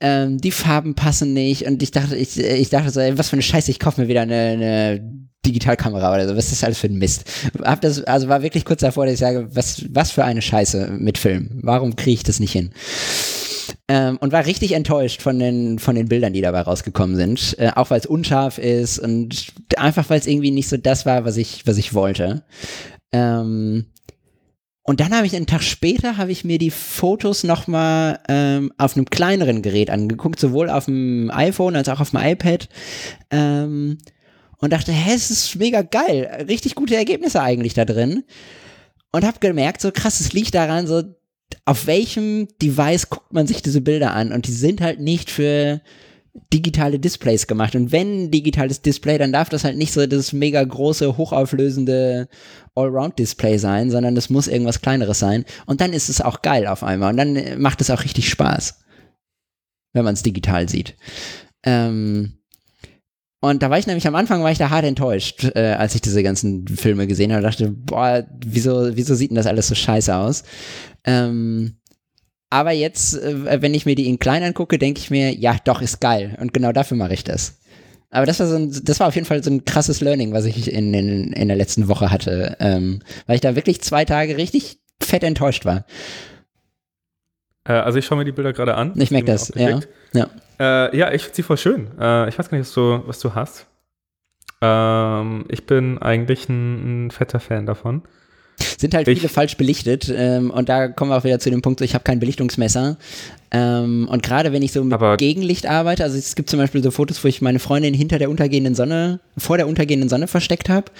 [0.00, 1.66] Ähm, die Farben passen nicht.
[1.66, 4.08] Und ich dachte, ich, ich dachte so, ey, was für eine Scheiße, ich kaufe mir
[4.08, 5.00] wieder eine, eine
[5.46, 6.36] Digitalkamera oder so.
[6.36, 7.24] Was ist das alles für ein Mist?
[7.62, 10.96] Hab das, also war wirklich kurz davor, dass ich sage, was, was für eine Scheiße
[10.98, 11.60] mit Film.
[11.62, 12.72] Warum kriege ich das nicht hin?
[13.88, 17.56] Ähm, und war richtig enttäuscht von den, von den Bildern, die dabei rausgekommen sind.
[17.58, 21.24] Äh, auch weil es unscharf ist und einfach weil es irgendwie nicht so das war,
[21.24, 22.44] was ich, was ich wollte.
[23.12, 23.86] Ähm,
[24.86, 28.96] und dann habe ich einen Tag später habe ich mir die Fotos nochmal ähm, auf
[28.96, 32.68] einem kleineren Gerät angeguckt, sowohl auf dem iPhone als auch auf dem iPad.
[33.30, 33.96] Ähm,
[34.58, 36.44] und dachte, hä, es ist mega geil.
[36.48, 38.24] Richtig gute Ergebnisse eigentlich da drin.
[39.10, 41.02] Und habe gemerkt, so krass, es liegt daran, so
[41.64, 44.32] auf welchem Device guckt man sich diese Bilder an?
[44.32, 45.80] Und die sind halt nicht für
[46.52, 47.76] digitale Displays gemacht.
[47.76, 52.28] Und wenn digitales Display, dann darf das halt nicht so das mega große, hochauflösende
[52.74, 55.44] Allround-Display sein, sondern es muss irgendwas kleineres sein.
[55.66, 57.10] Und dann ist es auch geil auf einmal.
[57.12, 58.80] Und dann macht es auch richtig Spaß,
[59.92, 60.96] wenn man es digital sieht.
[61.64, 62.38] Ähm,
[63.50, 66.00] und da war ich nämlich am Anfang war ich da hart enttäuscht, äh, als ich
[66.00, 67.42] diese ganzen Filme gesehen habe.
[67.42, 70.44] dachte, boah, wieso, wieso sieht denn das alles so scheiße aus?
[71.04, 71.76] Ähm,
[72.48, 75.82] aber jetzt, äh, wenn ich mir die in klein angucke, denke ich mir, ja, doch,
[75.82, 76.38] ist geil.
[76.40, 77.58] Und genau dafür mache ich das.
[78.08, 80.46] Aber das war, so ein, das war auf jeden Fall so ein krasses Learning, was
[80.46, 82.56] ich in, in, in der letzten Woche hatte.
[82.60, 85.84] Ähm, weil ich da wirklich zwei Tage richtig fett enttäuscht war.
[87.64, 88.92] Äh, also ich schaue mir die Bilder gerade an.
[88.96, 89.80] Ich merke das, ja.
[90.12, 90.28] Ja,
[90.58, 91.88] äh, ja ich finde sie voll schön.
[91.98, 93.66] Äh, ich weiß gar nicht, was du, was du hast.
[94.60, 98.02] Ähm, ich bin eigentlich ein, ein fetter Fan davon.
[98.78, 101.62] Sind halt ich, viele falsch belichtet ähm, und da kommen wir auch wieder zu dem
[101.62, 102.96] Punkt, ich habe kein Belichtungsmesser
[103.54, 106.90] ähm, und gerade wenn ich so mit Gegenlicht arbeite, also es gibt zum Beispiel so
[106.90, 110.90] Fotos, wo ich meine Freundin hinter der untergehenden Sonne, vor der untergehenden Sonne versteckt habe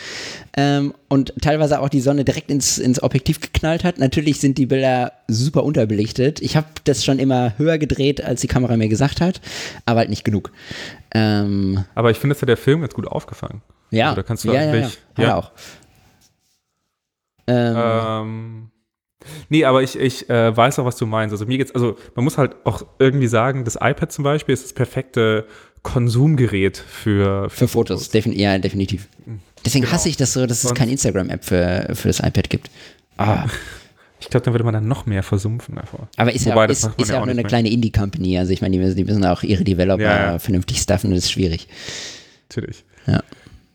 [0.56, 3.98] ähm, und teilweise auch die Sonne direkt ins, ins Objektiv geknallt hat.
[3.98, 6.40] Natürlich sind die Bilder super unterbelichtet.
[6.40, 9.40] Ich habe das schon immer höher gedreht, als die Kamera mir gesagt hat,
[9.84, 10.52] aber halt nicht genug.
[11.12, 13.62] Ähm, aber ich finde, dass ja der Film jetzt gut aufgefangen.
[13.90, 15.36] Ja, also, da kannst du ja, ja, ja, ja.
[15.36, 15.50] auch.
[17.46, 18.70] Ähm, ähm,
[19.48, 21.32] nee, aber ich, ich äh, weiß auch, was du meinst.
[21.32, 24.64] Also mir geht's, also man muss halt auch irgendwie sagen, das iPad zum Beispiel ist
[24.64, 25.46] das perfekte
[25.82, 28.00] Konsumgerät für, für, für Fotos.
[28.00, 28.08] Fotos.
[28.10, 29.08] Defin ja, definitiv.
[29.64, 29.94] Deswegen genau.
[29.94, 32.70] hasse ich das so, dass es keine Instagram-App für, für das iPad gibt.
[33.16, 33.46] Ah.
[34.20, 36.08] Ich glaube, dann würde man dann noch mehr versumpfen davor.
[36.16, 37.44] Aber ist Wobei, ja, ist, ist ja auch nur eine mehr.
[37.44, 38.38] kleine Indie-Company.
[38.38, 40.38] Also ich meine, die, die, müssen auch ihre Developer ja, ja.
[40.38, 41.68] vernünftig stuffen das ist schwierig.
[42.48, 42.84] Natürlich.
[43.06, 43.22] Ja.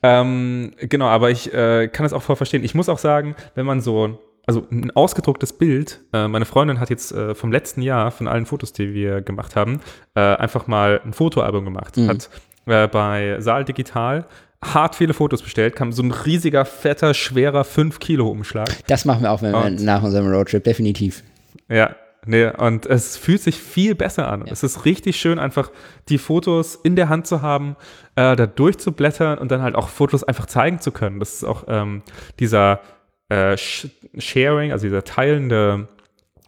[0.01, 2.63] Ähm, genau, aber ich äh, kann das auch voll verstehen.
[2.63, 6.89] Ich muss auch sagen, wenn man so, also ein ausgedrucktes Bild, äh, meine Freundin hat
[6.89, 9.81] jetzt äh, vom letzten Jahr, von allen Fotos, die wir gemacht haben,
[10.15, 11.97] äh, einfach mal ein Fotoalbum gemacht.
[11.97, 12.07] Mhm.
[12.07, 12.30] Hat
[12.65, 14.26] äh, bei Saal Digital
[14.63, 18.69] hart viele Fotos bestellt, kam so ein riesiger, fetter, schwerer 5 Kilo Umschlag.
[18.88, 21.23] Das machen wir auch wenn wir nach unserem Roadtrip, definitiv.
[21.69, 21.95] Ja,
[22.30, 24.45] Nee, und es fühlt sich viel besser an.
[24.45, 24.51] Ja.
[24.51, 25.72] Es ist richtig schön, einfach
[26.10, 27.76] die Fotos in der Hand zu haben,
[28.15, 31.19] äh, da durchzublättern und dann halt auch Fotos einfach zeigen zu können.
[31.19, 32.03] Das ist auch ähm,
[32.39, 32.81] dieser
[33.30, 35.88] äh, Sharing, also dieser teilende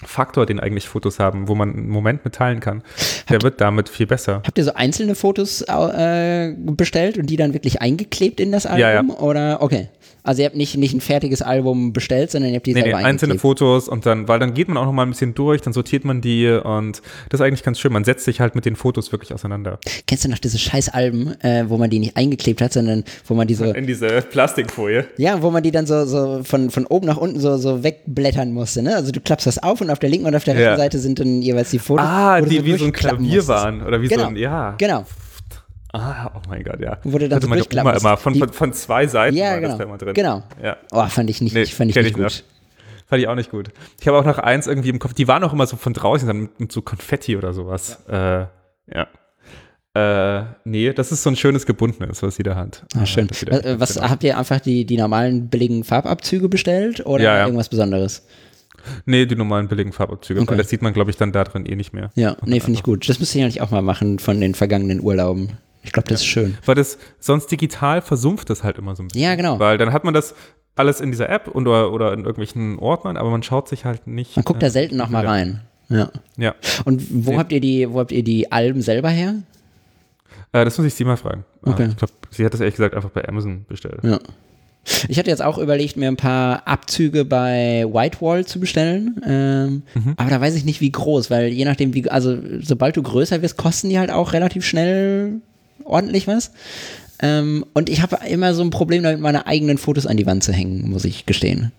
[0.04, 2.84] Faktor, den eigentlich Fotos haben, wo man einen Moment mitteilen kann,
[3.30, 4.44] der habt, wird damit viel besser.
[4.46, 8.80] Habt ihr so einzelne Fotos äh, bestellt und die dann wirklich eingeklebt in das Album?
[8.80, 9.02] Ja, ja.
[9.02, 9.90] Oder okay.
[10.24, 13.00] Also ihr habt nicht, nicht ein fertiges Album bestellt, sondern ihr habt die nee, selber
[13.00, 15.62] nee, einzelne Fotos und dann, weil dann geht man auch noch mal ein bisschen durch,
[15.62, 17.92] dann sortiert man die und das ist eigentlich ganz schön.
[17.92, 19.80] Man setzt sich halt mit den Fotos wirklich auseinander.
[20.08, 23.34] Kennst du noch diese scheiß Alben, äh, wo man die nicht eingeklebt hat, sondern wo
[23.34, 25.08] man die so in diese Plastikfolie.
[25.18, 28.52] Ja, wo man die dann so, so von, von oben nach unten so, so wegblättern
[28.52, 28.96] musste, ne?
[28.96, 30.78] Also du klappst das auf und auf der linken und auf der rechten ja.
[30.78, 32.06] Seite sind dann jeweils die Fotos.
[32.06, 33.48] Ah, die so wie so ein Klavier musstest.
[33.48, 34.24] waren oder wie genau.
[34.24, 34.76] so ein, ja.
[34.78, 35.06] Genau.
[35.94, 36.98] Ah, oh mein Gott, ja.
[37.04, 40.14] Wurde dann meine Oma immer von, von, von, zwei Seiten ja, genau, da immer drin.
[40.14, 40.44] Genau.
[40.64, 40.78] Ja.
[40.92, 42.24] Oh, fand ich nicht, nee, fand ich nicht ich gut.
[42.24, 42.46] Nicht.
[43.08, 43.72] Fand ich auch nicht gut.
[44.00, 46.28] Ich habe auch noch eins irgendwie im Kopf, die waren auch immer so von draußen,
[46.28, 48.00] dann mit, mit so Konfetti oder sowas.
[48.10, 48.42] Ja.
[48.42, 48.48] Äh,
[48.96, 49.08] ja.
[49.94, 52.86] Äh, nee, das ist so ein schönes gebundenes, was sie da hat.
[52.96, 53.28] Ah, schön.
[53.28, 54.10] Das wieder- Was, genau.
[54.10, 57.44] habt ihr einfach die, die normalen billigen Farbabzüge bestellt oder Ja, ja.
[57.46, 58.26] irgendwas Besonderes?
[59.06, 60.40] Nee, die normalen billigen Farbabzüge.
[60.40, 60.52] Okay.
[60.52, 62.10] Weil das sieht man, glaube ich, dann da drin eh nicht mehr.
[62.16, 63.08] Ja, nee, finde ich gut.
[63.10, 65.58] Das müsste ich eigentlich auch mal machen von den vergangenen Urlauben.
[65.84, 66.58] Ich glaube, das ist schön.
[66.66, 69.22] Weil das sonst digital versumpft das halt immer so ein bisschen.
[69.24, 69.60] Ja, genau.
[69.60, 70.36] Weil dann hat man das
[70.76, 74.08] alles in dieser App und, oder, oder in irgendwelchen Ordnern, aber man schaut sich halt
[74.08, 74.36] nicht.
[74.36, 75.30] Man guckt da äh, selten noch mal ja.
[75.30, 75.62] rein.
[75.90, 76.10] Ja.
[76.38, 76.56] Ja.
[76.86, 77.38] Und wo Nee.
[77.38, 79.36] habt ihr die, wo habt ihr die Alben selber her?
[80.54, 81.44] Äh, das muss ich sie mal fragen.
[81.66, 81.88] Äh, Okay.
[81.90, 84.00] Ich glaube, sie hat das ehrlich gesagt einfach bei Amazon bestellt.
[84.04, 84.20] Ja.
[85.10, 89.22] Ich hatte jetzt auch überlegt, mir ein paar Abzüge bei Whitewall zu bestellen.
[89.28, 90.14] Ähm, Mhm.
[90.18, 93.42] Aber da weiß ich nicht, wie groß, weil je nachdem, wie, also sobald du größer
[93.44, 95.42] wirst, kosten die halt auch relativ schnell
[95.86, 96.52] ordentlich was.
[97.22, 100.44] Ähm, und ich habe immer so ein Problem damit, meine eigenen Fotos an die Wand
[100.44, 101.72] zu hängen, muss ich gestehen.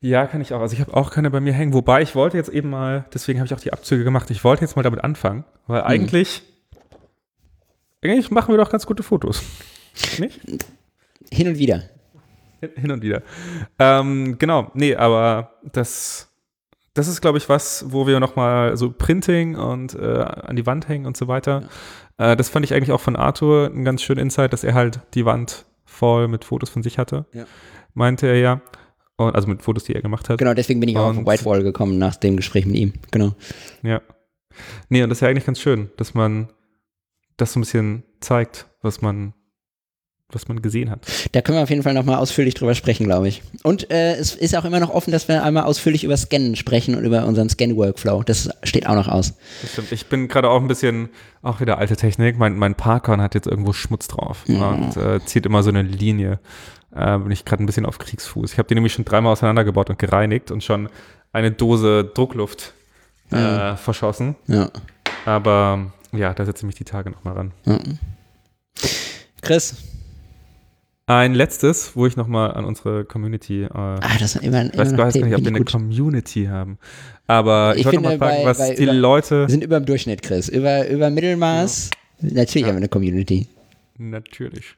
[0.00, 0.60] Ja, kann ich auch.
[0.60, 1.74] Also ich habe auch keine bei mir hängen.
[1.74, 4.30] Wobei ich wollte jetzt eben mal, deswegen habe ich auch die Abzüge gemacht.
[4.30, 6.42] Ich wollte jetzt mal damit anfangen, weil eigentlich,
[8.02, 9.42] eigentlich machen wir doch ganz gute Fotos.
[10.18, 10.40] Nicht?
[11.30, 11.82] Hin und wieder.
[12.76, 13.22] Hin und wieder.
[13.78, 16.29] Ähm, genau, nee, aber das,
[16.94, 20.88] das ist, glaube ich, was, wo wir nochmal so Printing und äh, an die Wand
[20.88, 21.68] hängen und so weiter.
[22.18, 25.00] Äh, das fand ich eigentlich auch von Arthur ein ganz schönen Insight, dass er halt
[25.14, 27.26] die Wand voll mit Fotos von sich hatte.
[27.32, 27.44] Ja.
[27.94, 28.60] Meinte er ja.
[29.16, 30.38] Und, also mit Fotos, die er gemacht hat.
[30.38, 32.94] Genau, deswegen bin ich auch auf Und- Whitewall gekommen nach dem Gespräch mit ihm.
[33.10, 33.34] Genau.
[33.82, 34.00] Ja.
[34.88, 36.48] Nee, und das ist ja eigentlich ganz schön, dass man
[37.36, 39.34] das so ein bisschen zeigt, was man,
[40.34, 41.00] was man gesehen hat.
[41.32, 43.42] Da können wir auf jeden Fall nochmal ausführlich drüber sprechen, glaube ich.
[43.62, 46.94] Und äh, es ist auch immer noch offen, dass wir einmal ausführlich über Scannen sprechen
[46.94, 48.22] und über unseren Scan-Workflow.
[48.22, 49.34] Das steht auch noch aus.
[49.62, 49.92] Das stimmt.
[49.92, 51.08] Ich bin gerade auch ein bisschen,
[51.42, 52.38] auch wieder alte Technik.
[52.38, 56.40] Mein, mein Parkon hat jetzt irgendwo Schmutz drauf und äh, zieht immer so eine Linie.
[56.94, 58.52] Äh, bin ich gerade ein bisschen auf Kriegsfuß.
[58.52, 60.88] Ich habe die nämlich schon dreimal auseinandergebaut und gereinigt und schon
[61.32, 62.74] eine Dose Druckluft
[63.30, 64.34] äh, verschossen.
[64.48, 64.70] Ja.
[65.24, 67.52] Aber ja, da setze ich mich die Tage nochmal ran.
[67.66, 67.78] ja.
[69.42, 69.74] Chris,
[71.10, 74.78] Ein letztes, wo ich nochmal an unsere Community äh, ah, das ist immer, Ich immer
[74.82, 75.64] weiß noch gar nicht, ob wir eine.
[75.64, 76.78] Community haben.
[77.26, 79.40] Aber ich, Ich wollte noch mal finde, fragen, was die über- Leute.
[79.40, 80.48] Wir sind über dem Durchschnitt, Chris.
[80.48, 81.90] Über, über Mittelmaß.
[82.20, 83.48] Natürlich haben wir eine Community.
[83.98, 84.76] Natürlich.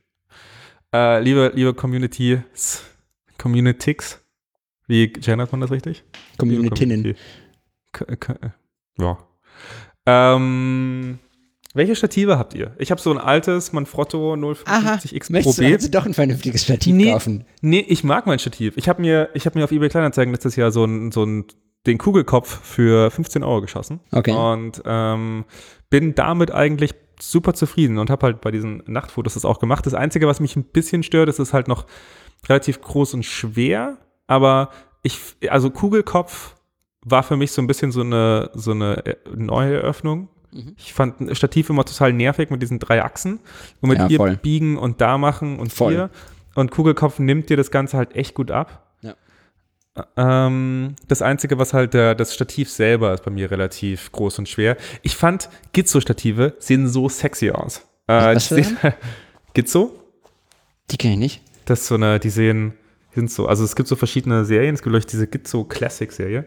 [0.94, 2.82] Äh, liebe, liebe Communities,
[3.36, 4.20] Communitics,
[4.86, 6.02] wie gendert man das richtig?
[6.38, 7.14] Communitinnen.
[7.92, 8.52] Community.
[8.98, 9.18] Ja.
[10.06, 11.18] Ähm,
[11.74, 12.74] welche Stative habt ihr?
[12.78, 16.62] Ich habe so ein altes Manfrotto Aha, 055X Pro möchtest du also doch ein vernünftiges
[16.64, 17.12] Stativ Nee.
[17.12, 17.44] kaufen?
[17.60, 18.76] Nee, ich mag mein Stativ.
[18.76, 21.44] Ich habe mir, ich hab mir auf eBay Kleinanzeigen letztes Jahr so ein, so ein,
[21.86, 24.00] den Kugelkopf für 15 Euro geschossen.
[24.12, 24.32] Okay.
[24.32, 25.44] Und ähm,
[25.90, 29.86] bin damit eigentlich super zufrieden und habe halt bei diesen Nachtfotos das auch gemacht.
[29.86, 31.86] Das Einzige, was mich ein bisschen stört, ist, es halt noch
[32.48, 33.98] relativ groß und schwer.
[34.26, 34.70] Aber
[35.02, 35.18] ich,
[35.48, 36.56] also Kugelkopf
[37.04, 40.28] war für mich so ein bisschen so eine, so eine äh, neue Eröffnung.
[40.52, 40.74] Mhm.
[40.76, 43.40] Ich fand ein Stativ immer total nervig mit diesen drei Achsen.
[43.80, 44.36] Und mit Ja, hier voll.
[44.36, 45.92] biegen und da machen und Voll.
[45.94, 46.10] hier.
[46.54, 48.86] Und Kugelkopf nimmt dir das Ganze halt echt gut ab.
[49.00, 49.14] Ja.
[50.16, 54.48] Ähm, das Einzige, was halt der, das Stativ selber ist bei mir relativ groß und
[54.48, 54.76] schwer.
[55.02, 57.78] Ich fand, Gizzo-Stative sehen so sexy aus.
[58.06, 58.76] Äh, Was sehen-
[59.54, 59.94] Gizzo?
[60.90, 61.42] Die kenne ich nicht.
[61.64, 62.74] Das ist so eine, die sehen,
[63.14, 66.10] die sind so, also es gibt so verschiedene Serien, es gibt euch diese Gizzo Classic
[66.10, 66.46] Serie.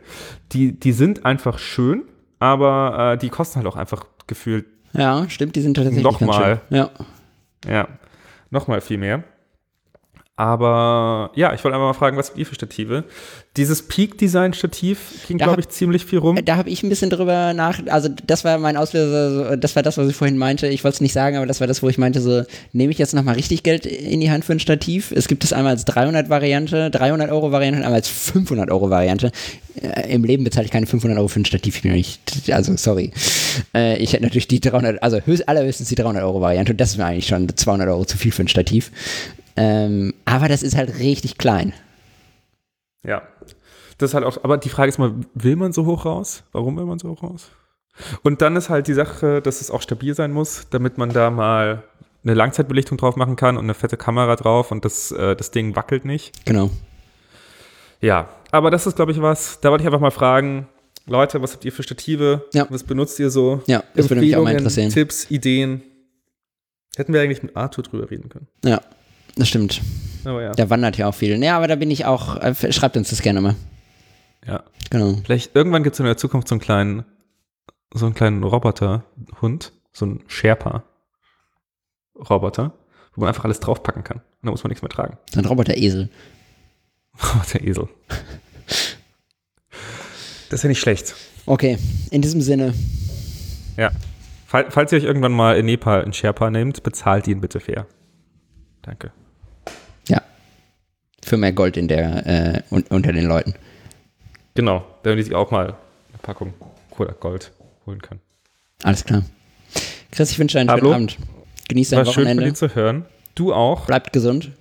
[0.51, 2.03] Die, die sind einfach schön,
[2.39, 6.61] aber äh, die kosten halt auch einfach gefühlt, Ja, stimmt, die sind tatsächlich Nochmal.
[6.69, 6.89] Ja.
[7.67, 7.87] ja,
[8.49, 9.23] nochmal viel mehr.
[10.37, 13.05] Aber ja, ich wollte einfach mal fragen, was habt ihr für Stative?
[13.55, 16.37] Dieses Peak Design Stativ ging, glaube ich, ziemlich viel rum.
[16.43, 19.97] Da habe ich ein bisschen drüber nach, also das war mein Auslöser, das war das,
[19.97, 20.67] was ich vorhin meinte.
[20.67, 22.43] Ich wollte es nicht sagen, aber das war das, wo ich meinte, so
[22.73, 25.11] nehme ich jetzt nochmal richtig Geld in die Hand für ein Stativ.
[25.11, 28.89] Es gibt es einmal als 300 Variante, 300 Euro Variante und einmal als 500 Euro
[28.89, 29.31] Variante.
[29.81, 32.19] Äh, Im Leben bezahle ich keine 500 Euro für ein Stativ, ich bin nicht,
[32.51, 33.11] also sorry.
[33.73, 36.91] Äh, ich hätte natürlich die 300, also höchst, allerhöchstens die 300 Euro Variante und das
[36.91, 38.91] ist mir eigentlich schon 200 Euro zu viel für ein Stativ.
[39.55, 41.73] Ähm, aber das ist halt richtig klein.
[43.05, 43.23] Ja.
[43.97, 46.43] Das ist halt auch, aber die Frage ist mal, will man so hoch raus?
[46.51, 47.51] Warum will man so hoch raus?
[48.23, 51.29] Und dann ist halt die Sache, dass es auch stabil sein muss, damit man da
[51.29, 51.83] mal
[52.23, 55.75] eine Langzeitbelichtung drauf machen kann und eine fette Kamera drauf und das, äh, das Ding
[55.75, 56.45] wackelt nicht.
[56.45, 56.69] Genau.
[58.01, 59.61] Ja, aber das ist, glaube ich, was.
[59.61, 60.67] Da wollte ich einfach mal fragen,
[61.05, 62.45] Leute, was habt ihr für Stative?
[62.53, 62.67] Ja.
[62.69, 63.61] Was benutzt ihr so?
[63.67, 64.89] Ja, das würde mich auch mal interessieren.
[64.89, 65.83] Tipps, Ideen.
[66.97, 68.47] Hätten wir eigentlich mit Arthur drüber reden können.
[68.63, 68.81] Ja,
[69.35, 69.81] das stimmt.
[70.23, 70.51] Aber ja.
[70.53, 71.41] Der wandert ja auch viel.
[71.43, 73.55] Ja, aber da bin ich auch, äh, schreibt uns das gerne mal.
[74.45, 74.63] ja.
[74.91, 75.15] Genau.
[75.23, 77.05] Vielleicht irgendwann gibt es in der Zukunft so einen kleinen,
[77.91, 82.71] so einen kleinen Roboterhund, so einen Sherpa-Roboter,
[83.15, 84.17] wo man einfach alles draufpacken kann.
[84.17, 85.17] Und da muss man nichts mehr tragen.
[85.33, 86.09] So ein Roboter-Esel.
[87.33, 87.89] Roboter-Esel.
[90.49, 91.15] Das ist ja nicht schlecht.
[91.47, 91.79] Okay,
[92.11, 92.75] in diesem Sinne.
[93.77, 93.89] Ja.
[94.45, 97.87] Fall, falls ihr euch irgendwann mal in Nepal in Sherpa nehmt, bezahlt ihn bitte fair.
[98.83, 99.11] Danke.
[101.25, 103.55] Für mehr Gold in der, äh, un unter den Leuten.
[104.53, 106.53] Genau, damit ich auch mal eine Packung
[106.91, 107.51] Cola Gold
[107.87, 108.19] holen kann.
[108.83, 109.23] Alles klar.
[110.11, 111.17] Chris, ich wünsche dir einen Pablo, schönen Abend.
[111.67, 112.43] Genieß dein War schön von Wochenende.
[112.45, 113.05] dir zu hören.
[113.33, 113.87] Du auch.
[113.87, 114.51] Bleibt gesund.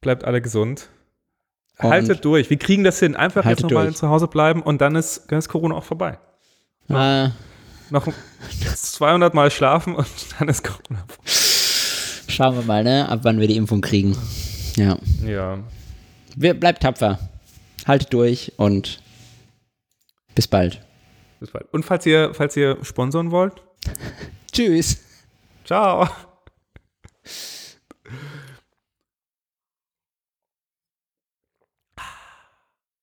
[0.00, 0.88] Bleibt alle gesund.
[1.78, 2.48] Und- Haltet durch.
[2.48, 3.16] Wir kriegen das hin.
[3.16, 6.18] Einfach jetzt nochmal zu Hause bleiben und dann ist, dann ist Corona auch vorbei.
[6.88, 7.30] Äh,
[7.90, 8.06] Noch
[8.76, 10.06] 200 Mal schlafen und
[10.38, 11.30] dann ist Corona vorbei.
[12.28, 14.16] schauen wir mal, ne, ab wann wir die Impfung kriegen.
[14.76, 14.98] Ja.
[15.24, 15.58] Ja.
[16.36, 17.18] Wir, bleibt tapfer.
[17.86, 19.00] Haltet durch und
[20.34, 20.80] bis bald.
[21.40, 21.66] Bis bald.
[21.72, 23.62] Und falls ihr, falls ihr sponsoren wollt.
[24.52, 24.98] Tschüss.
[25.64, 26.08] Ciao.